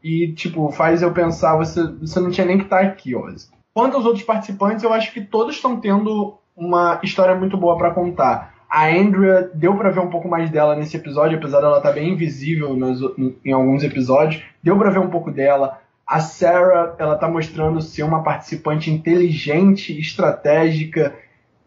e, 0.02 0.32
tipo, 0.32 0.72
faz 0.72 1.02
eu 1.02 1.12
pensar, 1.12 1.58
você, 1.58 1.86
você 2.00 2.22
não 2.22 2.32
tinha 2.32 2.48
nem 2.48 2.58
que 2.58 2.64
estar 2.64 2.80
tá 2.80 2.84
aqui, 2.84 3.14
Ozzy. 3.14 3.50
Quanto 3.74 3.98
aos 3.98 4.06
outros 4.06 4.24
participantes, 4.24 4.86
eu 4.86 4.94
acho 4.94 5.12
que 5.12 5.20
todos 5.20 5.56
estão 5.58 5.78
tendo 5.78 6.38
uma 6.56 7.02
história 7.04 7.36
muito 7.36 7.58
boa 7.58 7.78
para 7.78 7.92
contar. 7.92 8.56
A 8.70 8.88
Andrea 8.88 9.52
deu 9.54 9.76
para 9.76 9.92
ver 9.92 10.00
um 10.00 10.10
pouco 10.10 10.30
mais 10.30 10.50
dela 10.50 10.74
nesse 10.74 10.96
episódio, 10.96 11.38
apesar 11.38 11.60
dela 11.60 11.80
estar 11.80 11.90
tá 11.90 11.96
bem 11.96 12.14
invisível 12.14 12.78
nos, 12.78 13.02
em 13.44 13.52
alguns 13.52 13.84
episódios. 13.84 14.42
Deu 14.64 14.78
para 14.78 14.90
ver 14.90 15.00
um 15.00 15.10
pouco 15.10 15.32
dela. 15.32 15.82
A 16.08 16.20
Sarah, 16.20 16.96
ela 17.00 17.18
tá 17.18 17.28
mostrando 17.28 17.82
ser 17.82 18.04
uma 18.04 18.22
participante 18.22 18.92
inteligente, 18.92 20.00
estratégica 20.00 21.16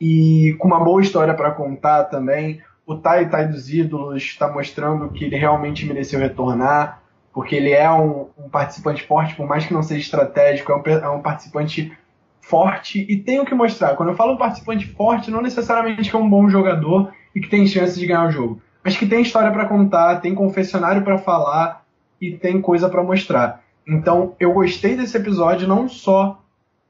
e 0.00 0.54
com 0.58 0.68
uma 0.68 0.82
boa 0.82 1.00
história 1.02 1.34
para 1.34 1.50
contar 1.50 2.04
também. 2.04 2.60
O 2.86 2.94
Tai 2.94 3.28
Tai 3.28 3.48
dos 3.48 3.68
ídolos 3.68 4.22
está 4.22 4.48
mostrando 4.48 5.08
que 5.10 5.24
ele 5.24 5.36
realmente 5.36 5.84
mereceu 5.84 6.20
retornar, 6.20 7.02
porque 7.32 7.56
ele 7.56 7.72
é 7.72 7.90
um, 7.90 8.28
um, 8.38 8.48
participante 8.48 9.02
forte, 9.02 9.34
por 9.34 9.46
mais 9.46 9.66
que 9.66 9.74
não 9.74 9.82
seja 9.82 10.00
estratégico, 10.00 10.72
é 10.72 10.76
um, 10.76 10.82
é 11.04 11.08
um 11.10 11.20
participante 11.20 11.92
forte 12.40 13.04
e 13.08 13.16
tem 13.16 13.40
o 13.40 13.44
que 13.44 13.54
mostrar. 13.54 13.96
Quando 13.96 14.10
eu 14.10 14.16
falo 14.16 14.34
um 14.34 14.38
participante 14.38 14.86
forte, 14.86 15.30
não 15.30 15.42
necessariamente 15.42 16.08
que 16.10 16.16
é 16.16 16.18
um 16.18 16.30
bom 16.30 16.48
jogador 16.48 17.12
e 17.34 17.40
que 17.40 17.48
tem 17.48 17.66
chance 17.66 17.98
de 17.98 18.06
ganhar 18.06 18.26
o 18.26 18.30
jogo, 18.30 18.62
mas 18.82 18.96
que 18.96 19.06
tem 19.06 19.20
história 19.20 19.50
para 19.50 19.66
contar, 19.66 20.20
tem 20.20 20.34
confessionário 20.34 21.02
para 21.02 21.18
falar 21.18 21.84
e 22.20 22.32
tem 22.32 22.60
coisa 22.60 22.88
para 22.88 23.02
mostrar. 23.02 23.62
Então, 23.88 24.36
eu 24.38 24.52
gostei 24.52 24.94
desse 24.94 25.16
episódio 25.16 25.66
não 25.66 25.88
só 25.88 26.42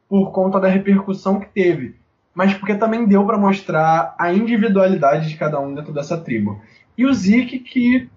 por 0.09 0.33
conta 0.33 0.59
da 0.59 0.67
repercussão 0.67 1.39
que 1.39 1.47
teve, 1.47 1.95
mas 2.35 2.55
porque 2.55 2.75
também 2.75 3.07
deu 3.07 3.25
para 3.25 3.39
mostrar 3.39 4.17
a 4.19 4.33
individualidade 4.33 5.29
de 5.29 5.37
cada 5.37 5.61
um 5.61 5.75
dentro 5.75 5.93
dessa 5.93 6.19
tribo. 6.19 6.61
E 6.97 7.07
o 7.07 7.15
Zeke, 7.15 7.61
que 7.61 8.11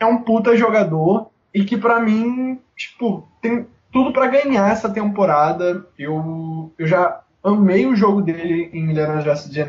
é 0.00 0.04
um 0.04 0.22
puta 0.22 0.56
jogador 0.56 1.30
e 1.54 1.64
que 1.64 1.76
para 1.76 2.00
mim, 2.00 2.58
tipo, 2.76 3.28
tem 3.40 3.66
tudo 3.92 4.12
para 4.12 4.26
ganhar 4.26 4.70
essa 4.70 4.88
temporada. 4.88 5.86
Eu, 5.96 6.72
eu 6.76 6.86
já 6.86 7.20
amei 7.44 7.86
o 7.86 7.94
jogo 7.94 8.22
dele 8.22 8.70
em 8.72 8.92
Leonard 8.92 9.24
Just 9.24 9.52
Gen. 9.52 9.68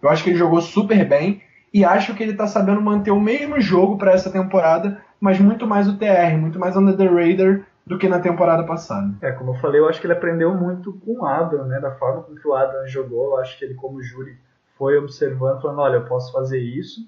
Eu 0.00 0.08
acho 0.08 0.22
que 0.22 0.30
ele 0.30 0.38
jogou 0.38 0.60
super 0.60 1.04
bem 1.08 1.42
e 1.74 1.84
acho 1.84 2.14
que 2.14 2.22
ele 2.22 2.34
tá 2.34 2.46
sabendo 2.46 2.80
manter 2.80 3.10
o 3.10 3.20
mesmo 3.20 3.60
jogo 3.60 3.96
para 3.96 4.12
essa 4.12 4.30
temporada, 4.30 5.00
mas 5.20 5.38
muito 5.38 5.66
mais 5.66 5.88
o 5.88 5.96
TR, 5.96 6.36
muito 6.38 6.58
mais 6.58 6.76
under 6.76 6.96
the 6.96 7.06
radar 7.06 7.64
do 7.90 7.98
que 7.98 8.08
na 8.08 8.20
temporada 8.20 8.62
passada. 8.62 9.12
É, 9.20 9.32
como 9.32 9.50
eu 9.50 9.60
falei, 9.60 9.80
eu 9.80 9.88
acho 9.88 10.00
que 10.00 10.06
ele 10.06 10.12
aprendeu 10.12 10.54
muito 10.54 10.92
com 11.04 11.22
o 11.22 11.26
Adam, 11.26 11.64
né? 11.64 11.80
Da 11.80 11.90
forma 11.90 12.22
com 12.22 12.36
que 12.36 12.46
o 12.46 12.54
Adam 12.54 12.86
jogou. 12.86 13.32
Eu 13.32 13.38
acho 13.38 13.58
que 13.58 13.64
ele, 13.64 13.74
como 13.74 14.00
júri, 14.00 14.38
foi 14.78 14.96
observando, 14.96 15.60
falando: 15.60 15.80
olha, 15.80 15.96
eu 15.96 16.04
posso 16.04 16.32
fazer 16.32 16.60
isso. 16.60 17.00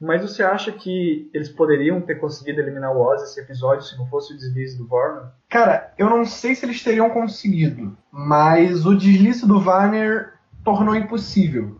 Mas 0.00 0.22
você 0.22 0.42
acha 0.42 0.72
que 0.72 1.30
eles 1.32 1.48
poderiam 1.48 2.00
ter 2.00 2.16
conseguido 2.16 2.60
eliminar 2.60 2.90
o 2.92 3.00
Oz 3.00 3.22
esse 3.22 3.38
episódio 3.38 3.84
se 3.84 3.96
não 3.96 4.06
fosse 4.06 4.32
o 4.32 4.36
deslize 4.36 4.76
do 4.76 4.88
Varner? 4.88 5.26
Cara, 5.48 5.92
eu 5.96 6.10
não 6.10 6.24
sei 6.24 6.56
se 6.56 6.66
eles 6.66 6.82
teriam 6.82 7.10
conseguido, 7.10 7.96
mas 8.10 8.84
o 8.86 8.96
deslize 8.96 9.46
do 9.46 9.60
Varner 9.60 10.32
tornou 10.64 10.96
impossível. 10.96 11.78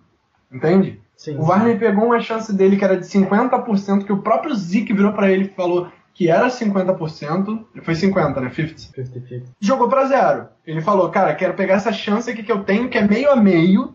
Entende? 0.53 1.01
Sim, 1.17 1.37
o 1.37 1.43
Varner 1.43 1.73
sim. 1.73 1.79
pegou 1.81 2.05
uma 2.05 2.21
chance 2.21 2.53
dele 2.53 2.77
que 2.77 2.85
era 2.85 2.97
de 2.97 3.07
50%, 3.07 4.05
que 4.05 4.13
o 4.13 4.23
próprio 4.23 4.55
Zeke 4.55 4.93
virou 4.93 5.15
para 5.15 5.31
ele 5.33 5.47
e 5.47 5.55
falou: 5.55 5.91
que 6.15 6.29
era 6.29 6.49
50%, 6.49 7.67
foi 7.83 7.95
50, 7.95 8.41
né? 8.41 8.51
50. 8.51 8.79
50, 8.79 9.11
50. 9.21 9.47
Jogou 9.61 9.89
para 9.89 10.07
zero. 10.07 10.49
Ele 10.67 10.81
falou, 10.81 11.09
cara, 11.11 11.35
quero 11.35 11.55
pegar 11.55 11.75
essa 11.75 11.93
chance 11.93 12.31
aqui 12.31 12.43
que 12.43 12.53
eu 12.53 12.65
tenho, 12.65 12.89
que 12.89 12.99
é 12.99 13.07
meio 13.07 13.31
a 13.31 13.37
meio, 13.37 13.95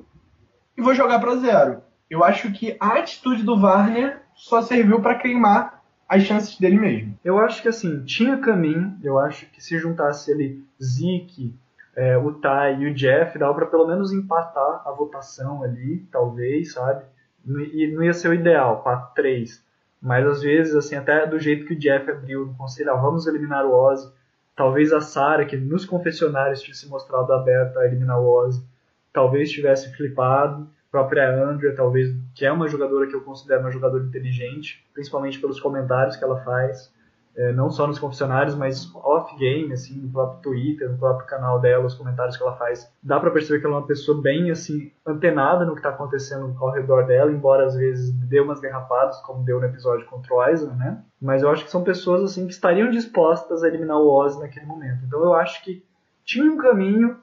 e 0.78 0.82
vou 0.82 0.96
jogar 0.96 1.20
para 1.20 1.36
zero. 1.36 1.82
Eu 2.10 2.24
acho 2.24 2.52
que 2.52 2.76
a 2.80 3.00
atitude 3.00 3.44
do 3.44 3.60
Warner 3.60 4.22
só 4.36 4.62
serviu 4.62 5.02
para 5.02 5.16
queimar 5.16 5.84
as 6.08 6.24
chances 6.24 6.58
dele 6.60 6.80
mesmo. 6.80 7.18
Eu 7.24 7.40
acho 7.40 7.62
que 7.62 7.68
assim, 7.68 8.04
tinha 8.04 8.38
caminho, 8.38 8.98
eu 9.04 9.18
acho 9.18 9.48
que 9.48 9.62
se 9.62 9.78
juntasse 9.78 10.32
ele 10.32 10.64
Zeke, 10.82 11.56
é, 11.96 12.18
o 12.18 12.34
Ty 12.34 12.80
e 12.80 12.92
o 12.92 12.94
Jeff, 12.94 13.38
dava 13.40 13.54
para 13.54 13.66
pelo 13.66 13.88
menos 13.88 14.12
empatar 14.12 14.84
a 14.86 14.92
votação 14.92 15.64
ali, 15.64 16.06
talvez, 16.12 16.74
sabe? 16.74 17.06
E 17.48 17.92
não 17.94 18.04
ia 18.04 18.14
ser 18.14 18.30
o 18.30 18.34
ideal, 18.34 18.84
4-3 19.16 19.65
mas 20.02 20.26
às 20.26 20.42
vezes, 20.42 20.76
assim, 20.76 20.96
até 20.96 21.26
do 21.26 21.40
jeito 21.40 21.66
que 21.66 21.74
o 21.74 21.80
Jeff 21.80 22.10
abriu 22.10 22.46
no 22.46 22.56
conselho, 22.56 22.92
ah, 22.92 22.96
vamos 22.96 23.28
eliminar 23.28 23.66
o 23.66 23.74
Ozzy. 23.74 24.12
Talvez 24.56 24.94
a 24.94 25.02
Sarah, 25.02 25.46
que 25.46 25.58
nos 25.58 25.86
confessionários 25.86 26.62
tinha 26.62 26.74
se 26.74 26.88
mostrado 26.88 27.34
aberta 27.34 27.80
a 27.80 27.86
eliminar 27.86 28.20
o 28.22 28.28
Ozzy, 28.28 28.64
talvez 29.12 29.52
tivesse 29.52 29.92
flipado. 29.96 30.70
A 30.90 30.92
própria 30.92 31.30
Andrea, 31.44 31.76
talvez, 31.76 32.16
que 32.34 32.46
é 32.46 32.52
uma 32.52 32.70
jogadora 32.70 33.08
que 33.08 33.16
eu 33.16 33.22
considero 33.22 33.62
uma 33.62 33.72
jogadora 33.72 34.04
inteligente, 34.06 34.86
principalmente 34.94 35.40
pelos 35.40 35.60
comentários 35.60 36.16
que 36.16 36.24
ela 36.24 36.42
faz 36.42 36.94
é, 37.38 37.52
não 37.52 37.70
só 37.70 37.86
nos 37.86 38.00
confessionários, 38.00 38.56
mas 38.56 38.90
off-game, 38.96 39.74
assim, 39.74 40.00
no 40.00 40.10
próprio 40.10 40.42
Twitter, 40.42 40.90
no 40.90 40.98
próprio 40.98 41.28
canal 41.28 41.60
dela, 41.60 41.86
os 41.86 41.94
comentários 41.94 42.38
que 42.38 42.44
ela 42.44 42.56
faz. 42.56 42.90
Dá 43.04 43.20
para 43.20 43.32
perceber 43.32 43.60
que 43.60 43.66
ela 43.66 43.76
é 43.76 43.80
uma 43.80 43.88
pessoa 43.88 44.22
bem, 44.22 44.50
assim, 44.52 44.92
antenada 45.06 45.66
no 45.66 45.74
que 45.74 45.80
está 45.80 45.90
acontecendo 45.90 46.56
ao 46.60 46.72
redor 46.72 47.06
dela, 47.06 47.32
embora 47.32 47.66
às 47.66 47.76
vezes 47.76 48.12
dê 48.12 48.40
umas 48.40 48.62
derrapadas, 48.62 49.20
como 49.22 49.44
deu 49.44 49.60
no 49.60 49.66
episódio 49.66 50.06
contra 50.08 50.34
o 50.34 50.44
Eisen, 50.46 50.70
né? 50.76 51.04
Mas 51.22 51.42
eu 51.42 51.50
acho 51.50 51.66
que 51.66 51.72
são 51.72 51.84
pessoas, 51.84 52.24
assim, 52.24 52.48
que 52.48 52.54
estariam 52.54 52.90
dispostas 52.90 53.64
a 53.64 53.68
eliminar 53.68 53.98
o 53.98 54.10
Ozzy 54.10 54.40
naquele 54.40 54.66
momento. 54.66 55.04
Então 55.06 55.22
eu 55.22 55.34
acho 55.34 55.64
que 55.64 55.84
tinha 56.24 56.50
um 56.50 56.58
caminho 56.58 57.18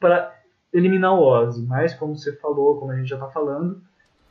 para 0.00 0.34
eliminar 0.72 1.12
o 1.12 1.22
Ozzy, 1.22 1.66
mas 1.66 1.94
como 1.94 2.16
você 2.16 2.32
falou, 2.36 2.78
como 2.78 2.92
a 2.92 2.96
gente 2.96 3.08
já 3.08 3.16
está 3.16 3.28
falando, 3.28 3.82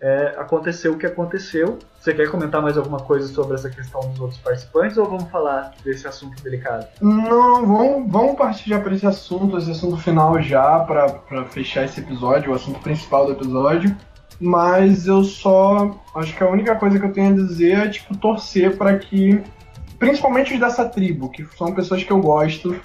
é, 0.01 0.33
aconteceu 0.35 0.93
o 0.93 0.97
que 0.97 1.05
aconteceu. 1.05 1.77
Você 1.99 2.11
quer 2.13 2.29
comentar 2.31 2.59
mais 2.59 2.75
alguma 2.75 2.99
coisa 2.99 3.27
sobre 3.27 3.53
essa 3.53 3.69
questão 3.69 4.01
dos 4.09 4.19
outros 4.19 4.39
participantes 4.39 4.97
ou 4.97 5.05
vamos 5.05 5.29
falar 5.29 5.73
desse 5.83 6.07
assunto 6.07 6.41
delicado? 6.41 6.87
Não, 6.99 7.65
vamos, 7.65 8.11
vamos 8.11 8.35
partir 8.35 8.71
já 8.71 8.79
para 8.79 8.95
esse 8.95 9.05
assunto, 9.05 9.57
esse 9.57 9.69
assunto 9.69 9.97
final 9.97 10.41
já, 10.41 10.79
para 10.79 11.45
fechar 11.45 11.85
esse 11.85 11.99
episódio, 11.99 12.51
o 12.51 12.55
assunto 12.55 12.79
principal 12.79 13.27
do 13.27 13.33
episódio. 13.33 13.95
Mas 14.39 15.05
eu 15.05 15.23
só. 15.23 15.95
Acho 16.15 16.35
que 16.35 16.43
a 16.43 16.49
única 16.49 16.75
coisa 16.75 16.99
que 16.99 17.05
eu 17.05 17.13
tenho 17.13 17.31
a 17.31 17.35
dizer 17.35 17.77
é, 17.77 17.87
tipo, 17.87 18.17
torcer 18.17 18.75
para 18.75 18.97
que. 18.97 19.43
Principalmente 19.99 20.51
os 20.51 20.59
dessa 20.59 20.83
tribo, 20.89 21.29
que 21.29 21.45
são 21.55 21.75
pessoas 21.75 22.03
que 22.03 22.09
eu 22.09 22.19
gosto 22.19 22.75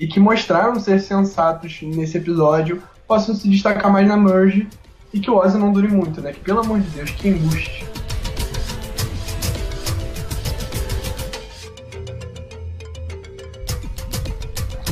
e 0.00 0.08
que 0.08 0.18
mostraram 0.18 0.80
ser 0.80 0.98
sensatos 0.98 1.80
nesse 1.82 2.18
episódio, 2.18 2.82
possam 3.06 3.32
se 3.32 3.48
destacar 3.48 3.92
mais 3.92 4.08
na 4.08 4.16
Merge 4.16 4.68
e 5.14 5.20
que 5.20 5.30
o 5.30 5.36
Ozzy 5.36 5.56
não 5.56 5.72
dure 5.72 5.86
muito, 5.86 6.20
né? 6.20 6.32
Que 6.32 6.40
pelo 6.40 6.58
amor 6.58 6.80
de 6.80 6.90
Deus, 6.90 7.10
que 7.12 7.28
angústia. 7.28 7.86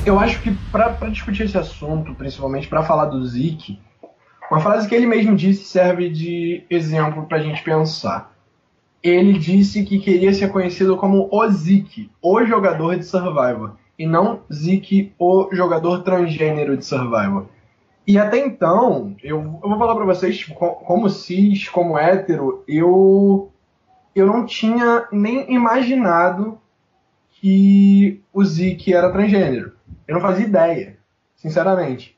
Eu 0.06 0.18
acho 0.18 0.40
que 0.42 0.52
para 0.70 1.08
discutir 1.10 1.44
esse 1.44 1.58
assunto, 1.58 2.14
principalmente 2.14 2.68
para 2.68 2.84
falar 2.84 3.06
do 3.06 3.24
Zeke, 3.26 3.80
uma 4.48 4.60
frase 4.60 4.88
que 4.88 4.94
ele 4.94 5.06
mesmo 5.06 5.34
disse 5.34 5.64
serve 5.64 6.08
de 6.08 6.64
exemplo 6.70 7.26
para 7.26 7.38
a 7.38 7.42
gente 7.42 7.62
pensar. 7.62 8.32
Ele 9.02 9.32
disse 9.32 9.84
que 9.84 9.98
queria 9.98 10.32
ser 10.32 10.52
conhecido 10.52 10.96
como 10.96 11.28
o 11.32 11.48
Zeke, 11.48 12.10
o 12.20 12.44
jogador 12.44 12.96
de 12.96 13.04
Survivor, 13.04 13.72
e 13.98 14.06
não 14.06 14.40
Zeke, 14.52 15.12
o 15.18 15.48
jogador 15.52 16.02
transgênero 16.02 16.76
de 16.76 16.84
Survivor. 16.84 17.46
E 18.06 18.18
até 18.18 18.38
então, 18.38 19.14
eu, 19.22 19.38
eu 19.62 19.68
vou 19.68 19.78
falar 19.78 19.94
pra 19.94 20.04
vocês, 20.04 20.38
tipo, 20.38 20.54
como 20.54 21.08
cis, 21.08 21.68
como 21.68 21.96
hétero, 21.96 22.64
eu, 22.66 23.52
eu 24.14 24.26
não 24.26 24.44
tinha 24.44 25.06
nem 25.12 25.52
imaginado 25.52 26.58
que 27.30 28.20
o 28.32 28.44
Zeke 28.44 28.92
era 28.92 29.12
transgênero. 29.12 29.72
Eu 30.06 30.14
não 30.14 30.20
fazia 30.20 30.46
ideia, 30.46 30.98
sinceramente. 31.36 32.16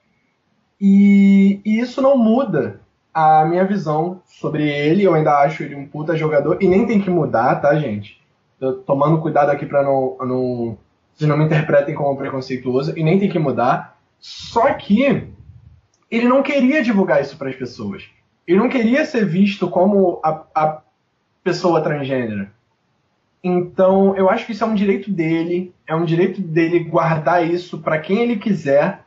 E, 0.80 1.61
e, 1.64 1.80
isso 1.80 2.01
não 2.01 2.16
muda 2.16 2.80
a 3.12 3.45
minha 3.45 3.64
visão 3.64 4.20
sobre 4.26 4.68
ele. 4.68 5.03
Eu 5.03 5.14
ainda 5.14 5.39
acho 5.41 5.62
ele 5.62 5.74
um 5.74 5.87
puta 5.87 6.16
jogador. 6.16 6.59
E 6.62 6.68
nem 6.68 6.87
tem 6.87 7.01
que 7.01 7.11
mudar, 7.11 7.57
tá, 7.57 7.74
gente? 7.76 8.20
Tô 8.59 8.72
tomando 8.72 9.20
cuidado 9.20 9.51
aqui 9.51 9.66
pra 9.66 9.82
não, 9.82 10.16
não. 10.20 10.78
Vocês 11.14 11.28
não 11.28 11.37
me 11.37 11.45
interpretem 11.45 11.95
como 11.95 12.16
preconceituoso. 12.16 12.93
E 12.99 13.03
nem 13.03 13.18
tem 13.18 13.28
que 13.28 13.39
mudar. 13.39 13.99
Só 14.18 14.72
que 14.74 15.34
ele 16.16 16.28
não 16.28 16.42
queria 16.42 16.82
divulgar 16.82 17.20
isso 17.20 17.36
para 17.36 17.50
as 17.50 17.56
pessoas. 17.56 18.04
Ele 18.46 18.58
não 18.58 18.68
queria 18.68 19.04
ser 19.04 19.24
visto 19.24 19.68
como 19.68 20.20
a, 20.22 20.42
a 20.54 20.82
pessoa 21.42 21.80
transgênero. 21.80 22.48
Então, 23.42 24.16
eu 24.16 24.30
acho 24.30 24.46
que 24.46 24.52
isso 24.52 24.64
é 24.64 24.66
um 24.66 24.74
direito 24.74 25.10
dele, 25.10 25.74
é 25.86 25.94
um 25.94 26.04
direito 26.04 26.40
dele 26.40 26.80
guardar 26.80 27.46
isso 27.46 27.78
para 27.78 27.98
quem 27.98 28.20
ele 28.20 28.36
quiser. 28.36 29.04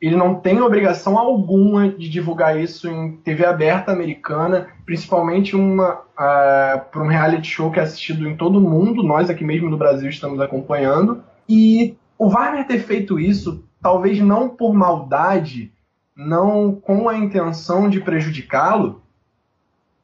Ele 0.00 0.16
não 0.16 0.36
tem 0.36 0.60
obrigação 0.60 1.18
alguma 1.18 1.88
de 1.88 2.08
divulgar 2.08 2.58
isso 2.58 2.88
em 2.88 3.16
TV 3.16 3.44
aberta 3.44 3.92
americana, 3.92 4.68
principalmente 4.84 5.54
uma 5.54 5.94
uh, 5.94 6.80
para 6.90 7.02
um 7.02 7.08
reality 7.08 7.48
show 7.48 7.70
que 7.70 7.80
é 7.80 7.82
assistido 7.82 8.28
em 8.28 8.36
todo 8.36 8.60
mundo. 8.60 9.02
Nós 9.02 9.28
aqui 9.28 9.44
mesmo 9.44 9.68
no 9.68 9.76
Brasil 9.76 10.08
estamos 10.08 10.40
acompanhando. 10.40 11.22
E 11.48 11.96
o 12.16 12.28
Warner 12.28 12.66
ter 12.66 12.80
feito 12.80 13.18
isso, 13.18 13.64
talvez 13.80 14.18
não 14.20 14.48
por 14.48 14.72
maldade, 14.72 15.72
não 16.18 16.74
com 16.74 17.08
a 17.08 17.16
intenção 17.16 17.88
de 17.88 18.00
prejudicá-lo, 18.00 19.00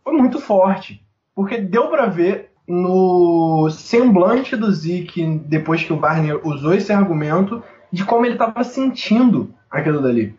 foi 0.04 0.12
muito 0.12 0.38
forte. 0.38 1.04
Porque 1.34 1.58
deu 1.58 1.88
para 1.88 2.06
ver 2.06 2.52
no 2.68 3.68
semblante 3.70 4.54
do 4.54 4.70
Zeke, 4.70 5.42
depois 5.44 5.82
que 5.82 5.92
o 5.92 5.96
Barney 5.96 6.32
usou 6.44 6.72
esse 6.72 6.92
argumento, 6.92 7.60
de 7.90 8.04
como 8.04 8.24
ele 8.24 8.34
estava 8.34 8.62
sentindo 8.62 9.52
aquilo 9.68 10.00
dali. 10.00 10.36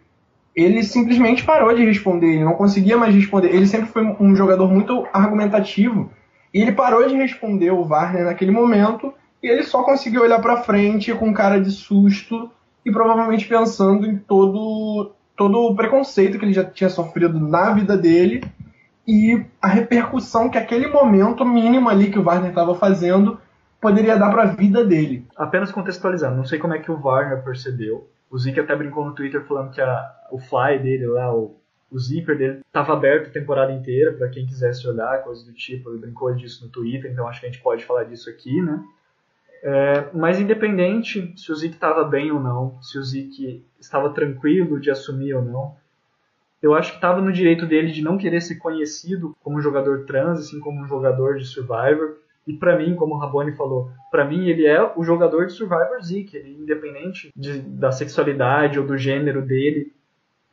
Ele 0.55 0.81
simplesmente 0.81 1.43
parou 1.43 1.75
de 1.75 1.83
responder, 1.83 2.35
ele 2.35 2.45
não 2.45 2.53
conseguia 2.53 2.97
mais 2.97 3.13
responder. 3.13 3.53
Ele 3.53 3.67
sempre 3.67 3.87
foi 3.87 4.03
um 4.17 4.33
jogador 4.33 4.71
muito 4.71 5.05
argumentativo. 5.11 6.09
E 6.53 6.61
ele 6.61 6.71
parou 6.71 7.05
de 7.05 7.15
responder 7.15 7.71
o 7.71 7.85
Warner 7.85 8.23
naquele 8.23 8.51
momento 8.51 9.13
e 9.43 9.47
ele 9.49 9.63
só 9.63 9.83
conseguiu 9.83 10.21
olhar 10.21 10.41
para 10.41 10.63
frente 10.63 11.13
com 11.13 11.33
cara 11.33 11.59
de 11.59 11.69
susto 11.69 12.49
e 12.85 12.91
provavelmente 12.91 13.45
pensando 13.45 14.05
em 14.07 14.17
todo 14.17 15.11
todo 15.35 15.59
o 15.59 15.75
preconceito 15.75 16.39
que 16.39 16.45
ele 16.45 16.53
já 16.53 16.63
tinha 16.63 16.89
sofrido 16.89 17.39
na 17.39 17.73
vida 17.73 17.97
dele 17.97 18.43
e 19.07 19.45
a 19.61 19.67
repercussão 19.67 20.49
que 20.49 20.57
aquele 20.57 20.87
momento 20.87 21.45
mínimo 21.45 21.89
ali 21.89 22.09
que 22.09 22.17
o 22.17 22.23
Warner 22.23 22.49
estava 22.49 22.73
fazendo 22.75 23.39
poderia 23.79 24.17
dar 24.17 24.31
para 24.31 24.43
a 24.43 24.47
vida 24.47 24.83
dele. 24.83 25.27
Apenas 25.35 25.71
contextualizando, 25.71 26.37
não 26.37 26.45
sei 26.45 26.57
como 26.57 26.73
é 26.73 26.79
que 26.79 26.89
o 26.89 26.99
Warner 26.99 27.43
percebeu, 27.43 28.09
O 28.31 28.37
Zeke 28.37 28.59
até 28.59 28.75
brincou 28.75 29.05
no 29.05 29.13
Twitter 29.13 29.45
falando 29.45 29.71
que 29.71 29.81
a, 29.81 30.11
o 30.31 30.39
fly 30.39 30.79
dele 30.79 31.05
lá, 31.05 31.33
o, 31.33 31.55
o 31.91 31.99
zíper 31.99 32.37
dele, 32.37 32.61
estava 32.65 32.93
aberto 32.93 33.27
a 33.27 33.33
temporada 33.33 33.71
inteira 33.71 34.13
para 34.13 34.29
quem 34.29 34.45
quisesse 34.45 34.87
olhar, 34.87 35.23
coisa 35.23 35.45
do 35.45 35.53
tipo. 35.53 35.91
Ele 35.91 35.99
brincou 35.99 36.33
disso 36.33 36.65
no 36.65 36.71
Twitter, 36.71 37.11
então 37.11 37.27
acho 37.27 37.39
que 37.39 37.45
a 37.45 37.49
gente 37.49 37.61
pode 37.61 37.85
falar 37.85 38.05
disso 38.05 38.29
aqui, 38.29 38.61
né? 38.61 38.81
É, 39.67 40.09
mas 40.13 40.39
independente 40.39 41.33
se 41.35 41.51
o 41.51 41.55
Zeke 41.55 41.73
estava 41.73 42.03
bem 42.03 42.31
ou 42.31 42.39
não, 42.39 42.79
se 42.83 42.99
o 42.99 43.03
Zeke 43.03 43.65
estava 43.79 44.11
tranquilo 44.11 44.79
de 44.79 44.91
assumir 44.91 45.33
ou 45.33 45.43
não, 45.43 45.75
eu 46.61 46.75
acho 46.75 46.91
que 46.91 46.97
estava 46.97 47.19
no 47.19 47.33
direito 47.33 47.65
dele 47.65 47.91
de 47.91 48.03
não 48.03 48.15
querer 48.15 48.41
ser 48.41 48.57
conhecido 48.57 49.35
como 49.41 49.57
um 49.57 49.61
jogador 49.61 50.05
trans, 50.05 50.37
assim 50.37 50.59
como 50.59 50.83
um 50.83 50.87
jogador 50.87 51.37
de 51.37 51.45
Survivor. 51.45 52.17
E 52.45 52.53
para 52.53 52.77
mim, 52.77 52.95
como 52.95 53.15
o 53.15 53.17
Raboni 53.17 53.55
falou, 53.55 53.89
para 54.11 54.23
mim 54.23 54.47
ele 54.47 54.67
é 54.67 54.79
o 54.95 55.03
jogador 55.03 55.47
de 55.47 55.53
Survivor 55.53 55.97
ele, 56.11 56.57
independente 56.59 57.31
de, 57.35 57.59
da 57.59 57.91
sexualidade 57.91 58.79
ou 58.79 58.85
do 58.85 58.95
gênero 58.95 59.41
dele. 59.41 59.91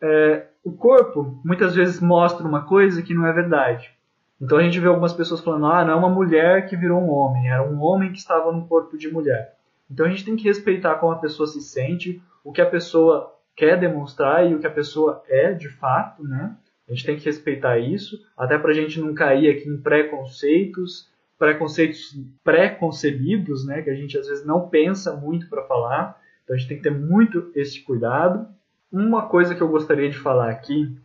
É, 0.00 0.46
o 0.64 0.72
corpo 0.72 1.38
muitas 1.44 1.74
vezes 1.74 2.00
mostra 2.00 2.46
uma 2.46 2.64
coisa 2.64 3.02
que 3.02 3.12
não 3.12 3.26
é 3.26 3.32
verdade. 3.32 3.94
Então 4.43 4.59
a 4.59 4.62
gente 4.62 4.80
vê 4.80 4.88
algumas 4.88 5.12
pessoas 5.12 5.40
falando, 5.40 5.66
ah, 5.66 5.84
não 5.84 5.93
é 5.93 5.97
uma 5.97 6.11
mulher 6.11 6.66
que 6.68 6.76
virou 6.76 7.01
um 7.01 7.11
homem, 7.11 7.49
era 7.49 7.62
um 7.62 7.80
homem 7.80 8.11
que 8.11 8.18
estava 8.18 8.51
no 8.51 8.66
corpo 8.66 8.99
de 8.99 9.09
mulher. 9.09 9.55
Então 9.88 10.05
a 10.05 10.09
gente 10.09 10.24
tem 10.24 10.34
que 10.34 10.49
respeitar 10.49 10.97
como 10.97 11.12
a 11.12 11.18
pessoa 11.18 11.47
se 11.47 11.61
sente, 11.61 12.20
o 12.43 12.51
que 12.51 12.61
a 12.61 12.68
pessoa 12.68 13.32
quer 13.55 13.78
demonstrar 13.78 14.51
e 14.51 14.53
o 14.53 14.59
que 14.59 14.66
a 14.66 14.70
pessoa 14.70 15.22
é 15.28 15.53
de 15.53 15.68
fato, 15.68 16.24
né? 16.24 16.57
A 16.88 16.93
gente 16.93 17.07
tem 17.07 17.16
que 17.16 17.24
respeitar 17.24 17.78
isso, 17.78 18.18
até 18.36 18.59
para 18.59 18.72
a 18.72 18.74
gente 18.74 18.99
não 19.01 19.14
cair 19.14 19.49
aqui 19.49 19.68
em 19.68 19.76
preconceitos, 19.76 21.09
preconceitos 21.38 22.18
pré-concebidos, 22.43 23.64
né? 23.64 23.80
Que 23.82 23.90
a 23.90 23.95
gente 23.95 24.18
às 24.18 24.26
vezes 24.26 24.45
não 24.45 24.68
pensa 24.68 25.14
muito 25.14 25.49
para 25.49 25.62
falar. 25.62 26.20
Então 26.43 26.57
a 26.57 26.59
gente 26.59 26.68
tem 26.68 26.76
que 26.78 26.82
ter 26.82 26.90
muito 26.90 27.53
esse 27.55 27.80
cuidado. 27.80 28.49
Uma 28.90 29.28
coisa 29.28 29.55
que 29.55 29.61
eu 29.61 29.68
gostaria 29.68 30.11
de 30.11 30.18
falar 30.18 30.51
aqui, 30.51 30.97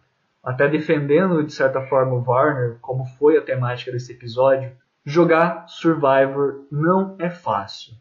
até 0.47 0.65
defendendo 0.65 1.43
de 1.43 1.51
certa 1.51 1.81
forma 1.81 2.13
o 2.13 2.23
Warner, 2.23 2.77
como 2.79 3.03
foi 3.03 3.37
a 3.37 3.41
temática 3.41 3.91
desse 3.91 4.13
episódio, 4.13 4.71
jogar 5.03 5.67
Survivor 5.67 6.65
não 6.71 7.17
é 7.19 7.29
fácil. 7.29 7.93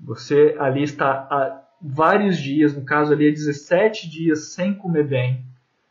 Você 0.00 0.56
ali 0.58 0.82
está 0.82 1.62
vários 1.78 2.38
dias, 2.38 2.74
no 2.74 2.86
caso 2.86 3.12
ali, 3.12 3.30
17 3.30 4.08
dias 4.08 4.54
sem 4.54 4.72
comer 4.72 5.06
bem, 5.06 5.44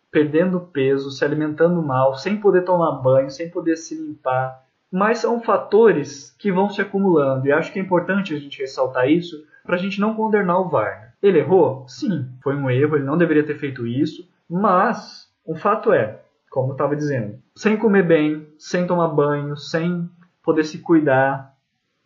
perdendo 0.10 0.60
peso, 0.60 1.12
se 1.12 1.24
alimentando 1.24 1.80
mal, 1.84 2.16
sem 2.16 2.38
poder 2.38 2.64
tomar 2.64 2.94
banho, 2.94 3.30
sem 3.30 3.52
poder 3.52 3.76
se 3.78 3.94
limpar. 3.94 4.64
Mas 4.92 5.20
são 5.20 5.44
fatores 5.44 6.36
que 6.40 6.52
vão 6.52 6.72
se 6.72 6.82
acumulando 6.82 7.46
e 7.46 7.52
acho 7.52 7.72
que 7.72 7.78
é 7.78 7.84
importante 7.84 8.34
a 8.34 8.40
gente 8.40 8.60
ressaltar 8.60 9.08
isso 9.08 9.46
para 9.64 9.76
a 9.76 9.80
gente 9.80 10.02
não 10.02 10.16
condenar 10.16 10.60
o 10.60 10.70
Varner. 10.70 11.14
Ele 11.22 11.38
errou? 11.38 11.86
Sim, 11.88 12.32
foi 12.42 12.56
um 12.56 12.68
erro, 12.68 12.96
ele 12.96 13.06
não 13.06 13.16
deveria 13.16 13.46
ter 13.46 13.60
feito 13.60 13.86
isso, 13.86 14.28
mas 14.50 15.32
o 15.46 15.56
fato 15.56 15.92
é, 15.92 16.20
como 16.50 16.70
eu 16.70 16.74
estava 16.74 16.96
dizendo, 16.96 17.40
sem 17.56 17.78
comer 17.78 18.04
bem, 18.04 18.48
sem 18.58 18.86
tomar 18.86 19.08
banho, 19.10 19.58
sem 19.58 20.10
poder 20.44 20.64
se 20.64 20.80
cuidar, 20.80 21.56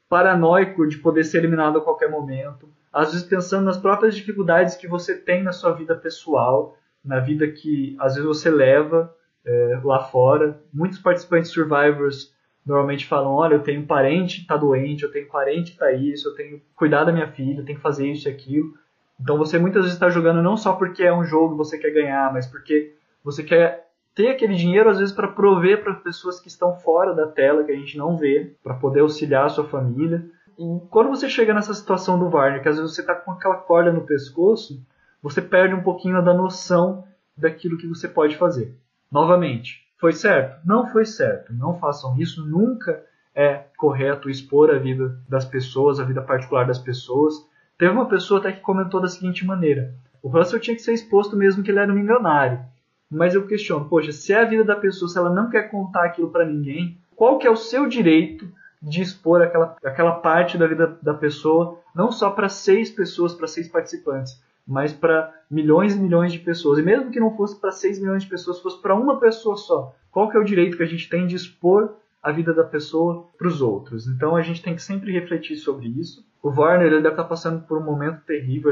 paranoico 0.10 0.88
de 0.88 0.98
poder 0.98 1.24
ser 1.24 1.40
eliminado 1.40 1.78
a 1.78 1.82
qualquer 1.82 2.10
momento, 2.10 2.70
às 2.92 3.12
vezes 3.12 3.28
pensando 3.28 3.66
nas 3.66 3.78
próprias 3.78 4.16
dificuldades 4.16 4.76
que 4.76 4.88
você 4.88 5.16
tem 5.16 5.44
na 5.44 5.52
sua 5.52 5.72
vida 5.74 5.96
pessoal, 5.96 6.78
na 7.04 7.20
vida 7.20 7.48
que 7.48 7.96
às 8.00 8.16
vezes 8.16 8.28
você 8.28 8.50
leva 8.50 9.14
é, 9.46 9.80
lá 9.84 10.00
fora. 10.00 10.60
Muitos 10.74 11.00
participantes 11.00 11.52
Survivors 11.52 12.34
normalmente 12.66 13.06
falam: 13.06 13.32
olha, 13.34 13.56
eu 13.56 13.64
tenho 13.64 13.82
um 13.82 13.86
parente 13.86 14.38
que 14.38 14.42
está 14.42 14.58
doente, 14.58 15.04
eu 15.04 15.12
tenho 15.12 15.26
um 15.26 15.30
parente 15.30 15.72
que 15.72 15.78
está 15.78 15.92
isso, 15.92 16.30
eu 16.30 16.36
tenho 16.36 16.60
que 16.60 16.66
cuidar 16.76 17.04
da 17.04 17.14
minha 17.14 17.28
filha, 17.28 17.60
eu 17.60 17.66
tenho 17.66 17.78
que 17.78 17.84
fazer 17.84 18.08
isso 18.08 18.28
e 18.28 18.32
aquilo. 18.32 18.74
Então 19.20 19.38
você 19.38 19.58
muitas 19.58 19.84
vezes 19.84 19.96
está 19.96 20.10
jogando 20.10 20.42
não 20.42 20.58
só 20.58 20.74
porque 20.74 21.04
é 21.04 21.14
um 21.14 21.24
jogo 21.24 21.56
e 21.56 21.58
você 21.58 21.78
quer 21.78 21.92
ganhar, 21.92 22.32
mas 22.34 22.46
porque 22.46 22.94
você 23.28 23.44
quer 23.44 23.90
ter 24.16 24.30
aquele 24.30 24.56
dinheiro 24.56 24.90
às 24.90 25.00
vezes 25.00 25.14
para 25.14 25.28
prover 25.28 25.84
para 25.84 25.96
pessoas 25.96 26.40
que 26.40 26.48
estão 26.48 26.74
fora 26.78 27.14
da 27.14 27.28
tela, 27.28 27.66
que 27.66 27.72
a 27.74 27.76
gente 27.76 27.98
não 27.98 28.16
vê, 28.16 28.56
para 28.64 28.74
poder 28.74 29.02
auxiliar 29.02 29.46
a 29.46 29.50
sua 29.50 29.66
família. 29.66 30.26
E 30.58 30.64
quando 30.90 31.10
você 31.10 31.30
chega 31.30 31.54
nessa 31.54 31.74
situação 31.74 32.18
do 32.18 32.30
Varner, 32.30 32.62
que 32.62 32.70
às 32.70 32.78
vezes 32.78 32.96
você 32.96 33.02
está 33.02 33.14
com 33.14 33.34
aquela 33.34 33.58
corda 33.58 33.92
no 33.92 34.06
pescoço, 34.06 34.82
você 35.22 35.42
perde 35.42 35.76
um 35.76 35.84
pouquinho 35.84 36.24
da 36.24 36.34
noção 36.34 37.04
daquilo 37.36 37.78
que 37.78 37.86
você 37.86 38.08
pode 38.08 38.38
fazer. 38.38 38.74
Novamente, 39.12 39.86
foi 40.00 40.14
certo? 40.14 40.66
Não 40.66 40.88
foi 40.88 41.04
certo. 41.04 41.54
Não 41.54 41.78
façam 41.78 42.18
isso. 42.18 42.46
Nunca 42.46 43.04
é 43.36 43.66
correto 43.76 44.30
expor 44.30 44.72
a 44.72 44.80
vida 44.80 45.20
das 45.28 45.44
pessoas, 45.44 46.00
a 46.00 46.06
vida 46.06 46.22
particular 46.22 46.66
das 46.66 46.80
pessoas. 46.80 47.36
Teve 47.78 47.92
uma 47.92 48.08
pessoa 48.08 48.40
até 48.40 48.54
que 48.54 48.62
comentou 48.62 49.02
da 49.02 49.10
seguinte 49.10 49.46
maneira: 49.46 49.94
o 50.24 50.30
Russell 50.30 50.62
tinha 50.62 50.76
que 50.78 50.82
ser 50.82 50.94
exposto 50.94 51.36
mesmo 51.36 51.62
que 51.62 51.72
ele 51.72 51.80
era 51.80 51.92
um 51.92 51.96
milionário. 51.96 52.66
Mas 53.10 53.34
eu 53.34 53.48
questiono, 53.48 53.86
poxa, 53.86 54.12
se 54.12 54.34
é 54.34 54.42
a 54.42 54.46
vida 54.46 54.64
da 54.64 54.76
pessoa, 54.76 55.10
se 55.10 55.18
ela 55.18 55.30
não 55.30 55.50
quer 55.50 55.70
contar 55.72 56.06
aquilo 56.06 56.30
para 56.30 56.46
ninguém, 56.46 56.98
qual 57.16 57.38
que 57.38 57.48
é 57.48 57.52
o 57.52 57.56
seu 57.56 57.88
direito 57.88 58.48
de 58.82 59.02
expor 59.02 59.42
aquela, 59.42 59.76
aquela 59.84 60.14
parte 60.14 60.58
da 60.58 60.68
vida 60.68 60.98
da 61.02 61.14
pessoa, 61.14 61.80
não 61.96 62.12
só 62.12 62.30
para 62.30 62.50
seis 62.50 62.90
pessoas, 62.90 63.34
para 63.34 63.48
seis 63.48 63.68
participantes, 63.68 64.42
mas 64.68 64.94
para 64.94 65.34
milhões 65.50 65.96
e 65.96 66.00
milhões 66.00 66.32
de 66.32 66.40
pessoas. 66.40 66.78
E 66.78 66.84
mesmo 66.84 67.10
que 67.10 67.20
não 67.20 67.36
fosse 67.36 67.60
para 67.60 67.72
seis 67.72 68.00
milhões 68.00 68.24
de 68.24 68.30
pessoas, 68.30 68.60
fosse 68.60 68.82
para 68.82 68.94
uma 68.94 69.20
pessoa 69.20 69.56
só, 69.56 69.96
qual 70.12 70.30
que 70.30 70.38
é 70.38 70.40
o 70.40 70.44
direito 70.44 70.78
que 70.78 70.84
a 70.84 70.88
gente 70.88 71.10
tem 71.10 71.26
de 71.26 71.36
expor 71.36 71.96
a 72.22 72.32
vida 72.32 72.54
da 72.54 72.64
pessoa 72.64 73.28
para 73.38 73.48
os 73.48 73.62
outros? 73.62 74.08
Então 74.08 74.36
a 74.36 74.42
gente 74.42 74.62
tem 74.62 74.76
que 74.76 74.84
sempre 74.84 75.12
refletir 75.12 75.56
sobre 75.56 75.88
isso. 75.88 76.26
O 76.44 76.50
Warner 76.50 76.88
ele 76.88 76.98
deve 76.98 77.10
estar 77.10 77.24
tá 77.24 77.30
passando 77.30 77.62
por 77.62 77.78
um 77.78 77.84
momento 77.84 78.22
terrível. 78.26 78.72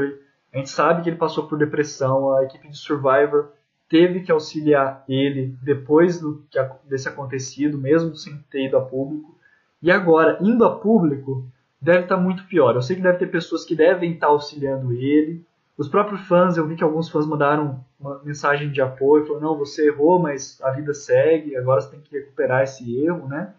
A 0.52 0.58
gente 0.58 0.70
sabe 0.70 1.02
que 1.02 1.08
ele 1.08 1.16
passou 1.16 1.48
por 1.48 1.58
depressão. 1.58 2.32
A 2.32 2.44
equipe 2.44 2.68
de 2.68 2.76
Survivor 2.76 3.48
teve 3.88 4.20
que 4.20 4.32
auxiliar 4.32 5.04
ele 5.08 5.56
depois 5.62 6.20
do, 6.20 6.44
desse 6.84 7.08
acontecido, 7.08 7.78
mesmo 7.78 8.14
sem 8.16 8.36
ter 8.50 8.66
ido 8.66 8.76
a 8.76 8.80
público. 8.80 9.36
E 9.82 9.90
agora, 9.90 10.38
indo 10.40 10.64
a 10.64 10.76
público, 10.78 11.46
deve 11.80 12.00
estar 12.00 12.16
tá 12.16 12.20
muito 12.20 12.44
pior. 12.46 12.74
Eu 12.74 12.82
sei 12.82 12.96
que 12.96 13.02
deve 13.02 13.18
ter 13.18 13.30
pessoas 13.30 13.64
que 13.64 13.76
devem 13.76 14.12
estar 14.12 14.26
tá 14.26 14.32
auxiliando 14.32 14.92
ele. 14.92 15.44
Os 15.78 15.88
próprios 15.88 16.22
fãs, 16.22 16.56
eu 16.56 16.66
vi 16.66 16.74
que 16.74 16.82
alguns 16.82 17.08
fãs 17.08 17.26
mandaram 17.26 17.84
uma 18.00 18.20
mensagem 18.24 18.70
de 18.70 18.80
apoio, 18.80 19.26
falando, 19.26 19.42
não, 19.42 19.58
você 19.58 19.88
errou, 19.88 20.18
mas 20.18 20.58
a 20.62 20.70
vida 20.70 20.94
segue, 20.94 21.56
agora 21.56 21.80
você 21.80 21.90
tem 21.90 22.00
que 22.00 22.16
recuperar 22.16 22.62
esse 22.62 22.98
erro, 23.04 23.28
né? 23.28 23.52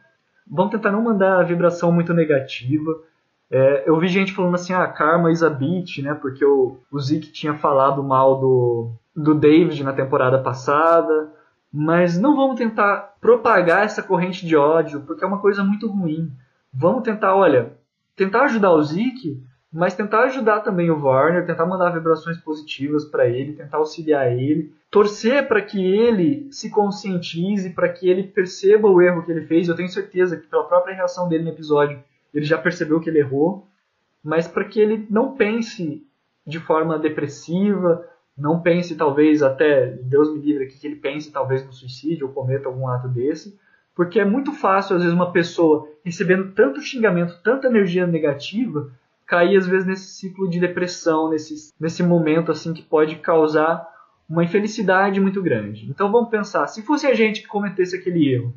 Vamos 0.50 0.72
tentar 0.72 0.92
não 0.92 1.02
mandar 1.02 1.40
a 1.40 1.44
vibração 1.44 1.92
muito 1.92 2.14
negativa. 2.14 2.92
É, 3.50 3.84
eu 3.88 3.98
vi 4.00 4.08
gente 4.08 4.34
falando 4.34 4.56
assim, 4.56 4.74
ah, 4.74 4.88
karma 4.88 5.32
is 5.32 5.44
a 5.44 5.50
bitch, 5.50 6.00
né? 6.00 6.14
Porque 6.16 6.44
o, 6.44 6.78
o 6.92 7.00
Zeke 7.00 7.32
tinha 7.32 7.54
falado 7.54 8.04
mal 8.04 8.40
do, 8.40 8.92
do 9.18 9.34
David 9.34 9.84
na 9.84 9.94
temporada 9.94 10.38
passada. 10.38 11.34
Mas 11.74 12.18
não 12.18 12.36
vamos 12.36 12.58
tentar 12.58 13.16
propagar 13.20 13.84
essa 13.84 14.04
corrente 14.04 14.46
de 14.46 14.56
ódio, 14.56 15.02
porque 15.02 15.24
é 15.24 15.28
uma 15.28 15.42
coisa 15.42 15.64
muito 15.64 15.88
ruim. 15.88 16.32
Vamos 16.72 17.04
tentar, 17.04 17.36
olha, 17.36 17.74
tentar 18.16 18.44
ajudar 18.44 18.72
o 18.72 18.82
Zeke, 18.82 19.44
mas 19.74 19.96
tentar 19.96 20.24
ajudar 20.24 20.62
também 20.62 20.90
o 20.90 21.00
Warner, 21.00 21.46
tentar 21.46 21.66
mandar 21.66 21.90
vibrações 21.90 22.38
positivas 22.38 23.04
para 23.06 23.28
ele, 23.28 23.54
tentar 23.54 23.78
auxiliar 23.78 24.32
ele, 24.32 24.74
torcer 24.90 25.48
para 25.48 25.62
que 25.62 25.84
ele 25.84 26.48
se 26.52 26.70
conscientize, 26.70 27.72
para 27.72 27.90
que 27.90 28.10
ele 28.10 28.24
perceba 28.24 28.88
o 28.88 29.02
erro 29.02 29.24
que 29.24 29.32
ele 29.32 29.46
fez. 29.46 29.68
Eu 29.68 29.76
tenho 29.76 29.90
certeza 29.90 30.38
que 30.38 30.48
pela 30.48 30.68
própria 30.68 30.96
reação 30.96 31.28
dele 31.28 31.44
no 31.44 31.50
episódio, 31.50 32.02
ele 32.34 32.46
já 32.46 32.58
percebeu 32.58 33.00
que 33.00 33.10
ele 33.10 33.20
errou, 33.20 33.68
mas 34.24 34.48
para 34.48 34.64
que 34.64 34.80
ele 34.80 35.06
não 35.10 35.36
pense 35.36 36.06
de 36.46 36.60
forma 36.60 36.98
depressiva, 36.98 38.08
não 38.38 38.62
pense 38.62 38.96
talvez 38.96 39.42
até, 39.42 39.88
Deus 39.88 40.32
me 40.32 40.40
livre 40.40 40.66
aqui, 40.66 40.78
que 40.78 40.86
ele 40.86 40.98
pense 40.98 41.32
talvez 41.32 41.66
no 41.66 41.74
suicídio 41.74 42.28
ou 42.28 42.34
cometa 42.34 42.68
algum 42.68 42.88
ato 42.88 43.08
desse, 43.08 43.58
porque 43.96 44.20
é 44.20 44.26
muito 44.26 44.54
fácil 44.54 44.96
às 44.96 45.02
vezes 45.02 45.16
uma 45.16 45.32
pessoa 45.32 45.90
recebendo 46.06 46.52
tanto 46.52 46.80
xingamento, 46.82 47.42
tanta 47.44 47.68
energia 47.68 48.06
negativa, 48.06 48.92
cair 49.26 49.58
às 49.58 49.66
vezes 49.66 49.88
nesse 49.88 50.08
ciclo 50.08 50.48
de 50.48 50.60
depressão, 50.60 51.30
nesse, 51.30 51.74
nesse 51.80 52.04
momento 52.04 52.52
assim 52.52 52.74
que 52.74 52.84
pode 52.84 53.16
causar 53.16 53.88
uma 54.30 54.44
infelicidade 54.44 55.20
muito 55.20 55.42
grande. 55.42 55.90
Então 55.90 56.12
vamos 56.12 56.30
pensar, 56.30 56.68
se 56.68 56.84
fosse 56.84 57.08
a 57.08 57.14
gente 57.16 57.42
que 57.42 57.48
cometesse 57.48 57.96
aquele 57.96 58.32
erro, 58.32 58.54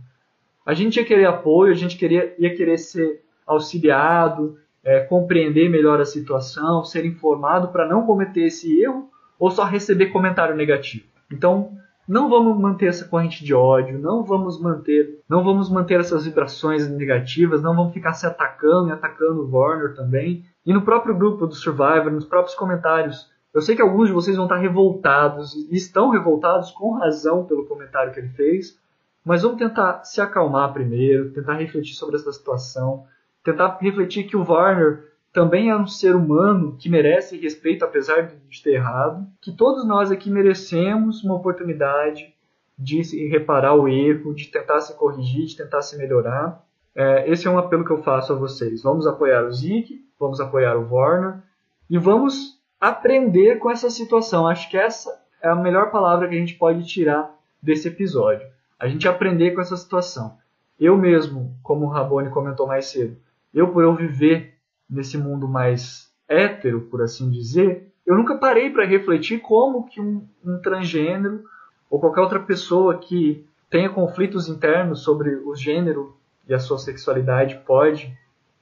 a 0.66 0.74
gente 0.74 0.96
ia 0.96 1.04
querer 1.04 1.24
apoio, 1.24 1.72
a 1.72 1.76
gente 1.76 1.96
queria, 1.96 2.34
ia 2.38 2.54
querer 2.54 2.76
ser 2.76 3.22
auxiliado, 3.46 4.58
é, 4.84 5.00
compreender 5.00 5.68
melhor 5.68 6.00
a 6.00 6.04
situação, 6.04 6.84
ser 6.84 7.04
informado 7.04 7.68
para 7.68 7.88
não 7.88 8.04
cometer 8.04 8.42
esse 8.42 8.80
erro, 8.80 9.10
ou 9.40 9.50
só 9.50 9.64
receber 9.64 10.08
comentário 10.08 10.54
negativo. 10.54 11.06
Então, 11.32 11.72
não 12.06 12.28
vamos 12.28 12.60
manter 12.60 12.86
essa 12.86 13.06
corrente 13.06 13.42
de 13.42 13.54
ódio, 13.54 13.98
não 13.98 14.22
vamos 14.22 14.60
manter, 14.60 15.22
não 15.28 15.42
vamos 15.42 15.70
manter 15.70 16.00
essas 16.00 16.24
vibrações 16.26 16.88
negativas, 16.90 17.62
não 17.62 17.74
vamos 17.74 17.94
ficar 17.94 18.12
se 18.12 18.26
atacando 18.26 18.88
e 18.88 18.92
atacando 18.92 19.42
o 19.42 19.50
Warner 19.50 19.94
também. 19.94 20.44
E 20.66 20.74
no 20.74 20.82
próprio 20.82 21.16
grupo 21.16 21.46
do 21.46 21.54
Survivor, 21.54 22.10
nos 22.10 22.26
próprios 22.26 22.54
comentários, 22.54 23.30
eu 23.54 23.62
sei 23.62 23.74
que 23.74 23.82
alguns 23.82 24.08
de 24.08 24.12
vocês 24.12 24.36
vão 24.36 24.46
estar 24.46 24.58
revoltados 24.58 25.54
e 25.54 25.74
estão 25.74 26.10
revoltados 26.10 26.70
com 26.72 26.98
razão 26.98 27.44
pelo 27.44 27.66
comentário 27.66 28.12
que 28.12 28.20
ele 28.20 28.28
fez, 28.30 28.78
mas 29.24 29.42
vamos 29.42 29.58
tentar 29.58 30.04
se 30.04 30.20
acalmar 30.20 30.72
primeiro, 30.72 31.32
tentar 31.32 31.54
refletir 31.54 31.94
sobre 31.94 32.16
essa 32.16 32.32
situação, 32.32 33.04
tentar 33.42 33.78
refletir 33.80 34.24
que 34.24 34.36
o 34.36 34.44
Warner 34.44 35.09
também 35.32 35.70
é 35.70 35.76
um 35.76 35.86
ser 35.86 36.16
humano 36.16 36.76
que 36.78 36.88
merece 36.88 37.38
respeito, 37.38 37.84
apesar 37.84 38.32
de 38.48 38.62
ter 38.62 38.74
errado, 38.74 39.26
que 39.40 39.52
todos 39.52 39.86
nós 39.86 40.10
aqui 40.10 40.30
merecemos 40.30 41.22
uma 41.22 41.36
oportunidade 41.36 42.34
de 42.76 43.02
reparar 43.28 43.74
o 43.74 43.86
erro, 43.86 44.34
de 44.34 44.48
tentar 44.48 44.80
se 44.80 44.94
corrigir, 44.96 45.46
de 45.46 45.56
tentar 45.56 45.82
se 45.82 45.96
melhorar. 45.96 46.64
É, 46.94 47.30
esse 47.30 47.46
é 47.46 47.50
um 47.50 47.58
apelo 47.58 47.84
que 47.84 47.90
eu 47.90 48.02
faço 48.02 48.32
a 48.32 48.36
vocês. 48.36 48.82
Vamos 48.82 49.06
apoiar 49.06 49.44
o 49.44 49.52
Zik, 49.52 50.04
vamos 50.18 50.40
apoiar 50.40 50.76
o 50.76 50.92
Warner 50.92 51.42
e 51.88 51.98
vamos 51.98 52.58
aprender 52.80 53.58
com 53.58 53.70
essa 53.70 53.90
situação. 53.90 54.48
Acho 54.48 54.68
que 54.70 54.76
essa 54.76 55.20
é 55.42 55.48
a 55.48 55.54
melhor 55.54 55.90
palavra 55.90 56.26
que 56.26 56.34
a 56.34 56.38
gente 56.38 56.54
pode 56.54 56.84
tirar 56.86 57.30
desse 57.62 57.88
episódio. 57.88 58.46
A 58.78 58.88
gente 58.88 59.06
aprender 59.06 59.52
com 59.52 59.60
essa 59.60 59.76
situação. 59.76 60.38
Eu 60.78 60.96
mesmo, 60.96 61.54
como 61.62 61.84
o 61.84 61.88
Rabone 61.90 62.30
comentou 62.30 62.66
mais 62.66 62.86
cedo, 62.86 63.16
eu 63.52 63.68
por 63.68 63.82
eu 63.82 63.94
viver 63.94 64.49
nesse 64.90 65.16
mundo 65.16 65.46
mais 65.46 66.10
hétero, 66.28 66.82
por 66.82 67.02
assim 67.02 67.30
dizer, 67.30 67.90
eu 68.06 68.16
nunca 68.16 68.36
parei 68.36 68.70
para 68.70 68.84
refletir 68.84 69.40
como 69.40 69.86
que 69.86 70.00
um, 70.00 70.26
um 70.44 70.58
transgênero 70.58 71.44
ou 71.88 72.00
qualquer 72.00 72.20
outra 72.20 72.40
pessoa 72.40 72.98
que 72.98 73.44
tenha 73.68 73.88
conflitos 73.88 74.48
internos 74.48 75.02
sobre 75.02 75.36
o 75.36 75.54
gênero 75.54 76.16
e 76.48 76.54
a 76.54 76.58
sua 76.58 76.78
sexualidade 76.78 77.60
pode 77.66 78.12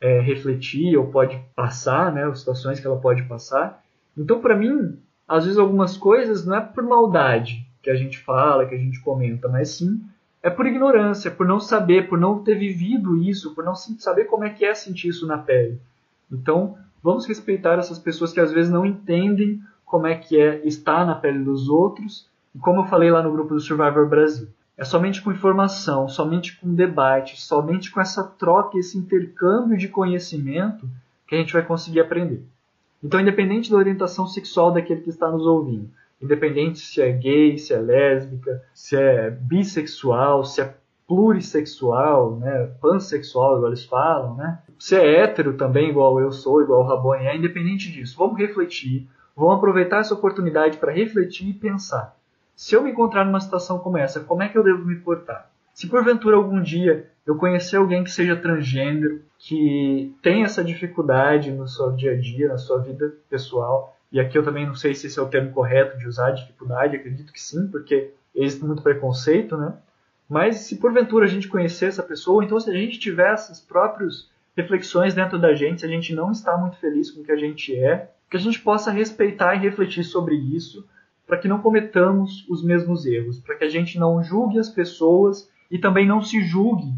é, 0.00 0.20
refletir 0.20 0.96
ou 0.96 1.06
pode 1.06 1.38
passar, 1.54 2.12
né, 2.12 2.24
as 2.24 2.40
situações 2.40 2.78
que 2.78 2.86
ela 2.86 3.00
pode 3.00 3.22
passar. 3.24 3.82
Então, 4.16 4.40
para 4.40 4.56
mim, 4.56 4.98
às 5.26 5.44
vezes 5.44 5.58
algumas 5.58 5.96
coisas 5.96 6.44
não 6.44 6.56
é 6.56 6.60
por 6.60 6.82
maldade 6.82 7.66
que 7.82 7.90
a 7.90 7.94
gente 7.94 8.18
fala, 8.18 8.66
que 8.66 8.74
a 8.74 8.78
gente 8.78 9.00
comenta, 9.00 9.48
mas 9.48 9.70
sim 9.70 10.00
é 10.42 10.50
por 10.50 10.66
ignorância, 10.66 11.30
por 11.30 11.46
não 11.46 11.58
saber, 11.58 12.08
por 12.08 12.18
não 12.18 12.42
ter 12.42 12.54
vivido 12.54 13.16
isso, 13.22 13.54
por 13.54 13.64
não 13.64 13.74
saber 13.74 14.24
como 14.24 14.44
é 14.44 14.50
que 14.50 14.64
é 14.64 14.74
sentir 14.74 15.08
isso 15.08 15.26
na 15.26 15.38
pele. 15.38 15.80
Então, 16.30 16.76
vamos 17.02 17.26
respeitar 17.26 17.78
essas 17.78 17.98
pessoas 17.98 18.32
que 18.32 18.40
às 18.40 18.52
vezes 18.52 18.70
não 18.70 18.84
entendem 18.84 19.60
como 19.84 20.06
é 20.06 20.14
que 20.14 20.38
é 20.38 20.66
estar 20.66 21.06
na 21.06 21.14
pele 21.14 21.42
dos 21.42 21.68
outros. 21.68 22.28
E 22.54 22.58
como 22.58 22.82
eu 22.82 22.86
falei 22.86 23.10
lá 23.10 23.22
no 23.22 23.32
grupo 23.32 23.54
do 23.54 23.60
Survivor 23.60 24.08
Brasil, 24.08 24.48
é 24.76 24.84
somente 24.84 25.20
com 25.20 25.32
informação, 25.32 26.08
somente 26.08 26.58
com 26.60 26.72
debate, 26.72 27.40
somente 27.40 27.90
com 27.90 28.00
essa 28.00 28.22
troca, 28.22 28.78
esse 28.78 28.96
intercâmbio 28.96 29.76
de 29.76 29.88
conhecimento 29.88 30.88
que 31.26 31.34
a 31.34 31.38
gente 31.38 31.52
vai 31.52 31.62
conseguir 31.62 32.00
aprender. 32.00 32.44
Então, 33.02 33.20
independente 33.20 33.70
da 33.70 33.76
orientação 33.76 34.26
sexual 34.26 34.72
daquele 34.72 35.00
que 35.00 35.10
está 35.10 35.30
nos 35.30 35.46
ouvindo, 35.46 35.90
independente 36.20 36.78
se 36.78 37.00
é 37.00 37.12
gay, 37.12 37.58
se 37.58 37.72
é 37.72 37.78
lésbica, 37.78 38.62
se 38.74 38.96
é 38.96 39.30
bissexual, 39.30 40.44
se 40.44 40.60
é 40.60 40.74
plurissexual, 41.06 42.36
né, 42.36 42.70
pansexual, 42.80 43.56
igual 43.56 43.68
eles 43.68 43.84
falam, 43.84 44.34
né? 44.36 44.58
Se 44.78 44.96
é 44.96 45.22
hétero 45.22 45.54
também, 45.54 45.90
igual 45.90 46.20
eu 46.20 46.30
sou, 46.30 46.62
igual 46.62 46.82
o 46.82 46.86
Rabone 46.86 47.26
é, 47.26 47.36
independente 47.36 47.90
disso, 47.90 48.16
vamos 48.16 48.38
refletir, 48.38 49.08
vamos 49.36 49.56
aproveitar 49.56 49.98
essa 49.98 50.14
oportunidade 50.14 50.76
para 50.76 50.92
refletir 50.92 51.48
e 51.48 51.52
pensar. 51.52 52.16
Se 52.54 52.74
eu 52.74 52.82
me 52.82 52.90
encontrar 52.90 53.24
numa 53.24 53.40
situação 53.40 53.78
como 53.78 53.98
essa, 53.98 54.20
como 54.20 54.42
é 54.42 54.48
que 54.48 54.56
eu 54.56 54.62
devo 54.62 54.84
me 54.84 54.96
portar? 54.96 55.50
Se 55.74 55.86
porventura 55.86 56.36
algum 56.36 56.60
dia 56.60 57.08
eu 57.26 57.36
conhecer 57.36 57.76
alguém 57.76 58.02
que 58.02 58.10
seja 58.10 58.34
transgênero, 58.34 59.22
que 59.38 60.14
tem 60.22 60.42
essa 60.42 60.64
dificuldade 60.64 61.50
no 61.50 61.68
seu 61.68 61.92
dia 61.92 62.12
a 62.12 62.16
dia, 62.16 62.48
na 62.48 62.58
sua 62.58 62.78
vida 62.78 63.14
pessoal, 63.28 63.96
e 64.10 64.18
aqui 64.18 64.38
eu 64.38 64.42
também 64.42 64.66
não 64.66 64.74
sei 64.74 64.94
se 64.94 65.06
esse 65.06 65.18
é 65.18 65.22
o 65.22 65.28
termo 65.28 65.52
correto 65.52 65.98
de 65.98 66.08
usar, 66.08 66.30
dificuldade, 66.30 66.96
acredito 66.96 67.32
que 67.32 67.40
sim, 67.40 67.68
porque 67.68 68.10
existe 68.34 68.64
muito 68.64 68.82
preconceito, 68.82 69.56
né? 69.56 69.74
Mas 70.28 70.60
se 70.60 70.76
porventura 70.76 71.26
a 71.26 71.28
gente 71.28 71.48
conhecer 71.48 71.86
essa 71.86 72.02
pessoa, 72.02 72.44
então 72.44 72.58
se 72.58 72.70
a 72.70 72.74
gente 72.74 72.98
tiver 72.98 73.32
essas 73.32 73.60
próprias 73.60 74.28
reflexões 74.58 75.14
dentro 75.14 75.38
da 75.38 75.54
gente, 75.54 75.80
se 75.80 75.86
a 75.86 75.88
gente 75.88 76.12
não 76.12 76.32
está 76.32 76.56
muito 76.58 76.76
feliz 76.78 77.12
com 77.12 77.20
o 77.20 77.24
que 77.24 77.30
a 77.30 77.36
gente 77.36 77.78
é, 77.78 78.10
que 78.28 78.36
a 78.36 78.40
gente 78.40 78.60
possa 78.60 78.90
respeitar 78.90 79.54
e 79.54 79.60
refletir 79.60 80.02
sobre 80.02 80.34
isso, 80.34 80.84
para 81.24 81.38
que 81.38 81.46
não 81.46 81.60
cometamos 81.60 82.44
os 82.48 82.64
mesmos 82.64 83.06
erros, 83.06 83.38
para 83.38 83.54
que 83.54 83.62
a 83.62 83.68
gente 83.68 83.98
não 83.98 84.20
julgue 84.20 84.58
as 84.58 84.68
pessoas 84.68 85.48
e 85.70 85.78
também 85.78 86.06
não 86.06 86.20
se 86.20 86.42
julgue 86.42 86.92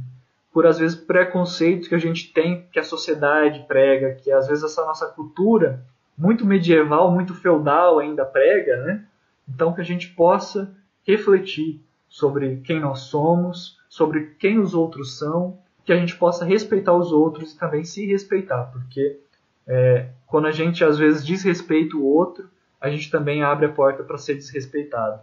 por 0.51 0.67
às 0.67 0.79
vezes 0.79 0.97
preconceitos 0.97 1.87
que 1.87 1.95
a 1.95 1.99
gente 1.99 2.33
tem, 2.33 2.67
que 2.73 2.79
a 2.79 2.83
sociedade 2.83 3.65
prega, 3.69 4.15
que 4.15 4.33
às 4.33 4.49
vezes 4.49 4.65
essa 4.65 4.85
nossa 4.87 5.07
cultura 5.07 5.85
muito 6.17 6.47
medieval, 6.47 7.13
muito 7.13 7.35
feudal 7.35 7.99
ainda 7.99 8.25
prega, 8.25 8.77
né? 8.85 9.05
Então 9.47 9.75
que 9.75 9.83
a 9.83 9.85
gente 9.85 10.09
possa 10.09 10.75
refletir 11.07 11.81
sobre 12.09 12.57
quem 12.65 12.81
nós 12.81 13.01
somos, 13.01 13.79
sobre 13.89 14.35
quem 14.39 14.59
os 14.59 14.75
outros 14.75 15.19
são, 15.19 15.59
que 15.85 15.93
a 15.93 15.97
gente 15.97 16.16
possa 16.16 16.45
respeitar 16.45 16.93
os 16.93 17.12
outros 17.12 17.53
e 17.53 17.59
também 17.59 17.85
se 17.85 18.07
respeitar, 18.07 18.64
porque 18.72 19.18
é, 19.66 20.09
quando 20.26 20.47
a 20.47 20.51
gente 20.51 20.85
às 20.85 20.99
vezes 20.99 21.24
desrespeita 21.24 21.97
o 21.97 22.05
outro, 22.05 22.49
a 22.81 22.89
gente 22.91 23.11
também 23.11 23.43
abre 23.43 23.66
a 23.66 23.72
porta 23.72 24.03
para 24.03 24.18
ser 24.18 24.35
desrespeitado. 24.35 25.20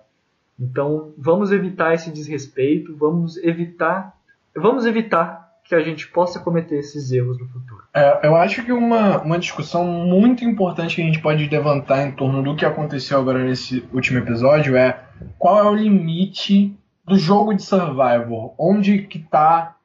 Então, 0.60 1.14
vamos 1.18 1.52
evitar 1.52 1.94
esse 1.94 2.12
desrespeito, 2.12 2.96
vamos 2.96 3.38
evitar, 3.38 4.16
vamos 4.56 4.86
evitar 4.86 5.48
que 5.64 5.76
a 5.76 5.82
gente 5.82 6.08
possa 6.08 6.40
cometer 6.40 6.78
esses 6.78 7.12
erros 7.12 7.38
no 7.38 7.48
futuro. 7.48 7.84
É, 7.94 8.26
eu 8.26 8.36
acho 8.36 8.64
que 8.64 8.72
uma, 8.72 9.22
uma 9.22 9.38
discussão 9.38 9.86
muito 9.86 10.46
importante 10.46 10.96
que 10.96 11.02
a 11.02 11.06
gente 11.06 11.22
pode 11.22 11.48
levantar 11.48 12.08
em 12.08 12.12
torno 12.14 12.42
do 12.42 12.56
que 12.56 12.66
aconteceu 12.66 13.20
agora 13.20 13.44
nesse 13.44 13.86
último 13.94 14.20
episódio 14.20 14.78
é 14.78 15.04
qual 15.38 15.60
é 15.60 15.70
o 15.70 15.76
limite 15.76 16.74
do 17.06 17.18
jogo 17.18 17.54
de 17.54 17.64
survival? 17.64 18.56
Onde 18.58 19.00
que 19.04 19.18
está 19.18 19.77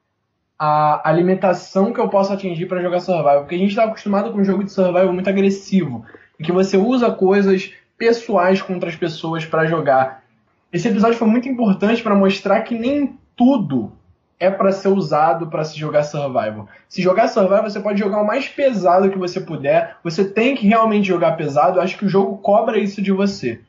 a 0.57 1.07
alimentação 1.09 1.91
que 1.91 1.99
eu 1.99 2.09
posso 2.09 2.31
atingir 2.31 2.67
para 2.67 2.81
jogar 2.81 2.99
survival? 2.99 3.41
Porque 3.41 3.55
a 3.55 3.57
gente 3.57 3.69
está 3.69 3.85
acostumado 3.85 4.31
com 4.31 4.39
um 4.39 4.45
jogo 4.45 4.63
de 4.63 4.71
survival 4.71 5.11
muito 5.11 5.29
agressivo, 5.29 6.05
em 6.39 6.43
que 6.43 6.51
você 6.51 6.77
usa 6.77 7.11
coisas 7.11 7.73
pessoais 7.97 8.61
contra 8.61 8.89
as 8.89 8.95
pessoas 8.95 9.45
para 9.45 9.65
jogar. 9.65 10.23
Esse 10.71 10.87
episódio 10.87 11.17
foi 11.17 11.27
muito 11.27 11.47
importante 11.47 12.01
para 12.01 12.15
mostrar 12.15 12.61
que 12.61 12.77
nem 12.77 13.17
tudo 13.35 13.91
é 14.39 14.51
para 14.51 14.71
ser 14.71 14.89
usado 14.89 15.47
para 15.47 15.63
se 15.63 15.79
jogar 15.79 16.03
survival. 16.03 16.67
Se 16.89 17.01
jogar 17.01 17.29
survival, 17.29 17.63
você 17.63 17.79
pode 17.79 17.99
jogar 17.99 18.21
o 18.21 18.27
mais 18.27 18.47
pesado 18.47 19.09
que 19.09 19.17
você 19.17 19.39
puder. 19.39 19.95
Você 20.03 20.25
tem 20.25 20.55
que 20.55 20.67
realmente 20.67 21.07
jogar 21.07 21.37
pesado. 21.37 21.77
Eu 21.77 21.81
acho 21.81 21.97
que 21.97 22.05
o 22.05 22.09
jogo 22.09 22.37
cobra 22.39 22.77
isso 22.77 23.01
de 23.01 23.11
você. 23.11 23.61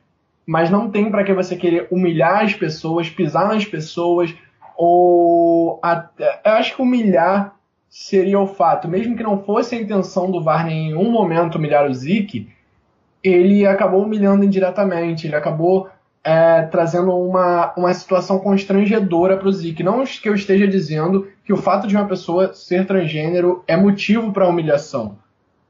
Mas 0.45 0.69
não 0.69 0.91
tem 0.91 1.09
para 1.09 1.23
que 1.23 1.33
você 1.33 1.55
querer 1.55 1.87
humilhar 1.89 2.43
as 2.43 2.53
pessoas, 2.53 3.09
pisar 3.09 3.47
nas 3.47 3.63
pessoas 3.63 4.33
ou 4.77 5.79
eu 6.43 6.51
acho 6.51 6.75
que 6.75 6.81
humilhar 6.81 7.55
seria 7.89 8.39
o 8.39 8.47
fato, 8.47 8.87
mesmo 8.87 9.15
que 9.15 9.23
não 9.23 9.43
fosse 9.43 9.75
a 9.75 9.81
intenção 9.81 10.29
do 10.29 10.43
Varney 10.43 10.89
em 10.89 10.95
um 10.95 11.09
momento 11.09 11.55
humilhar 11.55 11.89
o 11.89 11.93
Zeke, 11.93 12.49
ele 13.23 13.65
acabou 13.65 14.03
humilhando 14.03 14.43
indiretamente, 14.43 15.27
ele 15.27 15.35
acabou 15.35 15.89
é, 16.25 16.63
trazendo 16.63 17.15
uma, 17.15 17.71
uma 17.77 17.93
situação 17.93 18.39
constrangedora 18.39 19.37
para 19.37 19.47
o 19.47 19.51
Zik. 19.51 19.83
Não 19.83 20.03
que 20.03 20.27
eu 20.27 20.33
esteja 20.33 20.67
dizendo 20.67 21.27
que 21.43 21.53
o 21.53 21.57
fato 21.57 21.87
de 21.87 21.95
uma 21.95 22.07
pessoa 22.07 22.51
ser 22.53 22.87
transgênero 22.87 23.63
é 23.67 23.77
motivo 23.77 24.33
para 24.33 24.47
humilhação. 24.47 25.19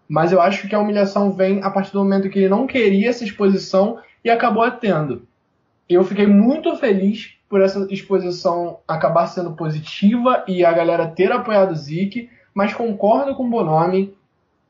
Mas 0.07 0.31
eu 0.31 0.41
acho 0.41 0.67
que 0.67 0.73
a 0.73 0.79
humilhação 0.79 1.31
vem 1.31 1.61
a 1.61 1.69
partir 1.69 1.91
do 1.91 1.99
momento 1.99 2.29
que 2.29 2.39
ele 2.39 2.49
não 2.49 2.65
queria 2.65 3.09
essa 3.09 3.25
exposição 3.25 3.99
e 4.23 4.29
acabou 4.29 4.69
tendo. 4.71 5.27
Eu 5.89 6.03
fiquei 6.05 6.25
muito 6.25 6.73
feliz 6.77 7.33
por 7.55 7.61
essa 7.61 7.87
exposição 7.89 8.79
acabar 8.85 9.27
sendo 9.27 9.53
positiva 9.53 10.43
e 10.45 10.65
a 10.65 10.73
galera 10.73 11.07
ter 11.07 11.31
apoiado 11.31 11.71
o 11.71 11.75
Zik, 11.75 12.29
mas 12.53 12.73
concordo 12.73 13.33
com 13.33 13.45
o 13.45 13.49
Bonomi 13.49 14.13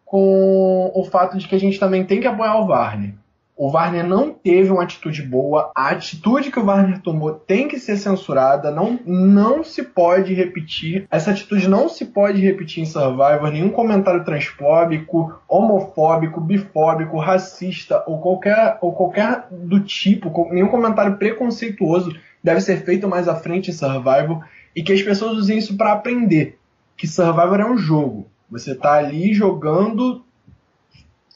com 0.05 0.91
o 0.93 1.03
fato 1.03 1.36
de 1.36 1.47
que 1.47 1.55
a 1.55 1.59
gente 1.59 1.79
também 1.79 2.05
tem 2.05 2.21
que 2.21 2.27
apoiar 2.27 2.59
o 2.59 2.67
Varney. 2.67 3.15
O 3.57 3.71
Warner 3.71 4.05
não 4.05 4.31
teve 4.31 4.69
uma 4.69 4.83
atitude 4.83 5.23
boa. 5.23 5.71
A 5.73 5.89
atitude 5.89 6.51
que 6.51 6.59
o 6.59 6.65
Warner 6.65 7.01
tomou 7.01 7.31
tem 7.31 7.69
que 7.69 7.79
ser 7.79 7.95
censurada. 7.95 8.69
Não, 8.69 8.99
não 9.05 9.63
se 9.63 9.81
pode 9.81 10.33
repetir. 10.33 11.07
Essa 11.09 11.31
atitude 11.31 11.67
não 11.69 11.88
se 11.88 12.05
pode 12.05 12.41
repetir 12.41 12.83
em 12.83 12.86
Survivor. 12.86 13.49
Nenhum 13.49 13.69
comentário 13.69 14.25
transfóbico, 14.25 15.39
homofóbico, 15.47 16.41
bifóbico, 16.41 17.17
racista 17.17 18.03
ou 18.05 18.19
qualquer, 18.19 18.77
ou 18.81 18.91
qualquer 18.91 19.47
do 19.49 19.79
tipo, 19.79 20.49
nenhum 20.51 20.67
comentário 20.67 21.15
preconceituoso 21.15 22.13
deve 22.46 22.62
ser 22.62 22.86
feito 22.86 23.08
mais 23.08 23.28
à 23.28 23.34
frente 23.34 23.72
em 23.72 23.74
Survivor. 23.74 24.46
E 24.76 24.84
que 24.84 24.93
as 24.93 25.02
pessoas 25.02 25.36
usem 25.36 25.58
isso 25.58 25.76
para 25.76 25.93
aprender 25.93 26.60
que 26.96 27.08
Survivor 27.08 27.60
é 27.60 27.66
um 27.66 27.78
jogo. 27.78 28.30
Você 28.52 28.74
está 28.74 28.93
ali 28.93 29.34
jogando 29.34 30.24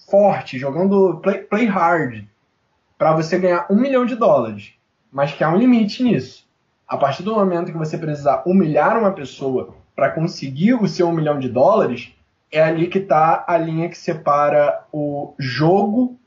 forte, 0.07 0.59
jogando 0.59 1.17
play, 1.17 1.39
play 1.39 1.65
hard, 1.65 2.25
para 2.95 3.13
você 3.13 3.39
ganhar 3.39 3.65
um 3.71 3.75
milhão 3.75 4.05
de 4.05 4.15
dólares. 4.15 4.73
Mas 5.11 5.33
que 5.33 5.43
há 5.43 5.49
um 5.49 5.57
limite 5.57 6.03
nisso. 6.03 6.47
A 6.87 6.95
partir 6.95 7.23
do 7.23 7.33
momento 7.33 7.71
que 7.71 7.77
você 7.77 7.97
precisar 7.97 8.43
humilhar 8.45 8.99
uma 8.99 9.11
pessoa 9.11 9.73
para 9.95 10.11
conseguir 10.11 10.75
o 10.75 10.87
seu 10.87 11.07
um 11.07 11.13
milhão 11.13 11.39
de 11.39 11.49
dólares, 11.49 12.13
é 12.51 12.61
ali 12.61 12.85
que 12.85 12.99
está 12.99 13.43
a 13.47 13.57
linha 13.57 13.89
que 13.89 13.97
separa 13.97 14.83
o 14.91 15.33
jogo, 15.39 16.19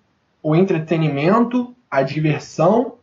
o 0.43 0.57
entretenimento, 0.57 1.73
a 1.89 2.03
diversão 2.03 2.99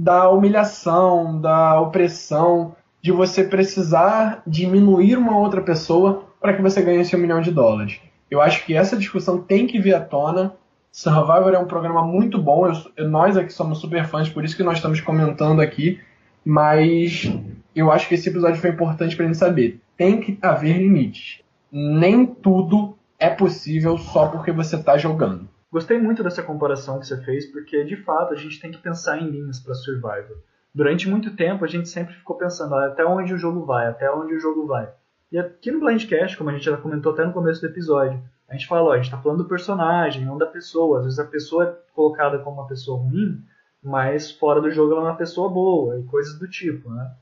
da 0.00 0.30
humilhação, 0.30 1.38
da 1.40 1.78
opressão, 1.78 2.74
de 3.02 3.12
você 3.12 3.44
precisar 3.44 4.42
diminuir 4.46 5.16
uma 5.16 5.36
outra 5.36 5.60
pessoa 5.60 6.24
para 6.40 6.54
que 6.54 6.62
você 6.62 6.80
ganhe 6.80 7.00
esse 7.00 7.14
um 7.14 7.18
milhão 7.18 7.40
de 7.40 7.50
dólares. 7.50 8.00
Eu 8.30 8.40
acho 8.40 8.64
que 8.64 8.74
essa 8.74 8.96
discussão 8.96 9.42
tem 9.42 9.66
que 9.66 9.78
vir 9.78 9.94
à 9.94 10.00
tona. 10.00 10.54
Survivor 10.90 11.52
é 11.52 11.58
um 11.58 11.66
programa 11.66 12.02
muito 12.02 12.40
bom. 12.40 12.66
Eu, 12.96 13.08
nós 13.08 13.36
aqui 13.36 13.52
somos 13.52 13.78
super 13.78 14.06
fãs, 14.06 14.28
por 14.28 14.42
isso 14.44 14.56
que 14.56 14.62
nós 14.62 14.76
estamos 14.76 15.00
comentando 15.00 15.60
aqui. 15.60 16.00
Mas 16.44 17.30
eu 17.76 17.92
acho 17.92 18.08
que 18.08 18.14
esse 18.14 18.30
episódio 18.30 18.60
foi 18.60 18.70
importante 18.70 19.14
para 19.14 19.26
a 19.26 19.28
gente 19.28 19.38
saber. 19.38 19.80
Tem 19.96 20.18
que 20.18 20.38
haver 20.40 20.78
limites. 20.78 21.42
Nem 21.70 22.24
tudo 22.24 22.96
é 23.18 23.28
possível 23.28 23.98
só 23.98 24.28
porque 24.28 24.50
você 24.50 24.76
está 24.76 24.96
jogando. 24.96 25.46
Gostei 25.70 25.98
muito 25.98 26.22
dessa 26.22 26.42
comparação 26.42 26.98
que 26.98 27.06
você 27.06 27.16
fez, 27.22 27.46
porque 27.46 27.84
de 27.84 27.96
fato 27.96 28.34
a 28.34 28.36
gente 28.36 28.60
tem 28.60 28.70
que 28.70 28.78
pensar 28.78 29.18
em 29.18 29.30
linhas 29.30 29.60
para 29.60 29.74
Survivor. 29.74 30.38
Durante 30.74 31.08
muito 31.08 31.36
tempo 31.36 31.64
a 31.64 31.68
gente 31.68 31.88
sempre 31.88 32.14
ficou 32.14 32.36
pensando 32.36 32.74
ah, 32.74 32.86
até 32.86 33.04
onde 33.04 33.32
o 33.32 33.38
jogo 33.38 33.64
vai, 33.64 33.86
até 33.86 34.10
onde 34.10 34.34
o 34.34 34.40
jogo 34.40 34.66
vai. 34.66 34.92
E 35.30 35.38
aqui 35.38 35.70
no 35.70 35.80
Blindcast, 35.80 36.36
como 36.36 36.50
a 36.50 36.52
gente 36.52 36.64
já 36.64 36.76
comentou 36.76 37.12
até 37.12 37.24
no 37.24 37.32
começo 37.32 37.60
do 37.60 37.68
episódio, 37.68 38.20
a 38.48 38.54
gente 38.54 38.66
fala, 38.66 38.88
ó, 38.88 38.92
a 38.92 38.96
gente 38.96 39.04
está 39.04 39.18
falando 39.18 39.44
do 39.44 39.48
personagem, 39.48 40.24
não 40.24 40.36
da 40.36 40.46
pessoa. 40.46 40.98
Às 40.98 41.04
vezes 41.04 41.18
a 41.20 41.24
pessoa 41.24 41.64
é 41.64 41.94
colocada 41.94 42.40
como 42.40 42.60
uma 42.60 42.66
pessoa 42.66 42.98
ruim, 42.98 43.40
mas 43.80 44.32
fora 44.32 44.60
do 44.60 44.72
jogo 44.72 44.92
ela 44.92 45.02
é 45.02 45.04
uma 45.04 45.16
pessoa 45.16 45.48
boa 45.48 46.00
e 46.00 46.02
coisas 46.04 46.36
do 46.36 46.48
tipo, 46.48 46.90
né? 46.90 47.12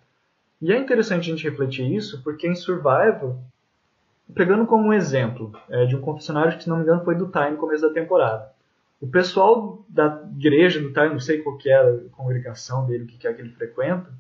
E 0.61 0.73
é 0.73 0.79
interessante 0.79 1.31
a 1.31 1.35
gente 1.35 1.49
refletir 1.49 1.95
isso, 1.95 2.23
porque 2.25 2.49
em 2.49 2.55
Survival, 2.55 3.39
pegando 4.35 4.67
como 4.67 4.89
um 4.89 4.93
exemplo 4.93 5.53
é, 5.69 5.87
de 5.87 5.97
um 5.97 6.01
confessionário 6.01 6.57
que, 6.57 6.65
se 6.65 6.69
não 6.69 6.77
me 6.77 6.83
engano, 6.83 7.05
foi 7.05 7.15
do 7.15 7.29
Time 7.29 7.53
no 7.53 7.57
começo 7.57 7.83
da 7.83 7.93
temporada. 7.93 8.51
O 9.01 9.07
pessoal 9.07 9.85
da 9.89 10.23
igreja 10.37 10.81
do 10.81 10.93
Time, 10.93 11.11
não 11.11 11.21
sei 11.21 11.39
qual 11.39 11.57
que 11.57 11.71
é 11.71 11.77
a 11.77 11.99
congregação 12.13 12.87
dele, 12.87 13.05
o 13.05 13.07
que 13.07 13.27
é 13.27 13.33
que 13.33 13.41
ele 13.41 13.51
frequenta, 13.51 14.11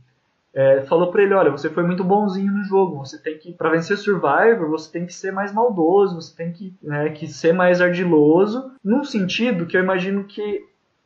é, 0.54 0.82
falou 0.82 1.11
para 1.11 1.22
ele, 1.22 1.34
olha, 1.34 1.50
você 1.50 1.68
foi 1.68 1.82
muito 1.82 2.02
bonzinho 2.02 2.52
no 2.52 2.64
jogo, 2.64 2.96
você 2.96 3.18
tem 3.18 3.36
que, 3.38 3.52
para 3.52 3.70
vencer 3.70 3.96
Survivor, 3.96 4.68
você 4.68 4.90
tem 4.90 5.06
que 5.06 5.12
ser 5.12 5.30
mais 5.30 5.52
maldoso, 5.52 6.20
você 6.20 6.34
tem 6.34 6.52
que, 6.52 6.74
né, 6.82 7.11
que 7.11 7.26
ser 7.26 7.52
mais 7.52 7.80
ardiloso, 7.80 8.72
num 8.82 9.04
sentido 9.04 9.66
que 9.66 9.76
eu 9.76 9.82
imagino 9.82 10.24
que, 10.24 10.64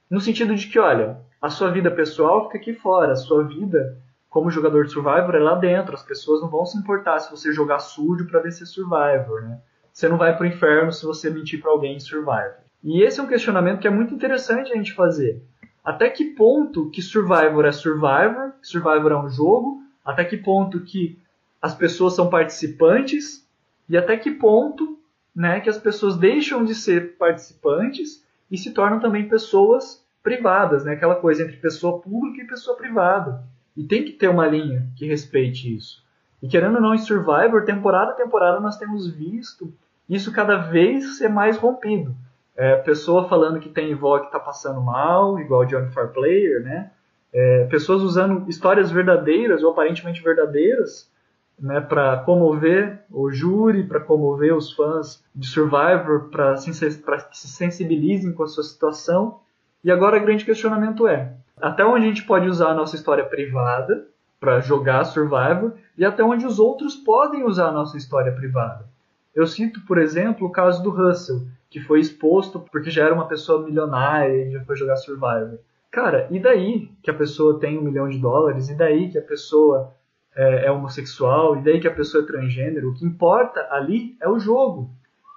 no 0.08 0.20
sentido 0.20 0.54
de 0.54 0.68
que, 0.68 0.78
olha, 0.78 1.18
a 1.40 1.50
sua 1.50 1.70
vida 1.70 1.90
pessoal 1.90 2.44
fica 2.44 2.58
aqui 2.58 2.72
fora, 2.72 3.12
a 3.12 3.16
sua 3.16 3.42
vida 3.44 3.98
como 4.32 4.50
jogador 4.50 4.86
de 4.86 4.92
Survivor 4.92 5.34
é 5.34 5.38
lá 5.38 5.54
dentro, 5.56 5.94
as 5.94 6.02
pessoas 6.02 6.40
não 6.40 6.48
vão 6.48 6.64
se 6.64 6.78
importar 6.78 7.18
se 7.18 7.30
você 7.30 7.52
jogar 7.52 7.80
sujo 7.80 8.26
para 8.26 8.40
vencer 8.40 8.66
Survivor, 8.66 9.42
né? 9.42 9.60
Você 9.92 10.08
não 10.08 10.16
vai 10.16 10.34
pro 10.34 10.46
inferno 10.46 10.90
se 10.90 11.04
você 11.04 11.28
mentir 11.28 11.60
para 11.60 11.70
alguém 11.70 11.96
em 11.96 12.00
Survivor. 12.00 12.54
E 12.82 13.02
esse 13.02 13.20
é 13.20 13.22
um 13.22 13.26
questionamento 13.26 13.80
que 13.80 13.86
é 13.86 13.90
muito 13.90 14.14
interessante 14.14 14.72
a 14.72 14.74
gente 14.74 14.94
fazer. 14.94 15.42
Até 15.84 16.08
que 16.08 16.24
ponto 16.24 16.88
que 16.88 17.02
Survivor 17.02 17.66
é 17.66 17.72
Survivor, 17.72 18.52
Survivor 18.62 19.12
é 19.12 19.18
um 19.18 19.28
jogo, 19.28 19.82
até 20.02 20.24
que 20.24 20.38
ponto 20.38 20.80
que 20.80 21.18
as 21.60 21.74
pessoas 21.74 22.14
são 22.14 22.30
participantes 22.30 23.46
e 23.86 23.98
até 23.98 24.16
que 24.16 24.30
ponto 24.30 24.98
né, 25.36 25.60
que 25.60 25.68
as 25.68 25.76
pessoas 25.76 26.16
deixam 26.16 26.64
de 26.64 26.74
ser 26.74 27.18
participantes 27.18 28.26
e 28.50 28.56
se 28.56 28.72
tornam 28.72 28.98
também 28.98 29.28
pessoas 29.28 30.02
privadas, 30.22 30.86
né, 30.86 30.94
aquela 30.94 31.16
coisa 31.16 31.42
entre 31.42 31.58
pessoa 31.58 32.00
pública 32.00 32.42
e 32.42 32.46
pessoa 32.46 32.78
privada. 32.78 33.51
E 33.76 33.84
tem 33.84 34.04
que 34.04 34.12
ter 34.12 34.28
uma 34.28 34.46
linha 34.46 34.86
que 34.96 35.06
respeite 35.06 35.74
isso. 35.74 36.02
E 36.42 36.48
querendo 36.48 36.76
ou 36.76 36.80
não, 36.80 36.94
em 36.94 36.98
Survivor, 36.98 37.64
temporada 37.64 38.12
a 38.12 38.16
temporada, 38.16 38.60
nós 38.60 38.76
temos 38.76 39.08
visto 39.08 39.72
isso 40.08 40.32
cada 40.32 40.56
vez 40.56 41.18
ser 41.18 41.28
mais 41.28 41.56
rompido. 41.56 42.14
É, 42.56 42.76
pessoa 42.76 43.28
falando 43.28 43.60
que 43.60 43.68
tem 43.68 43.94
avó 43.94 44.18
que 44.18 44.26
está 44.26 44.38
passando 44.38 44.80
mal, 44.80 45.38
igual 45.38 45.64
Johnny 45.64 45.90
Far 45.90 46.08
Player, 46.08 46.62
né? 46.62 46.90
É, 47.32 47.64
pessoas 47.66 48.02
usando 48.02 48.46
histórias 48.48 48.90
verdadeiras 48.90 49.62
ou 49.62 49.70
aparentemente 49.70 50.22
verdadeiras 50.22 51.10
né, 51.58 51.80
para 51.80 52.18
comover 52.18 53.04
o 53.10 53.30
júri, 53.30 53.84
para 53.84 54.00
comover 54.00 54.54
os 54.54 54.72
fãs 54.72 55.24
de 55.34 55.46
Survivor, 55.46 56.28
para 56.30 56.54
que 56.56 57.38
se 57.38 57.48
sensibilizem 57.48 58.32
com 58.32 58.42
a 58.42 58.48
sua 58.48 58.64
situação. 58.64 59.40
E 59.84 59.90
agora 59.90 60.16
o 60.16 60.20
grande 60.20 60.44
questionamento 60.44 61.08
é: 61.08 61.34
até 61.60 61.84
onde 61.84 62.06
a 62.06 62.08
gente 62.08 62.24
pode 62.24 62.48
usar 62.48 62.70
a 62.70 62.74
nossa 62.74 62.96
história 62.96 63.24
privada 63.24 64.06
para 64.38 64.60
jogar 64.60 65.04
Survivor 65.04 65.74
e 65.96 66.04
até 66.04 66.22
onde 66.22 66.46
os 66.46 66.58
outros 66.58 66.96
podem 66.96 67.44
usar 67.44 67.68
a 67.68 67.72
nossa 67.72 67.96
história 67.96 68.32
privada? 68.32 68.84
Eu 69.34 69.46
cito, 69.46 69.80
por 69.86 69.98
exemplo, 69.98 70.46
o 70.46 70.52
caso 70.52 70.82
do 70.82 70.90
Russell, 70.90 71.46
que 71.70 71.80
foi 71.80 72.00
exposto 72.00 72.60
porque 72.70 72.90
já 72.90 73.04
era 73.04 73.14
uma 73.14 73.26
pessoa 73.26 73.64
milionária 73.64 74.44
e 74.44 74.52
já 74.52 74.64
foi 74.64 74.76
jogar 74.76 74.96
Survivor. 74.96 75.58
Cara, 75.90 76.26
e 76.30 76.38
daí 76.38 76.90
que 77.02 77.10
a 77.10 77.14
pessoa 77.14 77.58
tem 77.58 77.78
um 77.78 77.82
milhão 77.82 78.08
de 78.08 78.18
dólares? 78.18 78.68
E 78.68 78.74
daí 78.74 79.10
que 79.10 79.18
a 79.18 79.22
pessoa 79.22 79.92
é, 80.34 80.66
é 80.66 80.70
homossexual? 80.70 81.56
E 81.56 81.62
daí 81.62 81.80
que 81.80 81.88
a 81.88 81.94
pessoa 81.94 82.24
é 82.24 82.26
transgênero? 82.26 82.90
O 82.90 82.94
que 82.94 83.04
importa 83.04 83.66
ali 83.70 84.16
é 84.20 84.28
o 84.28 84.38
jogo. 84.38 84.90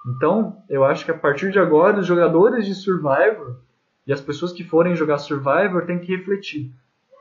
Então, 0.06 0.62
eu 0.68 0.84
acho 0.84 1.04
que 1.04 1.10
a 1.10 1.18
partir 1.18 1.50
de 1.50 1.58
agora, 1.58 1.98
os 1.98 2.06
jogadores 2.06 2.64
de 2.64 2.74
Survivor 2.74 3.56
e 4.06 4.12
as 4.12 4.20
pessoas 4.20 4.52
que 4.52 4.64
forem 4.64 4.94
jogar 4.94 5.18
Survivor 5.18 5.84
têm 5.84 5.98
que 5.98 6.14
refletir. 6.14 6.72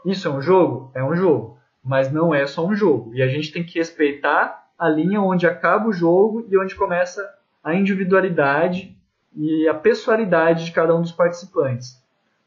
Isso 0.05 0.27
é 0.27 0.31
um 0.31 0.41
jogo? 0.41 0.91
É 0.93 1.03
um 1.03 1.15
jogo. 1.15 1.57
Mas 1.83 2.11
não 2.11 2.33
é 2.33 2.45
só 2.45 2.65
um 2.65 2.75
jogo. 2.75 3.13
E 3.13 3.21
a 3.21 3.27
gente 3.27 3.51
tem 3.51 3.63
que 3.63 3.79
respeitar 3.79 4.67
a 4.77 4.87
linha 4.87 5.21
onde 5.21 5.47
acaba 5.47 5.87
o 5.87 5.93
jogo 5.93 6.45
e 6.49 6.57
onde 6.57 6.75
começa 6.75 7.27
a 7.63 7.73
individualidade 7.73 8.95
e 9.35 9.67
a 9.67 9.73
pessoalidade 9.73 10.65
de 10.65 10.71
cada 10.71 10.95
um 10.95 11.01
dos 11.01 11.11
participantes. 11.11 12.01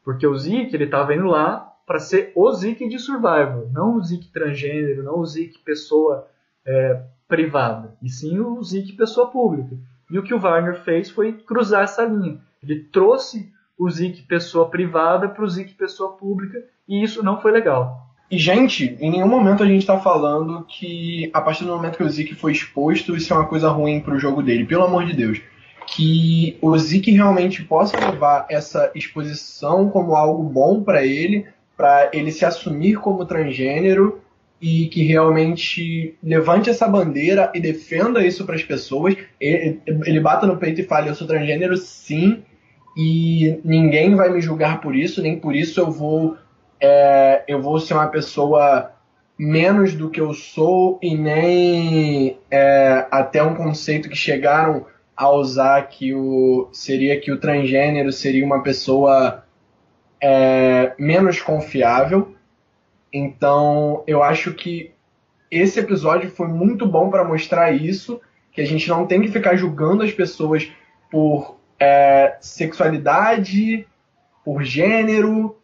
Porque 0.04 0.26
o 0.26 0.36
Zeke, 0.36 0.74
ele 0.74 0.84
estava 0.84 1.14
indo 1.14 1.26
lá 1.26 1.74
para 1.86 1.98
ser 1.98 2.32
o 2.34 2.50
Zeke 2.52 2.88
de 2.88 2.98
Survivor, 2.98 3.68
não 3.72 3.96
o 3.96 4.02
Zeke 4.02 4.30
transgênero, 4.30 5.02
não 5.02 5.18
o 5.18 5.26
Zeke 5.26 5.58
pessoa 5.58 6.28
é, 6.64 7.02
privada, 7.26 7.96
e 8.02 8.08
sim 8.08 8.38
o 8.38 8.62
Zeke 8.62 8.92
pessoa 8.92 9.30
pública. 9.30 9.76
E 10.10 10.18
o 10.18 10.22
que 10.22 10.32
o 10.32 10.40
Warner 10.40 10.82
fez 10.82 11.10
foi 11.10 11.32
cruzar 11.32 11.82
essa 11.84 12.04
linha. 12.04 12.40
Ele 12.62 12.84
trouxe 12.84 13.52
o 13.78 13.88
Zik 13.88 14.22
pessoa 14.22 14.68
privada 14.68 15.28
para 15.28 15.44
o 15.44 15.48
Zik 15.48 15.74
pessoa 15.74 16.16
pública, 16.16 16.58
e 16.88 17.02
isso 17.02 17.22
não 17.22 17.40
foi 17.40 17.52
legal. 17.52 18.08
E, 18.30 18.36
gente, 18.36 18.96
em 19.00 19.10
nenhum 19.10 19.28
momento 19.28 19.62
a 19.62 19.66
gente 19.66 19.80
está 19.80 19.98
falando 19.98 20.64
que 20.68 21.30
a 21.32 21.40
partir 21.40 21.64
do 21.64 21.72
momento 21.72 21.96
que 21.96 22.02
o 22.02 22.10
Zik 22.10 22.34
foi 22.34 22.52
exposto, 22.52 23.16
isso 23.16 23.32
é 23.32 23.36
uma 23.36 23.46
coisa 23.46 23.70
ruim 23.70 24.00
para 24.00 24.14
o 24.14 24.18
jogo 24.18 24.42
dele, 24.42 24.66
pelo 24.66 24.84
amor 24.84 25.06
de 25.06 25.14
Deus. 25.14 25.40
Que 25.86 26.58
o 26.60 26.76
Zik 26.76 27.10
realmente 27.10 27.62
possa 27.64 27.98
levar 27.98 28.46
essa 28.50 28.90
exposição 28.94 29.88
como 29.88 30.14
algo 30.14 30.42
bom 30.42 30.82
para 30.82 31.06
ele, 31.06 31.46
para 31.74 32.10
ele 32.12 32.30
se 32.30 32.44
assumir 32.44 32.96
como 32.96 33.24
transgênero 33.24 34.20
e 34.60 34.88
que 34.88 35.04
realmente 35.04 36.16
levante 36.22 36.68
essa 36.68 36.86
bandeira 36.86 37.50
e 37.54 37.60
defenda 37.60 38.26
isso 38.26 38.44
para 38.44 38.56
as 38.56 38.62
pessoas. 38.62 39.16
Ele, 39.40 39.80
ele 39.86 40.20
bata 40.20 40.46
no 40.46 40.58
peito 40.58 40.82
e 40.82 40.84
fale: 40.84 41.08
Eu 41.08 41.14
sou 41.14 41.26
transgênero, 41.26 41.76
sim, 41.78 42.42
e 43.00 43.60
ninguém 43.64 44.16
vai 44.16 44.28
me 44.28 44.40
julgar 44.40 44.80
por 44.80 44.96
isso, 44.96 45.22
nem 45.22 45.38
por 45.38 45.54
isso 45.54 45.78
eu 45.78 45.88
vou 45.88 46.36
é, 46.80 47.44
eu 47.46 47.62
vou 47.62 47.78
ser 47.78 47.94
uma 47.94 48.08
pessoa 48.08 48.90
menos 49.38 49.94
do 49.94 50.10
que 50.10 50.20
eu 50.20 50.34
sou 50.34 50.98
e 51.00 51.16
nem 51.16 52.36
é, 52.50 53.06
até 53.08 53.40
um 53.40 53.54
conceito 53.54 54.08
que 54.08 54.16
chegaram 54.16 54.84
a 55.16 55.30
usar 55.30 55.80
que 55.82 56.12
o 56.12 56.68
seria 56.72 57.20
que 57.20 57.30
o 57.30 57.38
transgênero 57.38 58.10
seria 58.10 58.44
uma 58.44 58.64
pessoa 58.64 59.44
é, 60.20 60.92
menos 60.98 61.40
confiável. 61.40 62.34
Então 63.12 64.02
eu 64.08 64.24
acho 64.24 64.54
que 64.54 64.90
esse 65.48 65.78
episódio 65.78 66.30
foi 66.30 66.48
muito 66.48 66.84
bom 66.84 67.10
para 67.10 67.24
mostrar 67.24 67.70
isso, 67.70 68.20
que 68.50 68.60
a 68.60 68.66
gente 68.66 68.88
não 68.88 69.06
tem 69.06 69.20
que 69.20 69.28
ficar 69.28 69.54
julgando 69.54 70.02
as 70.02 70.10
pessoas 70.10 70.68
por 71.08 71.57
é, 71.78 72.36
sexualidade, 72.40 73.86
por 74.44 74.62
gênero, 74.62 75.56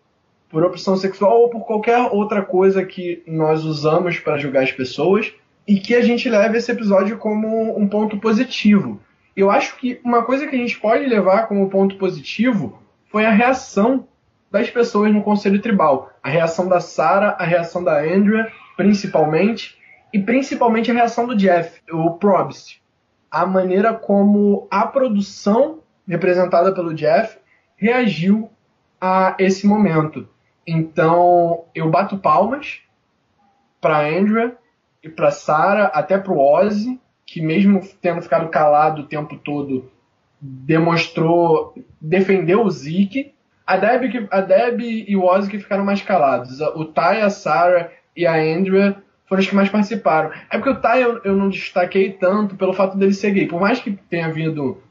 por 0.49 0.63
opção 0.63 0.97
sexual 0.97 1.43
ou 1.43 1.51
por 1.51 1.65
qualquer 1.65 1.99
outra 2.13 2.43
coisa 2.43 2.85
que 2.85 3.23
nós 3.27 3.65
usamos 3.65 4.19
para 4.19 4.39
julgar 4.39 4.63
as 4.63 4.73
pessoas 4.73 5.33
e 5.67 5.81
que 5.81 5.95
a 5.95 6.03
gente 6.03 6.29
leve 6.29 6.59
esse 6.59 6.71
episódio 6.71 7.19
como 7.19 7.77
um 7.79 7.89
ponto 7.89 8.19
positivo. 8.19 9.01
Eu 9.37 9.51
acho 9.51 9.77
que 9.77 10.01
uma 10.05 10.23
coisa 10.23 10.47
que 10.47 10.55
a 10.55 10.59
gente 10.59 10.79
pode 10.79 11.07
levar 11.07 11.49
como 11.49 11.69
ponto 11.69 11.97
positivo 11.97 12.79
foi 13.11 13.25
a 13.25 13.31
reação 13.31 14.07
das 14.51 14.71
pessoas 14.71 15.13
no 15.13 15.23
Conselho 15.23 15.61
Tribal. 15.61 16.13
A 16.23 16.29
reação 16.29 16.69
da 16.69 16.79
Sarah, 16.79 17.37
a 17.41 17.45
reação 17.45 17.83
da 17.83 17.99
Andrea, 18.01 18.53
principalmente, 18.77 19.77
e 20.13 20.21
principalmente 20.21 20.91
a 20.91 20.95
reação 20.95 21.27
do 21.27 21.35
Jeff, 21.35 21.81
o 21.91 22.13
Probst. 22.13 22.81
A 23.29 23.45
maneira 23.45 23.93
como 23.93 24.69
a 24.71 24.87
produção 24.87 25.81
representada 26.07 26.73
pelo 26.73 26.95
Jeff, 26.95 27.39
reagiu 27.77 28.51
a 29.01 29.35
esse 29.39 29.67
momento. 29.67 30.29
Então, 30.67 31.65
eu 31.75 31.91
bato 31.91 32.19
palmas 32.19 32.81
para 33.81 34.07
Andrea 34.07 34.57
e 35.03 35.09
para 35.09 35.31
Sarah, 35.31 35.87
até 35.87 36.17
para 36.17 36.33
o 36.33 36.39
Ozzy, 36.39 36.99
que 37.27 37.41
mesmo 37.41 37.81
tendo 38.01 38.23
ficado 38.23 38.49
calado 38.49 39.03
o 39.03 39.07
tempo 39.07 39.37
todo, 39.37 39.91
demonstrou 40.41 41.75
defender 42.01 42.57
o 42.57 42.71
Zeke. 42.71 43.35
A 43.67 43.77
Deb, 43.79 44.29
a 44.31 44.41
Deb 44.43 44.81
e 44.81 45.17
o 45.17 45.25
Ozzy 45.25 45.51
que 45.51 45.59
ficaram 45.59 45.85
mais 45.85 46.03
calados. 46.03 46.61
O 46.61 46.85
Ty, 46.85 47.23
a 47.23 47.31
Sarah 47.31 47.91
e 48.15 48.27
a 48.27 48.35
Andrea 48.35 48.97
foram 49.27 49.41
os 49.41 49.49
que 49.49 49.55
mais 49.55 49.71
participaram. 49.71 50.31
É 50.51 50.59
porque 50.59 50.71
o 50.71 50.81
Ty 50.81 51.01
eu, 51.01 51.21
eu 51.25 51.35
não 51.35 51.49
destaquei 51.49 52.13
tanto 52.13 52.57
pelo 52.57 52.75
fato 52.75 52.97
dele 52.97 53.15
ser 53.15 53.33
gay. 53.33 53.47
Por 53.47 53.61
mais 53.61 53.81
que 53.81 53.93
tenha 53.93 54.31
vindo 54.31 54.83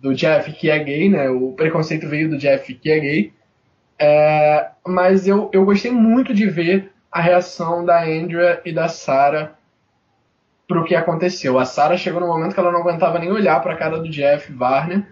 do 0.00 0.14
Jeff 0.14 0.52
que 0.52 0.70
é 0.70 0.78
gay, 0.78 1.08
né? 1.08 1.28
O 1.28 1.52
preconceito 1.52 2.08
veio 2.08 2.30
do 2.30 2.38
Jeff 2.38 2.72
que 2.74 2.90
é 2.90 2.98
gay. 2.98 3.32
É, 3.98 4.70
mas 4.86 5.26
eu, 5.26 5.50
eu 5.52 5.64
gostei 5.64 5.90
muito 5.90 6.32
de 6.32 6.46
ver 6.46 6.92
a 7.10 7.20
reação 7.20 7.84
da 7.84 8.04
Andrea 8.04 8.60
e 8.64 8.72
da 8.72 8.88
Sarah 8.88 9.54
pro 10.66 10.84
que 10.84 10.94
aconteceu. 10.94 11.58
A 11.58 11.64
Sarah 11.64 11.96
chegou 11.96 12.20
no 12.20 12.26
momento 12.26 12.54
que 12.54 12.60
ela 12.60 12.70
não 12.70 12.80
aguentava 12.80 13.18
nem 13.18 13.32
olhar 13.32 13.60
para 13.60 13.72
a 13.72 13.76
cara 13.76 13.98
do 13.98 14.08
Jeff 14.08 14.52
Varner. 14.52 15.04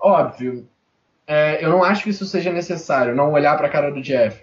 Óbvio, 0.00 0.68
é, 1.26 1.64
eu 1.64 1.70
não 1.70 1.82
acho 1.82 2.02
que 2.02 2.10
isso 2.10 2.26
seja 2.26 2.52
necessário, 2.52 3.14
não 3.14 3.32
olhar 3.32 3.56
para 3.56 3.66
a 3.66 3.70
cara 3.70 3.90
do 3.90 4.02
Jeff. 4.02 4.42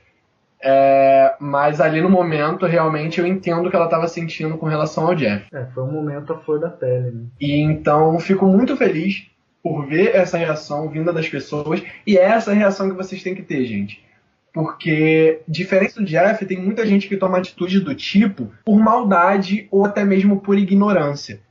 É, 0.63 1.35
mas 1.39 1.79
ali 1.79 2.01
no 2.01 2.09
momento, 2.09 2.65
realmente, 2.65 3.19
eu 3.19 3.27
entendo 3.27 3.67
o 3.67 3.69
que 3.69 3.75
ela 3.75 3.85
estava 3.85 4.07
sentindo 4.07 4.57
com 4.57 4.65
relação 4.65 5.05
ao 5.05 5.15
Jeff. 5.15 5.45
É, 5.53 5.65
foi 5.65 5.83
um 5.83 5.91
momento 5.91 6.33
à 6.33 6.37
flor 6.39 6.59
da 6.59 6.69
pele, 6.69 7.11
né? 7.11 7.25
E 7.39 7.59
então, 7.59 8.17
fico 8.19 8.45
muito 8.45 8.75
feliz 8.75 9.27
por 9.65 9.87
ver 9.87 10.15
essa 10.15 10.37
reação 10.37 10.87
vinda 10.87 11.11
das 11.11 11.27
pessoas. 11.27 11.81
E 12.05 12.19
é 12.19 12.21
essa 12.21 12.53
reação 12.53 12.87
que 12.87 12.95
vocês 12.95 13.23
têm 13.23 13.33
que 13.33 13.41
ter, 13.41 13.65
gente. 13.65 13.99
Porque, 14.53 15.41
diferente 15.47 15.95
do 15.95 16.05
Jeff, 16.05 16.45
tem 16.45 16.61
muita 16.61 16.85
gente 16.85 17.07
que 17.07 17.17
toma 17.17 17.39
atitude 17.39 17.79
do 17.79 17.95
tipo 17.95 18.51
por 18.63 18.77
maldade 18.77 19.67
ou 19.71 19.83
até 19.83 20.05
mesmo 20.05 20.39
por 20.39 20.55
ignorância. 20.55 21.41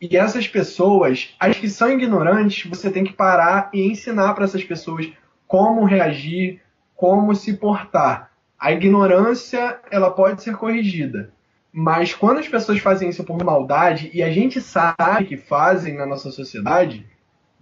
E 0.00 0.16
essas 0.16 0.46
pessoas, 0.46 1.34
as 1.40 1.56
que 1.56 1.68
são 1.68 1.90
ignorantes, 1.90 2.70
você 2.70 2.92
tem 2.92 3.02
que 3.02 3.12
parar 3.12 3.70
e 3.74 3.82
ensinar 3.90 4.34
para 4.34 4.44
essas 4.44 4.62
pessoas 4.62 5.10
como 5.48 5.84
reagir, 5.84 6.60
como 6.94 7.34
se 7.34 7.54
portar. 7.54 8.30
A 8.56 8.70
ignorância, 8.70 9.80
ela 9.90 10.12
pode 10.12 10.44
ser 10.44 10.54
corrigida. 10.54 11.32
Mas 11.72 12.14
quando 12.14 12.38
as 12.38 12.46
pessoas 12.46 12.78
fazem 12.78 13.08
isso 13.08 13.24
por 13.24 13.42
maldade, 13.42 14.12
e 14.14 14.22
a 14.22 14.30
gente 14.30 14.60
sabe 14.60 15.24
que 15.24 15.36
fazem 15.36 15.96
na 15.96 16.06
nossa 16.06 16.30
sociedade, 16.30 17.04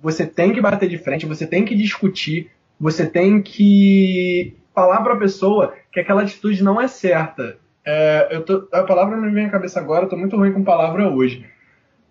você 0.02 0.26
tem 0.26 0.52
que 0.52 0.60
bater 0.60 0.88
de 0.88 0.98
frente, 0.98 1.26
você 1.26 1.46
tem 1.46 1.64
que 1.64 1.76
discutir, 1.76 2.50
você 2.78 3.06
tem 3.06 3.40
que 3.40 4.56
falar 4.74 5.00
para 5.02 5.14
a 5.14 5.18
pessoa 5.18 5.74
que 5.92 6.00
aquela 6.00 6.22
atitude 6.22 6.62
não 6.64 6.80
é 6.80 6.88
certa. 6.88 7.56
É, 7.84 8.40
tô, 8.40 8.68
a 8.72 8.82
palavra 8.82 9.16
não 9.16 9.24
me 9.24 9.32
vem 9.32 9.46
à 9.46 9.50
cabeça 9.50 9.78
agora, 9.78 10.04
eu 10.04 10.08
tô 10.08 10.16
muito 10.16 10.36
ruim 10.36 10.52
com 10.52 10.64
palavra 10.64 11.08
hoje. 11.08 11.46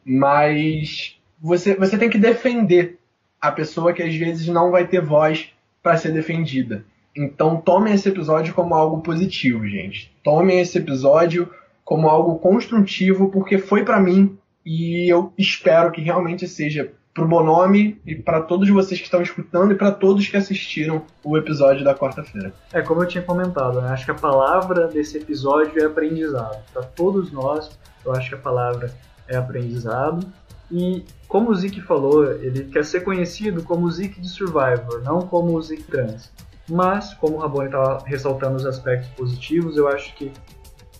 Mas 0.05 1.19
você, 1.39 1.75
você 1.75 1.97
tem 1.97 2.09
que 2.09 2.17
defender 2.17 2.97
a 3.39 3.51
pessoa 3.51 3.91
que 3.91 4.01
às 4.01 4.15
vezes 4.15 4.47
não 4.47 4.71
vai 4.71 4.87
ter 4.87 5.01
voz 5.01 5.51
para 5.83 5.97
ser 5.97 6.13
defendida. 6.13 6.85
Então 7.15 7.59
tomem 7.59 7.93
esse 7.93 8.07
episódio 8.07 8.53
como 8.53 8.73
algo 8.73 9.01
positivo, 9.01 9.67
gente. 9.67 10.15
Tomem 10.23 10.61
esse 10.61 10.77
episódio 10.77 11.51
como 11.83 12.07
algo 12.07 12.39
construtivo, 12.39 13.29
porque 13.29 13.57
foi 13.57 13.83
para 13.83 13.99
mim 13.99 14.37
e 14.65 15.11
eu 15.11 15.33
espero 15.37 15.91
que 15.91 16.01
realmente 16.01 16.47
seja 16.47 16.93
pro 17.13 17.27
Bonomi 17.27 18.01
e 18.05 18.15
para 18.15 18.41
todos 18.41 18.69
vocês 18.69 18.99
que 18.99 19.05
estão 19.05 19.21
escutando 19.21 19.73
e 19.73 19.75
para 19.75 19.91
todos 19.91 20.27
que 20.27 20.37
assistiram 20.37 21.03
o 21.23 21.37
episódio 21.37 21.83
da 21.83 21.93
quarta-feira. 21.93 22.53
É 22.71 22.81
como 22.81 23.03
eu 23.03 23.07
tinha 23.07 23.23
comentado, 23.23 23.81
né? 23.81 23.89
Acho 23.89 24.05
que 24.05 24.11
a 24.11 24.15
palavra 24.15 24.87
desse 24.87 25.17
episódio 25.17 25.81
é 25.81 25.85
aprendizado. 25.85 26.63
Para 26.71 26.83
todos 26.83 27.31
nós, 27.31 27.77
eu 28.05 28.13
acho 28.13 28.29
que 28.29 28.35
a 28.35 28.39
palavra 28.39 28.93
é 29.27 29.35
aprendizado. 29.35 30.25
E 30.71 31.03
como 31.27 31.51
o 31.51 31.55
Zik 31.55 31.81
falou, 31.81 32.31
ele 32.31 32.63
quer 32.65 32.85
ser 32.85 33.01
conhecido 33.01 33.61
como 33.63 33.85
o 33.85 33.91
Zik 33.91 34.21
de 34.21 34.29
Survivor, 34.29 35.01
não 35.03 35.21
como 35.21 35.53
o 35.53 35.61
Zik 35.61 35.83
trans. 35.83 36.31
Mas, 36.69 37.13
como 37.15 37.35
o 37.35 37.39
Rabone 37.39 37.65
estava 37.65 38.01
ressaltando 38.05 38.55
os 38.55 38.65
aspectos 38.65 39.09
positivos, 39.09 39.75
eu 39.75 39.89
acho 39.89 40.15
que 40.15 40.31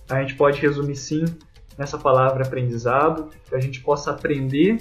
a 0.10 0.20
gente 0.20 0.36
pode 0.36 0.60
resumir 0.60 0.98
sim 0.98 1.24
nessa 1.78 1.98
palavra 1.98 2.46
aprendizado, 2.46 3.30
que 3.48 3.56
a 3.56 3.60
gente 3.62 3.80
possa 3.80 4.12
aprender 4.12 4.80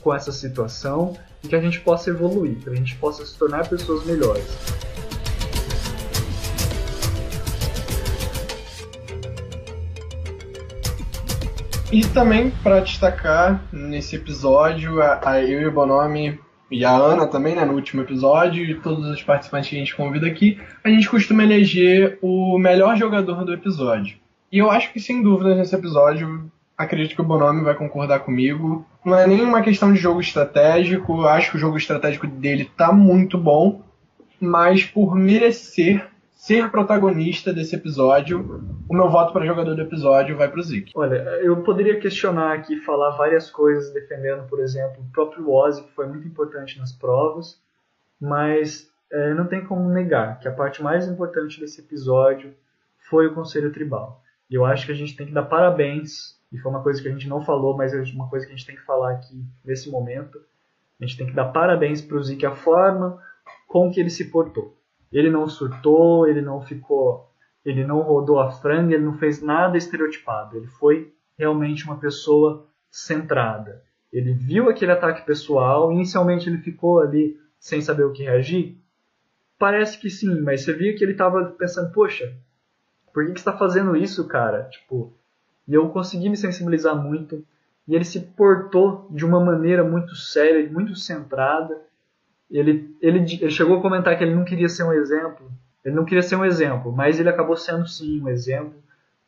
com 0.00 0.14
essa 0.14 0.32
situação 0.32 1.16
e 1.42 1.48
que 1.48 1.56
a 1.56 1.60
gente 1.60 1.80
possa 1.80 2.10
evoluir, 2.10 2.56
que 2.56 2.68
a 2.68 2.74
gente 2.74 2.96
possa 2.96 3.24
se 3.24 3.38
tornar 3.38 3.68
pessoas 3.68 4.04
melhores. 4.04 4.46
E 11.92 12.06
também 12.06 12.50
para 12.62 12.80
destacar 12.80 13.64
nesse 13.72 14.14
episódio, 14.14 15.02
a, 15.02 15.20
a, 15.28 15.42
eu 15.42 15.62
e 15.62 15.66
o 15.66 15.72
Bonomi 15.72 16.38
e 16.70 16.84
a 16.84 16.92
Ana 16.92 17.26
também, 17.26 17.56
né, 17.56 17.64
no 17.64 17.72
último 17.72 18.02
episódio, 18.02 18.64
e 18.64 18.80
todos 18.80 19.04
os 19.06 19.20
participantes 19.22 19.68
que 19.68 19.74
a 19.74 19.78
gente 19.80 19.96
convida 19.96 20.24
aqui, 20.28 20.60
a 20.84 20.88
gente 20.88 21.08
costuma 21.08 21.42
eleger 21.42 22.16
o 22.22 22.56
melhor 22.58 22.96
jogador 22.96 23.44
do 23.44 23.52
episódio. 23.52 24.16
E 24.52 24.58
eu 24.58 24.70
acho 24.70 24.92
que, 24.92 25.00
sem 25.00 25.20
dúvida, 25.20 25.52
nesse 25.56 25.74
episódio, 25.74 26.48
acredito 26.80 27.14
que 27.14 27.20
o 27.20 27.24
Bonomi 27.24 27.62
vai 27.62 27.74
concordar 27.74 28.20
comigo. 28.20 28.86
Não 29.04 29.18
é 29.18 29.26
nenhuma 29.26 29.60
questão 29.60 29.92
de 29.92 29.98
jogo 29.98 30.20
estratégico, 30.20 31.26
acho 31.26 31.50
que 31.50 31.56
o 31.56 31.60
jogo 31.60 31.76
estratégico 31.76 32.26
dele 32.26 32.70
tá 32.76 32.90
muito 32.90 33.36
bom, 33.36 33.82
mas 34.40 34.82
por 34.84 35.14
merecer 35.14 36.08
ser 36.32 36.70
protagonista 36.70 37.52
desse 37.52 37.76
episódio, 37.76 38.64
o 38.88 38.94
meu 38.94 39.10
voto 39.10 39.30
para 39.30 39.44
jogador 39.44 39.74
do 39.74 39.82
episódio 39.82 40.38
vai 40.38 40.48
pro 40.48 40.62
Zeke. 40.62 40.90
Olha, 40.96 41.16
eu 41.42 41.62
poderia 41.62 42.00
questionar 42.00 42.54
aqui, 42.54 42.78
falar 42.78 43.10
várias 43.10 43.50
coisas 43.50 43.92
defendendo, 43.92 44.48
por 44.48 44.58
exemplo, 44.58 45.02
o 45.02 45.12
próprio 45.12 45.52
Ozzy, 45.52 45.82
que 45.82 45.92
foi 45.92 46.06
muito 46.06 46.26
importante 46.26 46.78
nas 46.78 46.92
provas, 46.92 47.60
mas 48.18 48.88
é, 49.12 49.34
não 49.34 49.46
tem 49.46 49.62
como 49.62 49.90
negar 49.90 50.40
que 50.40 50.48
a 50.48 50.52
parte 50.52 50.82
mais 50.82 51.06
importante 51.06 51.60
desse 51.60 51.82
episódio 51.82 52.54
foi 53.10 53.26
o 53.26 53.34
Conselho 53.34 53.70
Tribal. 53.70 54.22
E 54.48 54.54
eu 54.54 54.64
acho 54.64 54.86
que 54.86 54.92
a 54.92 54.96
gente 54.96 55.14
tem 55.14 55.26
que 55.26 55.34
dar 55.34 55.42
parabéns, 55.42 56.39
e 56.52 56.58
foi 56.58 56.70
uma 56.70 56.82
coisa 56.82 57.00
que 57.00 57.08
a 57.08 57.12
gente 57.12 57.28
não 57.28 57.42
falou, 57.42 57.76
mas 57.76 57.92
é 57.94 58.02
uma 58.14 58.28
coisa 58.28 58.46
que 58.46 58.52
a 58.52 58.56
gente 58.56 58.66
tem 58.66 58.76
que 58.76 58.84
falar 58.84 59.12
aqui 59.12 59.44
nesse 59.64 59.90
momento. 59.90 60.40
A 61.00 61.06
gente 61.06 61.16
tem 61.16 61.26
que 61.26 61.32
dar 61.32 61.46
parabéns 61.46 62.02
para 62.02 62.16
o 62.16 62.22
Zeke, 62.22 62.44
a 62.44 62.54
forma 62.54 63.22
com 63.68 63.90
que 63.90 64.00
ele 64.00 64.10
se 64.10 64.30
portou 64.30 64.76
ele 65.12 65.30
não 65.30 65.48
surtou, 65.48 66.26
ele 66.26 66.40
não 66.40 66.60
ficou, 66.60 67.28
ele 67.64 67.84
não 67.84 68.00
rodou 68.00 68.38
a 68.38 68.50
franga, 68.50 68.94
ele 68.94 69.04
não 69.04 69.18
fez 69.18 69.42
nada 69.42 69.76
estereotipado. 69.76 70.56
Ele 70.56 70.66
foi 70.66 71.12
realmente 71.36 71.84
uma 71.84 71.98
pessoa 71.98 72.66
centrada. 72.90 73.82
Ele 74.12 74.32
viu 74.32 74.68
aquele 74.68 74.92
ataque 74.92 75.24
pessoal, 75.24 75.92
inicialmente 75.92 76.48
ele 76.48 76.58
ficou 76.58 77.00
ali 77.00 77.38
sem 77.58 77.80
saber 77.80 78.04
o 78.04 78.12
que 78.12 78.22
reagir. 78.22 78.78
Parece 79.58 79.98
que 79.98 80.08
sim, 80.08 80.40
mas 80.40 80.62
você 80.62 80.72
via 80.72 80.94
que 80.96 81.04
ele 81.04 81.12
estava 81.12 81.44
pensando, 81.58 81.92
poxa, 81.92 82.32
por 83.12 83.26
que, 83.26 83.32
que 83.32 83.40
você 83.40 83.48
está 83.48 83.58
fazendo 83.58 83.96
isso, 83.96 84.26
cara? 84.26 84.64
Tipo, 84.64 85.12
e 85.70 85.74
eu 85.74 85.88
consegui 85.88 86.28
me 86.28 86.36
sensibilizar 86.36 86.94
muito. 86.94 87.42
E 87.88 87.94
ele 87.94 88.04
se 88.04 88.20
portou 88.20 89.06
de 89.10 89.24
uma 89.24 89.40
maneira 89.40 89.82
muito 89.82 90.14
séria, 90.14 90.68
muito 90.70 90.94
centrada 90.94 91.80
ele, 92.50 92.96
ele, 93.00 93.20
ele 93.20 93.50
chegou 93.50 93.78
a 93.78 93.80
comentar 93.80 94.18
que 94.18 94.24
ele 94.24 94.34
não 94.34 94.44
queria 94.44 94.68
ser 94.68 94.82
um 94.82 94.92
exemplo. 94.92 95.50
Ele 95.84 95.94
não 95.94 96.04
queria 96.04 96.22
ser 96.22 96.36
um 96.36 96.44
exemplo, 96.44 96.92
mas 96.92 97.20
ele 97.20 97.28
acabou 97.28 97.56
sendo 97.56 97.86
sim 97.86 98.20
um 98.20 98.28
exemplo 98.28 98.74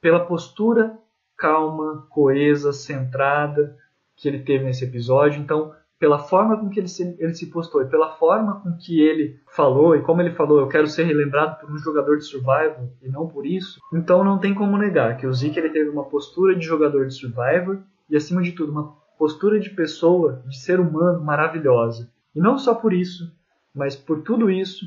pela 0.01 0.27
postura 0.27 0.99
calma, 1.37 2.07
coesa, 2.11 2.73
centrada 2.73 3.77
que 4.17 4.29
ele 4.29 4.41
teve 4.41 4.65
nesse 4.65 4.85
episódio. 4.85 5.41
Então, 5.41 5.73
pela 6.03 6.19
forma 6.19 6.59
com 6.59 6.69
que 6.69 6.81
ele 6.81 6.89
se, 6.89 7.15
ele 7.21 7.33
se 7.33 7.47
postou 7.47 7.81
e 7.81 7.87
pela 7.87 8.17
forma 8.17 8.61
com 8.61 8.77
que 8.77 9.01
ele 9.01 9.39
falou, 9.47 9.95
e 9.95 10.03
como 10.03 10.21
ele 10.21 10.33
falou, 10.33 10.59
eu 10.59 10.67
quero 10.67 10.89
ser 10.89 11.05
relembrado 11.05 11.61
por 11.61 11.71
um 11.71 11.79
jogador 11.79 12.19
de 12.19 12.25
survival 12.25 12.91
e 13.01 13.09
não 13.09 13.29
por 13.29 13.47
isso, 13.47 13.81
então 13.95 14.25
não 14.25 14.37
tem 14.37 14.53
como 14.53 14.77
negar 14.77 15.17
que 15.17 15.29
o 15.29 15.33
Zeke 15.33 15.61
ele 15.61 15.71
teve 15.71 15.89
uma 15.89 16.03
postura 16.03 16.57
de 16.57 16.67
jogador 16.67 17.07
de 17.07 17.15
survivor 17.15 17.79
e, 18.11 18.17
acima 18.17 18.43
de 18.43 18.51
tudo, 18.51 18.73
uma 18.73 18.97
postura 19.17 19.61
de 19.61 19.71
pessoa, 19.71 20.43
de 20.49 20.59
ser 20.59 20.81
humano 20.81 21.23
maravilhosa. 21.23 22.11
E 22.35 22.41
não 22.41 22.59
só 22.59 22.75
por 22.75 22.93
isso, 22.93 23.33
mas 23.73 23.95
por 23.95 24.23
tudo 24.23 24.51
isso, 24.51 24.85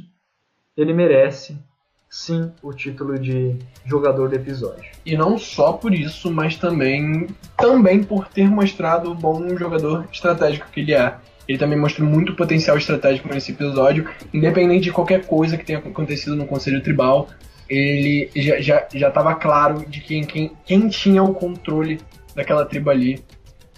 ele 0.76 0.94
merece 0.94 1.58
sim 2.16 2.50
o 2.64 2.72
título 2.72 3.20
de 3.20 3.58
jogador 3.86 4.30
do 4.30 4.36
episódio. 4.36 4.90
E 5.06 5.18
não 5.18 5.38
só 5.38 5.74
por 5.74 5.94
isso, 5.94 6.32
mas 6.32 6.56
também 6.56 7.28
também 7.58 8.02
por 8.02 8.30
ter 8.30 8.50
mostrado 8.50 9.12
o 9.12 9.14
bom 9.14 9.58
jogador 9.58 10.08
estratégico 10.10 10.68
que 10.72 10.80
ele 10.80 10.94
é. 10.94 11.16
Ele 11.46 11.58
também 11.58 11.78
mostrou 11.78 12.10
muito 12.10 12.34
potencial 12.34 12.78
estratégico 12.78 13.28
nesse 13.28 13.52
episódio, 13.52 14.10
independente 14.34 14.86
de 14.86 14.92
qualquer 14.94 15.26
coisa 15.26 15.58
que 15.58 15.66
tenha 15.66 15.80
acontecido 15.80 16.38
no 16.38 16.48
Conselho 16.48 16.82
Tribal. 16.82 17.28
Ele 17.70 18.32
já 18.34 18.62
já 18.62 18.88
já 18.94 19.10
estava 19.10 19.36
claro 19.36 19.86
de 19.86 20.00
quem, 20.00 20.24
quem 20.24 20.54
quem 20.66 20.88
tinha 20.88 21.22
o 21.22 21.34
controle 21.34 22.00
daquela 22.34 22.66
tribo 22.66 22.92
ali 22.92 23.22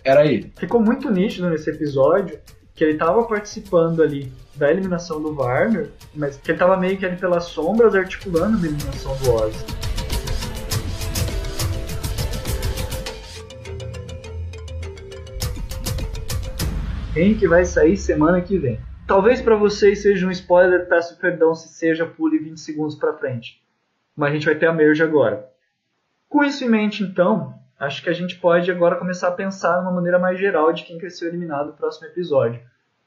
era 0.04 0.28
ele. 0.28 0.54
Ficou 0.60 0.80
muito 0.80 1.10
nítido 1.10 1.50
nesse 1.50 1.72
episódio 1.72 2.38
que 2.78 2.84
ele 2.84 2.94
estava 2.94 3.24
participando 3.24 4.04
ali 4.04 4.32
da 4.56 4.70
eliminação 4.70 5.20
do 5.20 5.34
Warner, 5.34 5.90
mas 6.14 6.38
que 6.38 6.52
ele 6.52 6.58
estava 6.58 6.78
meio 6.78 6.96
que 6.96 7.08
ali 7.08 7.18
pelas 7.18 7.46
sombras 7.46 7.96
articulando 7.96 8.56
a 8.56 8.60
eliminação 8.60 9.18
do 9.18 9.34
Ozzy. 9.34 9.66
Quem 17.16 17.36
que 17.36 17.48
vai 17.48 17.66
sair 17.66 17.98
semana 17.98 18.42
que 18.42 18.60
vem? 18.60 18.80
Talvez 19.08 19.42
para 19.42 19.56
vocês 19.56 20.04
seja 20.04 20.28
um 20.28 20.32
spoiler, 20.32 20.88
peço 20.88 21.18
perdão 21.18 21.56
se 21.56 21.70
seja, 21.70 22.06
pule 22.06 22.38
20 22.38 22.60
segundos 22.60 22.94
para 22.94 23.18
frente. 23.18 23.60
Mas 24.16 24.30
a 24.30 24.34
gente 24.36 24.46
vai 24.46 24.54
ter 24.54 24.68
a 24.68 24.74
merge 24.74 25.02
agora. 25.02 25.50
Com 26.30 26.44
isso 26.44 26.64
em 26.64 26.70
mente, 26.70 27.02
então, 27.02 27.57
acho 27.80 28.04
que 28.04 28.10
a 28.10 28.14
gente 28.14 28.38
pode 28.38 28.70
agora 28.72 28.96
começar 28.96 29.28
a 29.28 29.32
pensar 29.32 29.78
de 29.78 29.82
uma 29.82 29.92
maneira 29.92 30.20
mais 30.20 30.40
geral 30.40 30.72
de 30.74 30.84
quem 30.84 30.98
quer 30.98 31.10
ser 31.10 31.28
eliminado 31.28 31.68
no 31.68 31.74
próximo 31.74 32.08
episódio. 32.08 32.60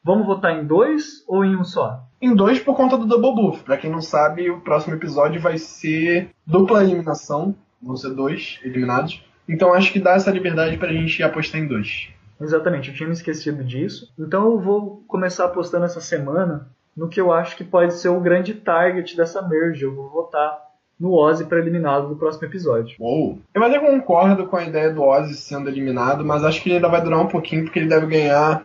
Vamos 0.02 0.26
votar 0.26 0.52
em 0.52 0.66
dois 0.66 1.22
ou 1.28 1.44
em 1.44 1.54
um 1.54 1.64
só? 1.64 2.02
Em 2.22 2.34
dois 2.34 2.58
por 2.58 2.74
conta 2.74 2.96
do 2.96 3.06
Double 3.06 3.34
Buff. 3.34 3.62
Pra 3.64 3.76
quem 3.76 3.90
não 3.90 4.00
sabe, 4.00 4.50
o 4.50 4.60
próximo 4.60 4.94
episódio 4.94 5.40
vai 5.40 5.58
ser 5.58 6.30
dupla 6.46 6.82
eliminação. 6.82 7.54
Vão 7.82 7.96
ser 7.96 8.14
dois 8.14 8.58
eliminados. 8.62 9.22
Então 9.48 9.74
acho 9.74 9.92
que 9.92 10.00
dá 10.00 10.12
essa 10.12 10.30
liberdade 10.30 10.78
pra 10.78 10.92
gente 10.92 11.22
apostar 11.22 11.60
em 11.60 11.66
dois. 11.66 12.08
Exatamente, 12.40 12.88
eu 12.88 12.94
tinha 12.94 13.06
me 13.06 13.12
esquecido 13.12 13.62
disso. 13.62 14.10
Então 14.18 14.52
eu 14.52 14.58
vou 14.58 15.04
começar 15.06 15.44
apostando 15.44 15.84
essa 15.84 16.00
semana 16.00 16.70
no 16.96 17.08
que 17.08 17.20
eu 17.20 17.32
acho 17.32 17.56
que 17.56 17.64
pode 17.64 17.94
ser 17.94 18.08
o 18.08 18.20
grande 18.20 18.54
target 18.54 19.16
dessa 19.16 19.46
merge. 19.46 19.84
Eu 19.84 19.94
vou 19.94 20.08
votar 20.08 20.69
no 21.00 21.14
Ozzy 21.14 21.46
para 21.46 21.58
eliminado 21.58 22.08
no 22.08 22.16
próximo 22.16 22.46
episódio. 22.46 22.94
Uou! 23.00 23.38
Eu 23.54 23.64
até 23.64 23.78
concordo 23.80 24.46
com 24.46 24.56
a 24.56 24.64
ideia 24.64 24.92
do 24.92 25.02
Ozzy 25.02 25.34
sendo 25.34 25.70
eliminado, 25.70 26.22
mas 26.22 26.44
acho 26.44 26.62
que 26.62 26.68
ele 26.68 26.76
ainda 26.76 26.90
vai 26.90 27.00
durar 27.00 27.18
um 27.18 27.26
pouquinho 27.26 27.64
porque 27.64 27.78
ele 27.78 27.88
deve 27.88 28.06
ganhar 28.06 28.62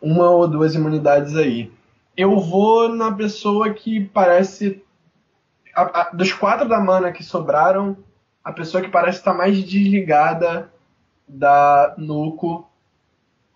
uma 0.00 0.30
ou 0.30 0.46
duas 0.46 0.76
imunidades 0.76 1.36
aí. 1.36 1.72
Eu 2.16 2.38
vou 2.38 2.88
na 2.88 3.10
pessoa 3.10 3.74
que 3.74 4.00
parece. 4.00 4.80
A, 5.74 6.02
a, 6.02 6.10
dos 6.10 6.32
quatro 6.32 6.68
da 6.68 6.78
mana 6.78 7.10
que 7.10 7.24
sobraram, 7.24 7.96
a 8.44 8.52
pessoa 8.52 8.82
que 8.82 8.90
parece 8.90 9.18
estar 9.18 9.34
mais 9.34 9.60
desligada 9.64 10.70
da 11.26 11.94
Nuco, 11.98 12.68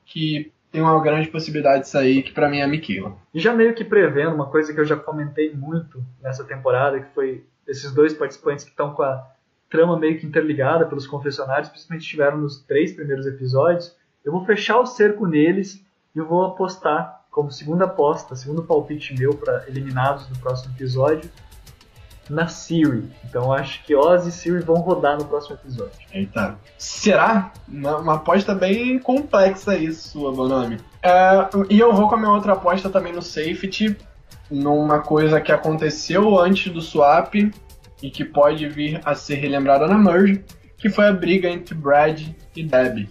que 0.04 0.50
tem 0.72 0.80
uma 0.80 1.00
grande 1.00 1.28
possibilidade 1.28 1.82
de 1.82 1.88
sair, 1.88 2.22
que 2.22 2.32
para 2.32 2.48
mim 2.48 2.58
é 2.58 2.64
a 2.64 2.68
Mikila. 2.68 3.14
E 3.32 3.38
já 3.38 3.52
meio 3.52 3.74
que 3.74 3.84
prevendo 3.84 4.34
uma 4.34 4.46
coisa 4.46 4.72
que 4.72 4.80
eu 4.80 4.84
já 4.84 4.96
comentei 4.96 5.54
muito 5.54 6.02
nessa 6.22 6.42
temporada, 6.42 7.00
que 7.00 7.14
foi 7.14 7.44
esses 7.66 7.92
dois 7.92 8.14
participantes 8.14 8.64
que 8.64 8.70
estão 8.70 8.92
com 8.92 9.02
a 9.02 9.26
trama 9.68 9.98
meio 9.98 10.18
que 10.18 10.26
interligada 10.26 10.86
pelos 10.86 11.06
confessionários, 11.06 11.68
principalmente 11.68 12.04
estiveram 12.04 12.38
nos 12.38 12.62
três 12.62 12.92
primeiros 12.92 13.26
episódios. 13.26 13.94
Eu 14.24 14.32
vou 14.32 14.44
fechar 14.44 14.78
o 14.78 14.86
cerco 14.86 15.26
neles 15.26 15.84
e 16.14 16.18
eu 16.18 16.26
vou 16.26 16.44
apostar 16.44 17.24
como 17.30 17.50
segunda 17.50 17.84
aposta, 17.84 18.34
segundo 18.34 18.62
palpite 18.62 19.14
meu 19.18 19.34
para 19.34 19.64
eliminados 19.68 20.26
do 20.26 20.38
próximo 20.38 20.74
episódio, 20.74 21.30
na 22.28 22.48
Siri. 22.48 23.08
Então 23.24 23.52
acho 23.52 23.84
que 23.84 23.94
Oz 23.94 24.26
e 24.26 24.32
Siri 24.32 24.60
vão 24.60 24.76
rodar 24.76 25.18
no 25.18 25.26
próximo 25.26 25.56
episódio. 25.56 25.92
Eita. 26.12 26.58
Será? 26.78 27.52
Uma, 27.68 27.98
uma 27.98 28.14
aposta 28.14 28.54
bem 28.54 28.98
complexa 28.98 29.76
isso, 29.76 30.08
sua, 30.08 30.32
Bonami. 30.32 30.78
É, 31.02 31.48
e 31.70 31.78
eu 31.78 31.92
vou 31.92 32.08
com 32.08 32.14
a 32.14 32.18
minha 32.18 32.30
outra 32.30 32.54
aposta 32.54 32.88
também 32.88 33.12
no 33.12 33.22
safety, 33.22 33.96
numa 34.50 35.00
coisa 35.00 35.40
que 35.40 35.52
aconteceu 35.52 36.38
antes 36.38 36.72
do 36.72 36.80
swap 36.80 37.34
e 38.02 38.10
que 38.10 38.24
pode 38.24 38.68
vir 38.68 39.00
a 39.04 39.14
ser 39.14 39.36
relembrada 39.36 39.86
na 39.86 39.98
merge, 39.98 40.44
que 40.76 40.88
foi 40.88 41.06
a 41.06 41.12
briga 41.12 41.48
entre 41.48 41.74
Brad 41.74 42.20
e 42.54 42.62
Deb. 42.62 43.08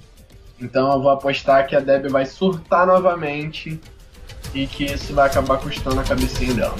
Então 0.60 0.92
eu 0.92 1.02
vou 1.02 1.12
apostar 1.12 1.68
que 1.68 1.76
a 1.76 1.80
Deb 1.80 2.08
vai 2.08 2.26
surtar 2.26 2.88
novamente 2.88 3.80
e 4.54 4.66
que 4.68 4.86
isso 4.86 5.14
vai 5.14 5.28
acabar 5.28 5.58
custando 5.60 6.00
a 6.00 6.04
cabecinha 6.04 6.54
dela. 6.54 6.76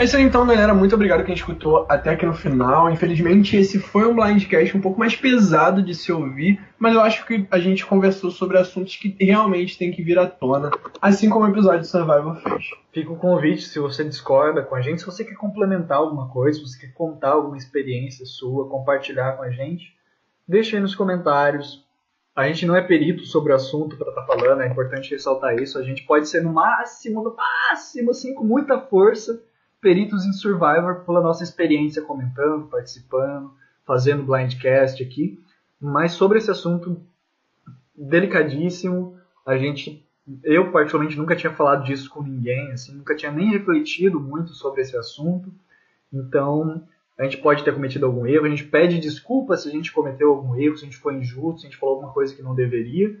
É 0.00 0.04
isso 0.04 0.16
aí 0.16 0.22
então, 0.22 0.46
galera. 0.46 0.72
Muito 0.72 0.94
obrigado 0.94 1.24
quem 1.24 1.34
escutou 1.34 1.84
até 1.88 2.10
aqui 2.10 2.24
no 2.24 2.32
final. 2.32 2.88
Infelizmente, 2.88 3.56
esse 3.56 3.80
foi 3.80 4.06
um 4.06 4.14
blindcast 4.14 4.76
um 4.76 4.80
pouco 4.80 4.96
mais 4.96 5.16
pesado 5.16 5.82
de 5.82 5.92
se 5.92 6.12
ouvir, 6.12 6.60
mas 6.78 6.94
eu 6.94 7.00
acho 7.00 7.26
que 7.26 7.48
a 7.50 7.58
gente 7.58 7.84
conversou 7.84 8.30
sobre 8.30 8.56
assuntos 8.56 8.94
que 8.94 9.16
realmente 9.20 9.76
tem 9.76 9.90
que 9.90 10.00
vir 10.00 10.16
à 10.16 10.24
tona, 10.28 10.70
assim 11.02 11.28
como 11.28 11.44
o 11.44 11.48
episódio 11.48 11.80
de 11.80 11.88
Survival 11.88 12.36
fez. 12.36 12.70
Fica 12.92 13.10
o 13.10 13.16
convite, 13.16 13.62
se 13.62 13.80
você 13.80 14.04
discorda 14.04 14.62
com 14.62 14.76
a 14.76 14.80
gente, 14.80 15.00
se 15.00 15.06
você 15.06 15.24
quer 15.24 15.34
complementar 15.34 15.98
alguma 15.98 16.28
coisa, 16.28 16.60
se 16.60 16.64
você 16.64 16.78
quer 16.78 16.92
contar 16.92 17.30
alguma 17.30 17.56
experiência 17.56 18.24
sua, 18.24 18.68
compartilhar 18.68 19.32
com 19.32 19.42
a 19.42 19.50
gente, 19.50 19.96
deixa 20.46 20.76
aí 20.76 20.80
nos 20.80 20.94
comentários. 20.94 21.84
A 22.36 22.46
gente 22.46 22.64
não 22.66 22.76
é 22.76 22.82
perito 22.82 23.24
sobre 23.24 23.52
o 23.52 23.56
assunto 23.56 23.96
para 23.96 24.10
estar 24.10 24.22
tá 24.22 24.26
falando, 24.28 24.62
é 24.62 24.68
importante 24.68 25.10
ressaltar 25.10 25.56
isso. 25.60 25.76
A 25.76 25.82
gente 25.82 26.04
pode 26.04 26.28
ser 26.28 26.40
no 26.40 26.52
máximo, 26.52 27.20
no 27.20 27.34
máximo, 27.34 28.12
assim, 28.12 28.32
com 28.32 28.44
muita 28.44 28.78
força, 28.78 29.42
peritos 29.80 30.24
em 30.24 30.32
Survivor 30.32 31.04
pela 31.04 31.20
nossa 31.20 31.42
experiência 31.42 32.02
comentando, 32.02 32.66
participando, 32.66 33.52
fazendo 33.84 34.24
blindcast 34.24 35.02
aqui. 35.02 35.40
Mas 35.80 36.12
sobre 36.12 36.38
esse 36.38 36.50
assunto 36.50 37.00
delicadíssimo, 37.96 39.16
a 39.46 39.56
gente, 39.56 40.04
eu 40.44 40.70
particularmente 40.70 41.16
nunca 41.16 41.36
tinha 41.36 41.52
falado 41.52 41.84
disso 41.84 42.10
com 42.10 42.22
ninguém, 42.22 42.72
assim, 42.72 42.94
nunca 42.94 43.16
tinha 43.16 43.32
nem 43.32 43.50
refletido 43.50 44.20
muito 44.20 44.52
sobre 44.52 44.82
esse 44.82 44.96
assunto. 44.96 45.52
Então, 46.12 46.82
a 47.18 47.24
gente 47.24 47.38
pode 47.38 47.64
ter 47.64 47.74
cometido 47.74 48.06
algum 48.06 48.26
erro, 48.26 48.46
a 48.46 48.50
gente 48.50 48.64
pede 48.64 48.98
desculpa 48.98 49.56
se 49.56 49.68
a 49.68 49.72
gente 49.72 49.92
cometeu 49.92 50.30
algum 50.30 50.54
erro, 50.56 50.76
se 50.76 50.84
a 50.84 50.86
gente 50.86 50.98
foi 50.98 51.14
injusto, 51.14 51.60
se 51.60 51.66
a 51.66 51.70
gente 51.70 51.78
falou 51.78 51.96
alguma 51.96 52.12
coisa 52.12 52.34
que 52.34 52.42
não 52.42 52.54
deveria. 52.54 53.16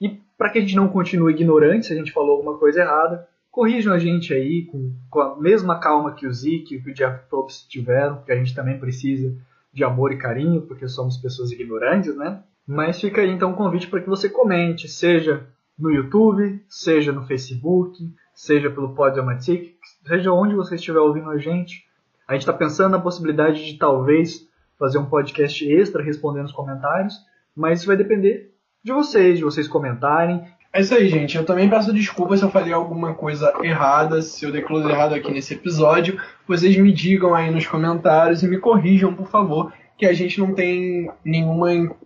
E 0.00 0.20
para 0.36 0.50
que 0.50 0.58
a 0.58 0.60
gente 0.60 0.76
não 0.76 0.88
continue 0.88 1.32
ignorante 1.32 1.86
se 1.86 1.92
a 1.92 1.96
gente 1.96 2.12
falou 2.12 2.32
alguma 2.32 2.56
coisa 2.58 2.80
errada, 2.80 3.28
corrijam 3.58 3.92
a 3.92 3.98
gente 3.98 4.32
aí 4.32 4.66
com, 4.66 4.92
com 5.10 5.20
a 5.20 5.36
mesma 5.36 5.80
calma 5.80 6.12
que 6.12 6.28
o 6.28 6.32
Zik 6.32 6.76
e 6.76 6.80
que 6.80 6.90
o 6.92 6.94
Jeff 6.94 7.28
Probst 7.28 7.68
tiveram, 7.68 8.14
porque 8.14 8.30
a 8.30 8.36
gente 8.36 8.54
também 8.54 8.78
precisa 8.78 9.36
de 9.72 9.82
amor 9.82 10.12
e 10.12 10.16
carinho, 10.16 10.62
porque 10.62 10.86
somos 10.86 11.16
pessoas 11.16 11.50
ignorantes, 11.50 12.14
né? 12.14 12.40
Mas 12.64 13.00
fica 13.00 13.20
aí 13.20 13.28
então 13.28 13.50
um 13.50 13.56
convite 13.56 13.88
para 13.88 14.00
que 14.00 14.08
você 14.08 14.28
comente, 14.28 14.86
seja 14.86 15.44
no 15.76 15.90
YouTube, 15.90 16.62
seja 16.68 17.10
no 17.10 17.26
Facebook, 17.26 17.98
seja 18.32 18.70
pelo 18.70 18.94
Podomatic, 18.94 19.74
seja 20.06 20.32
onde 20.32 20.54
você 20.54 20.76
estiver 20.76 21.00
ouvindo 21.00 21.28
a 21.28 21.38
gente. 21.38 21.84
A 22.28 22.34
gente 22.34 22.42
está 22.42 22.52
pensando 22.52 22.92
na 22.92 23.00
possibilidade 23.00 23.66
de 23.66 23.76
talvez 23.76 24.46
fazer 24.78 24.98
um 24.98 25.06
podcast 25.06 25.68
extra 25.68 26.00
respondendo 26.00 26.46
os 26.46 26.52
comentários, 26.52 27.16
mas 27.56 27.80
isso 27.80 27.88
vai 27.88 27.96
depender 27.96 28.54
de 28.84 28.92
vocês, 28.92 29.38
de 29.38 29.44
vocês 29.44 29.66
comentarem 29.66 30.46
é 30.72 30.80
isso 30.80 30.94
aí, 30.94 31.08
gente. 31.08 31.36
Eu 31.36 31.44
também 31.44 31.68
peço 31.68 31.92
desculpas 31.92 32.40
se 32.40 32.44
eu 32.44 32.50
falei 32.50 32.72
alguma 32.72 33.14
coisa 33.14 33.52
errada, 33.62 34.20
se 34.20 34.44
eu 34.44 34.52
dei 34.52 34.62
close 34.62 34.88
errado 34.88 35.14
aqui 35.14 35.32
nesse 35.32 35.54
episódio. 35.54 36.20
Vocês 36.46 36.76
me 36.76 36.92
digam 36.92 37.34
aí 37.34 37.50
nos 37.50 37.66
comentários 37.66 38.42
e 38.42 38.48
me 38.48 38.58
corrijam, 38.58 39.14
por 39.14 39.28
favor, 39.28 39.72
que 39.96 40.06
a 40.06 40.12
gente 40.12 40.38
não 40.38 40.54
tem 40.54 41.10
nenhuma 41.24 41.96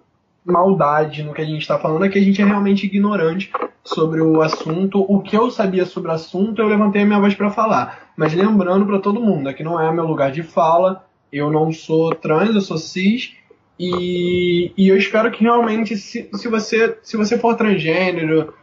maldade 0.45 1.23
no 1.23 1.33
que 1.33 1.43
a 1.43 1.45
gente 1.45 1.61
está 1.61 1.79
falando, 1.79 2.05
é 2.05 2.09
que 2.09 2.19
a 2.19 2.23
gente 2.23 2.41
é 2.41 2.45
realmente 2.45 2.87
ignorante 2.87 3.53
sobre 3.85 4.21
o 4.21 4.41
assunto. 4.41 5.05
O 5.09 5.21
que 5.21 5.37
eu 5.37 5.51
sabia 5.51 5.85
sobre 5.85 6.11
o 6.11 6.15
assunto, 6.15 6.61
eu 6.61 6.69
levantei 6.69 7.03
a 7.03 7.07
minha 7.07 7.21
voz 7.21 7.35
para 7.35 7.51
falar. 7.51 8.13
Mas 8.17 8.35
lembrando 8.35 8.87
para 8.87 9.01
todo 9.01 9.21
mundo, 9.21 9.49
aqui 9.49 9.63
não 9.63 9.81
é 9.81 9.93
meu 9.93 10.07
lugar 10.07 10.31
de 10.31 10.43
fala, 10.43 11.05
eu 11.33 11.51
não 11.51 11.73
sou 11.73 12.15
trans, 12.15 12.55
eu 12.55 12.61
sou 12.61 12.79
cis, 12.79 13.35
e, 13.79 14.73
e 14.77 14.89
eu 14.89 14.97
espero 14.97 15.31
que 15.31 15.43
realmente, 15.43 15.97
se, 15.97 16.29
se, 16.33 16.49
você, 16.49 16.97
se 17.03 17.17
você 17.17 17.39
for 17.39 17.57
transgênero 17.57 18.55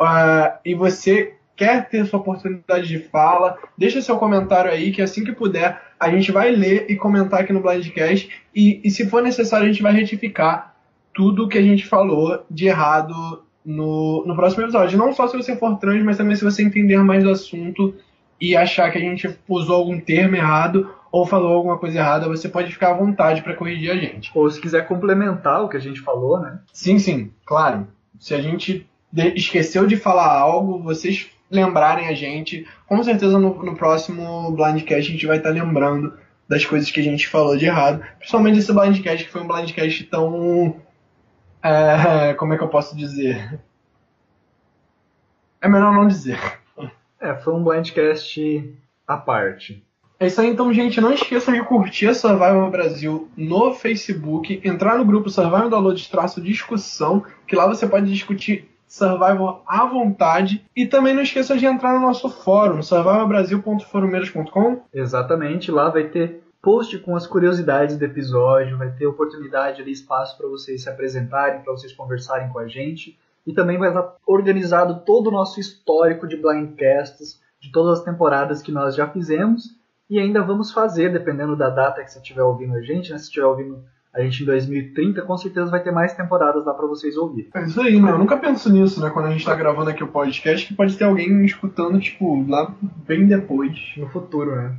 uh, 0.00 0.58
e 0.64 0.74
você 0.74 1.34
quer 1.56 1.88
ter 1.88 2.06
sua 2.06 2.20
oportunidade 2.20 2.88
de 2.88 2.98
fala, 2.98 3.58
deixa 3.76 4.00
seu 4.00 4.16
comentário 4.16 4.70
aí, 4.70 4.90
que 4.90 5.02
assim 5.02 5.24
que 5.24 5.32
puder, 5.32 5.80
a 5.98 6.10
gente 6.10 6.32
vai 6.32 6.50
ler 6.50 6.86
e 6.88 6.96
comentar 6.96 7.40
aqui 7.40 7.52
no 7.52 7.60
Blindcast. 7.60 8.30
E, 8.54 8.80
e 8.82 8.90
se 8.90 9.06
for 9.08 9.22
necessário, 9.22 9.66
a 9.66 9.70
gente 9.70 9.82
vai 9.82 9.92
retificar 9.92 10.74
tudo 11.14 11.48
que 11.48 11.58
a 11.58 11.62
gente 11.62 11.86
falou 11.86 12.44
de 12.50 12.66
errado 12.66 13.44
no, 13.64 14.24
no 14.26 14.34
próximo 14.34 14.64
episódio. 14.64 14.98
Não 14.98 15.12
só 15.12 15.28
se 15.28 15.36
você 15.36 15.54
for 15.56 15.78
trans, 15.78 16.02
mas 16.02 16.16
também 16.16 16.34
se 16.34 16.44
você 16.44 16.62
entender 16.62 16.96
mais 16.98 17.22
do 17.22 17.30
assunto 17.30 17.94
e 18.42 18.56
achar 18.56 18.90
que 18.90 18.98
a 18.98 19.00
gente 19.00 19.38
usou 19.48 19.76
algum 19.76 20.00
termo 20.00 20.34
errado 20.34 20.92
ou 21.12 21.24
falou 21.24 21.52
alguma 21.52 21.78
coisa 21.78 21.98
errada, 21.98 22.26
você 22.26 22.48
pode 22.48 22.72
ficar 22.72 22.90
à 22.90 22.94
vontade 22.94 23.40
para 23.40 23.54
corrigir 23.54 23.92
a 23.92 23.94
gente. 23.94 24.32
Ou 24.34 24.50
se 24.50 24.60
quiser 24.60 24.88
complementar 24.88 25.62
o 25.62 25.68
que 25.68 25.76
a 25.76 25.80
gente 25.80 26.00
falou, 26.00 26.40
né? 26.40 26.58
Sim, 26.72 26.98
sim, 26.98 27.30
claro. 27.46 27.86
Se 28.18 28.34
a 28.34 28.42
gente 28.42 28.84
esqueceu 29.36 29.86
de 29.86 29.96
falar 29.96 30.26
algo, 30.26 30.82
vocês 30.82 31.30
lembrarem 31.48 32.08
a 32.08 32.14
gente, 32.14 32.66
com 32.88 33.00
certeza 33.04 33.38
no, 33.38 33.62
no 33.62 33.76
próximo 33.76 34.50
Blindcast 34.50 35.08
a 35.08 35.12
gente 35.12 35.26
vai 35.26 35.36
estar 35.36 35.50
lembrando 35.50 36.12
das 36.48 36.64
coisas 36.64 36.90
que 36.90 36.98
a 36.98 37.04
gente 37.04 37.28
falou 37.28 37.56
de 37.56 37.66
errado. 37.66 38.02
Principalmente 38.18 38.58
esse 38.58 38.72
Blindcast, 38.72 39.24
que 39.24 39.30
foi 39.30 39.42
um 39.42 39.46
Blindcast 39.46 40.02
tão. 40.04 40.74
É, 41.62 42.34
como 42.34 42.54
é 42.54 42.58
que 42.58 42.64
eu 42.64 42.68
posso 42.68 42.96
dizer? 42.96 43.60
É 45.60 45.68
melhor 45.68 45.94
não 45.94 46.08
dizer. 46.08 46.61
É, 47.22 47.36
foi 47.36 47.54
um 47.54 47.62
Blindcast 47.62 48.74
à 49.06 49.16
parte. 49.16 49.82
É 50.18 50.26
isso 50.26 50.40
aí, 50.40 50.48
então, 50.48 50.72
gente. 50.72 51.00
Não 51.00 51.12
esqueçam 51.12 51.54
de 51.54 51.62
curtir 51.62 52.08
a 52.08 52.14
Survival 52.14 52.70
Brasil 52.70 53.28
no 53.36 53.72
Facebook, 53.74 54.60
entrar 54.64 54.98
no 54.98 55.04
grupo 55.04 55.30
Survival 55.30 55.70
Download 55.70 56.10
traço 56.10 56.40
discussão, 56.40 57.24
que 57.46 57.56
lá 57.56 57.66
você 57.66 57.86
pode 57.86 58.12
discutir 58.12 58.68
Survival 58.86 59.62
à 59.66 59.86
vontade. 59.86 60.64
E 60.76 60.84
também 60.84 61.14
não 61.14 61.22
esqueça 61.22 61.56
de 61.56 61.64
entrar 61.64 61.94
no 61.94 62.00
nosso 62.00 62.28
fórum, 62.28 62.82
survivalbrasil.forumeiros.com. 62.82 64.82
Exatamente, 64.92 65.70
lá 65.70 65.88
vai 65.88 66.08
ter 66.08 66.42
post 66.60 66.98
com 66.98 67.16
as 67.16 67.26
curiosidades 67.26 67.96
do 67.96 68.04
episódio, 68.04 68.78
vai 68.78 68.90
ter 68.90 69.06
oportunidade 69.06 69.80
ali, 69.80 69.92
espaço 69.92 70.36
para 70.36 70.46
vocês 70.46 70.82
se 70.82 70.88
apresentarem, 70.88 71.62
para 71.62 71.72
vocês 71.72 71.92
conversarem 71.92 72.50
com 72.50 72.58
a 72.58 72.68
gente. 72.68 73.18
E 73.46 73.52
também 73.52 73.78
vai 73.78 73.88
estar 73.88 74.16
organizado 74.26 75.00
todo 75.04 75.28
o 75.28 75.32
nosso 75.32 75.58
histórico 75.58 76.28
de 76.28 76.36
blindcasts, 76.36 77.40
de 77.60 77.70
todas 77.70 77.98
as 77.98 78.04
temporadas 78.04 78.62
que 78.62 78.72
nós 78.72 78.94
já 78.94 79.08
fizemos 79.08 79.80
e 80.08 80.18
ainda 80.18 80.42
vamos 80.42 80.70
fazer, 80.70 81.10
dependendo 81.10 81.56
da 81.56 81.70
data 81.70 82.02
que 82.02 82.10
você 82.10 82.18
estiver 82.18 82.42
ouvindo 82.42 82.74
a 82.74 82.82
gente, 82.82 83.10
né? 83.10 83.18
se 83.18 83.24
estiver 83.24 83.46
ouvindo 83.46 83.82
a 84.12 84.20
gente 84.20 84.42
em 84.42 84.46
2030 84.46 85.22
com 85.22 85.38
certeza 85.38 85.70
vai 85.70 85.82
ter 85.82 85.90
mais 85.90 86.12
temporadas 86.12 86.66
lá 86.66 86.74
para 86.74 86.86
vocês 86.86 87.16
ouvirem. 87.16 87.50
É 87.54 87.62
isso 87.62 87.80
aí, 87.80 87.98
né? 87.98 88.10
Eu 88.10 88.18
nunca 88.18 88.36
penso 88.36 88.70
nisso, 88.70 89.00
né? 89.00 89.08
Quando 89.08 89.26
a 89.26 89.30
gente 89.30 89.44
tá 89.44 89.54
gravando 89.54 89.88
aqui 89.88 90.04
o 90.04 90.08
podcast, 90.08 90.66
que 90.66 90.74
pode 90.74 90.96
ter 90.98 91.04
alguém 91.04 91.32
me 91.32 91.46
escutando, 91.46 91.98
tipo, 91.98 92.44
lá 92.46 92.74
bem 93.06 93.26
depois. 93.26 93.94
No 93.96 94.06
futuro, 94.10 94.54
né? 94.54 94.76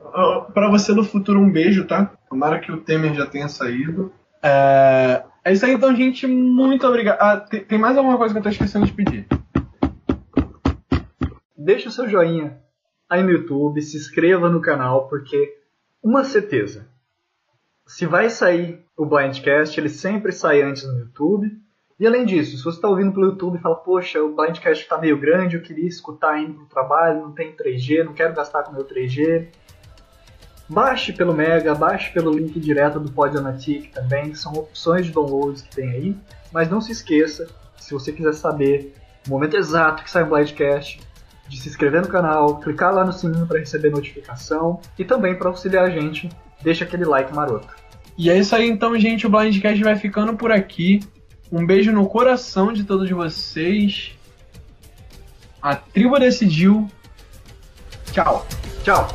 Uh, 0.00 0.52
pra 0.52 0.68
você 0.68 0.92
no 0.92 1.02
futuro, 1.02 1.40
um 1.40 1.50
beijo, 1.50 1.86
tá? 1.86 2.12
Tomara 2.28 2.58
que 2.58 2.70
o 2.70 2.76
Temer 2.76 3.14
já 3.14 3.26
tenha 3.26 3.48
saído. 3.48 4.12
É, 4.42 5.22
é 5.48 5.52
isso 5.52 5.64
aí, 5.64 5.72
então, 5.72 5.94
gente. 5.96 6.26
Muito 6.26 6.86
obrigado. 6.86 7.18
Ah, 7.20 7.38
tem, 7.38 7.64
tem 7.64 7.78
mais 7.78 7.96
alguma 7.96 8.18
coisa 8.18 8.34
que 8.34 8.38
eu 8.38 8.42
tô 8.42 8.50
esquecendo 8.50 8.84
de 8.84 8.92
pedir? 8.92 9.26
Deixa 11.56 11.88
o 11.88 11.92
seu 11.92 12.08
joinha 12.08 12.60
aí 13.08 13.22
no 13.22 13.30
YouTube, 13.30 13.80
se 13.80 13.96
inscreva 13.96 14.50
no 14.50 14.60
canal, 14.60 15.08
porque 15.08 15.56
uma 16.02 16.22
certeza, 16.22 16.86
se 17.86 18.04
vai 18.04 18.28
sair 18.28 18.84
o 18.96 19.06
Blindcast, 19.06 19.80
ele 19.80 19.88
sempre 19.88 20.32
sai 20.32 20.60
antes 20.60 20.84
no 20.84 20.98
YouTube. 20.98 21.50
E 21.98 22.06
além 22.06 22.26
disso, 22.26 22.56
se 22.56 22.62
você 22.62 22.76
está 22.76 22.88
ouvindo 22.88 23.12
pelo 23.12 23.26
YouTube 23.26 23.58
e 23.58 23.60
fala, 23.60 23.74
poxa, 23.74 24.22
o 24.22 24.34
Blindcast 24.34 24.84
está 24.84 24.98
meio 24.98 25.18
grande, 25.18 25.56
eu 25.56 25.62
queria 25.62 25.88
escutar 25.88 26.38
indo 26.38 26.52
no 26.52 26.66
trabalho, 26.66 27.22
não 27.22 27.32
tem 27.32 27.56
3G, 27.56 28.04
não 28.04 28.12
quero 28.12 28.34
gastar 28.34 28.62
com 28.64 28.72
meu 28.72 28.84
3G. 28.84 29.48
Baixe 30.68 31.12
pelo 31.12 31.32
Mega, 31.32 31.74
baixe 31.74 32.12
pelo 32.12 32.30
link 32.30 32.58
direto 32.60 33.00
do 33.00 33.10
Podionatic 33.10 33.90
também, 33.92 34.34
são 34.34 34.52
opções 34.52 35.06
de 35.06 35.12
downloads 35.12 35.62
que 35.62 35.74
tem 35.74 35.90
aí. 35.90 36.16
Mas 36.52 36.70
não 36.70 36.80
se 36.80 36.92
esqueça, 36.92 37.48
se 37.76 37.94
você 37.94 38.12
quiser 38.12 38.34
saber 38.34 38.94
o 39.26 39.30
momento 39.30 39.56
exato 39.56 40.02
que 40.02 40.10
sai 40.10 40.24
o 40.24 40.26
Blindcast, 40.26 41.00
de 41.48 41.58
se 41.58 41.68
inscrever 41.68 42.02
no 42.02 42.08
canal, 42.08 42.60
clicar 42.60 42.92
lá 42.92 43.04
no 43.04 43.12
sininho 43.12 43.46
para 43.46 43.58
receber 43.58 43.90
notificação 43.90 44.80
e 44.98 45.04
também 45.04 45.34
para 45.34 45.48
auxiliar 45.48 45.86
a 45.86 45.90
gente, 45.90 46.28
deixa 46.62 46.84
aquele 46.84 47.04
like 47.04 47.34
maroto. 47.34 47.74
E 48.16 48.28
é 48.28 48.36
isso 48.36 48.54
aí 48.54 48.68
então, 48.68 48.98
gente, 48.98 49.26
o 49.26 49.30
Blindcast 49.30 49.82
vai 49.82 49.96
ficando 49.96 50.36
por 50.36 50.52
aqui. 50.52 51.00
Um 51.50 51.64
beijo 51.64 51.92
no 51.92 52.06
coração 52.06 52.72
de 52.72 52.84
todos 52.84 53.08
vocês. 53.08 54.12
A 55.62 55.74
tribo 55.76 56.18
decidiu. 56.18 56.90
Tchau. 58.12 58.46
Tchau. 58.82 59.08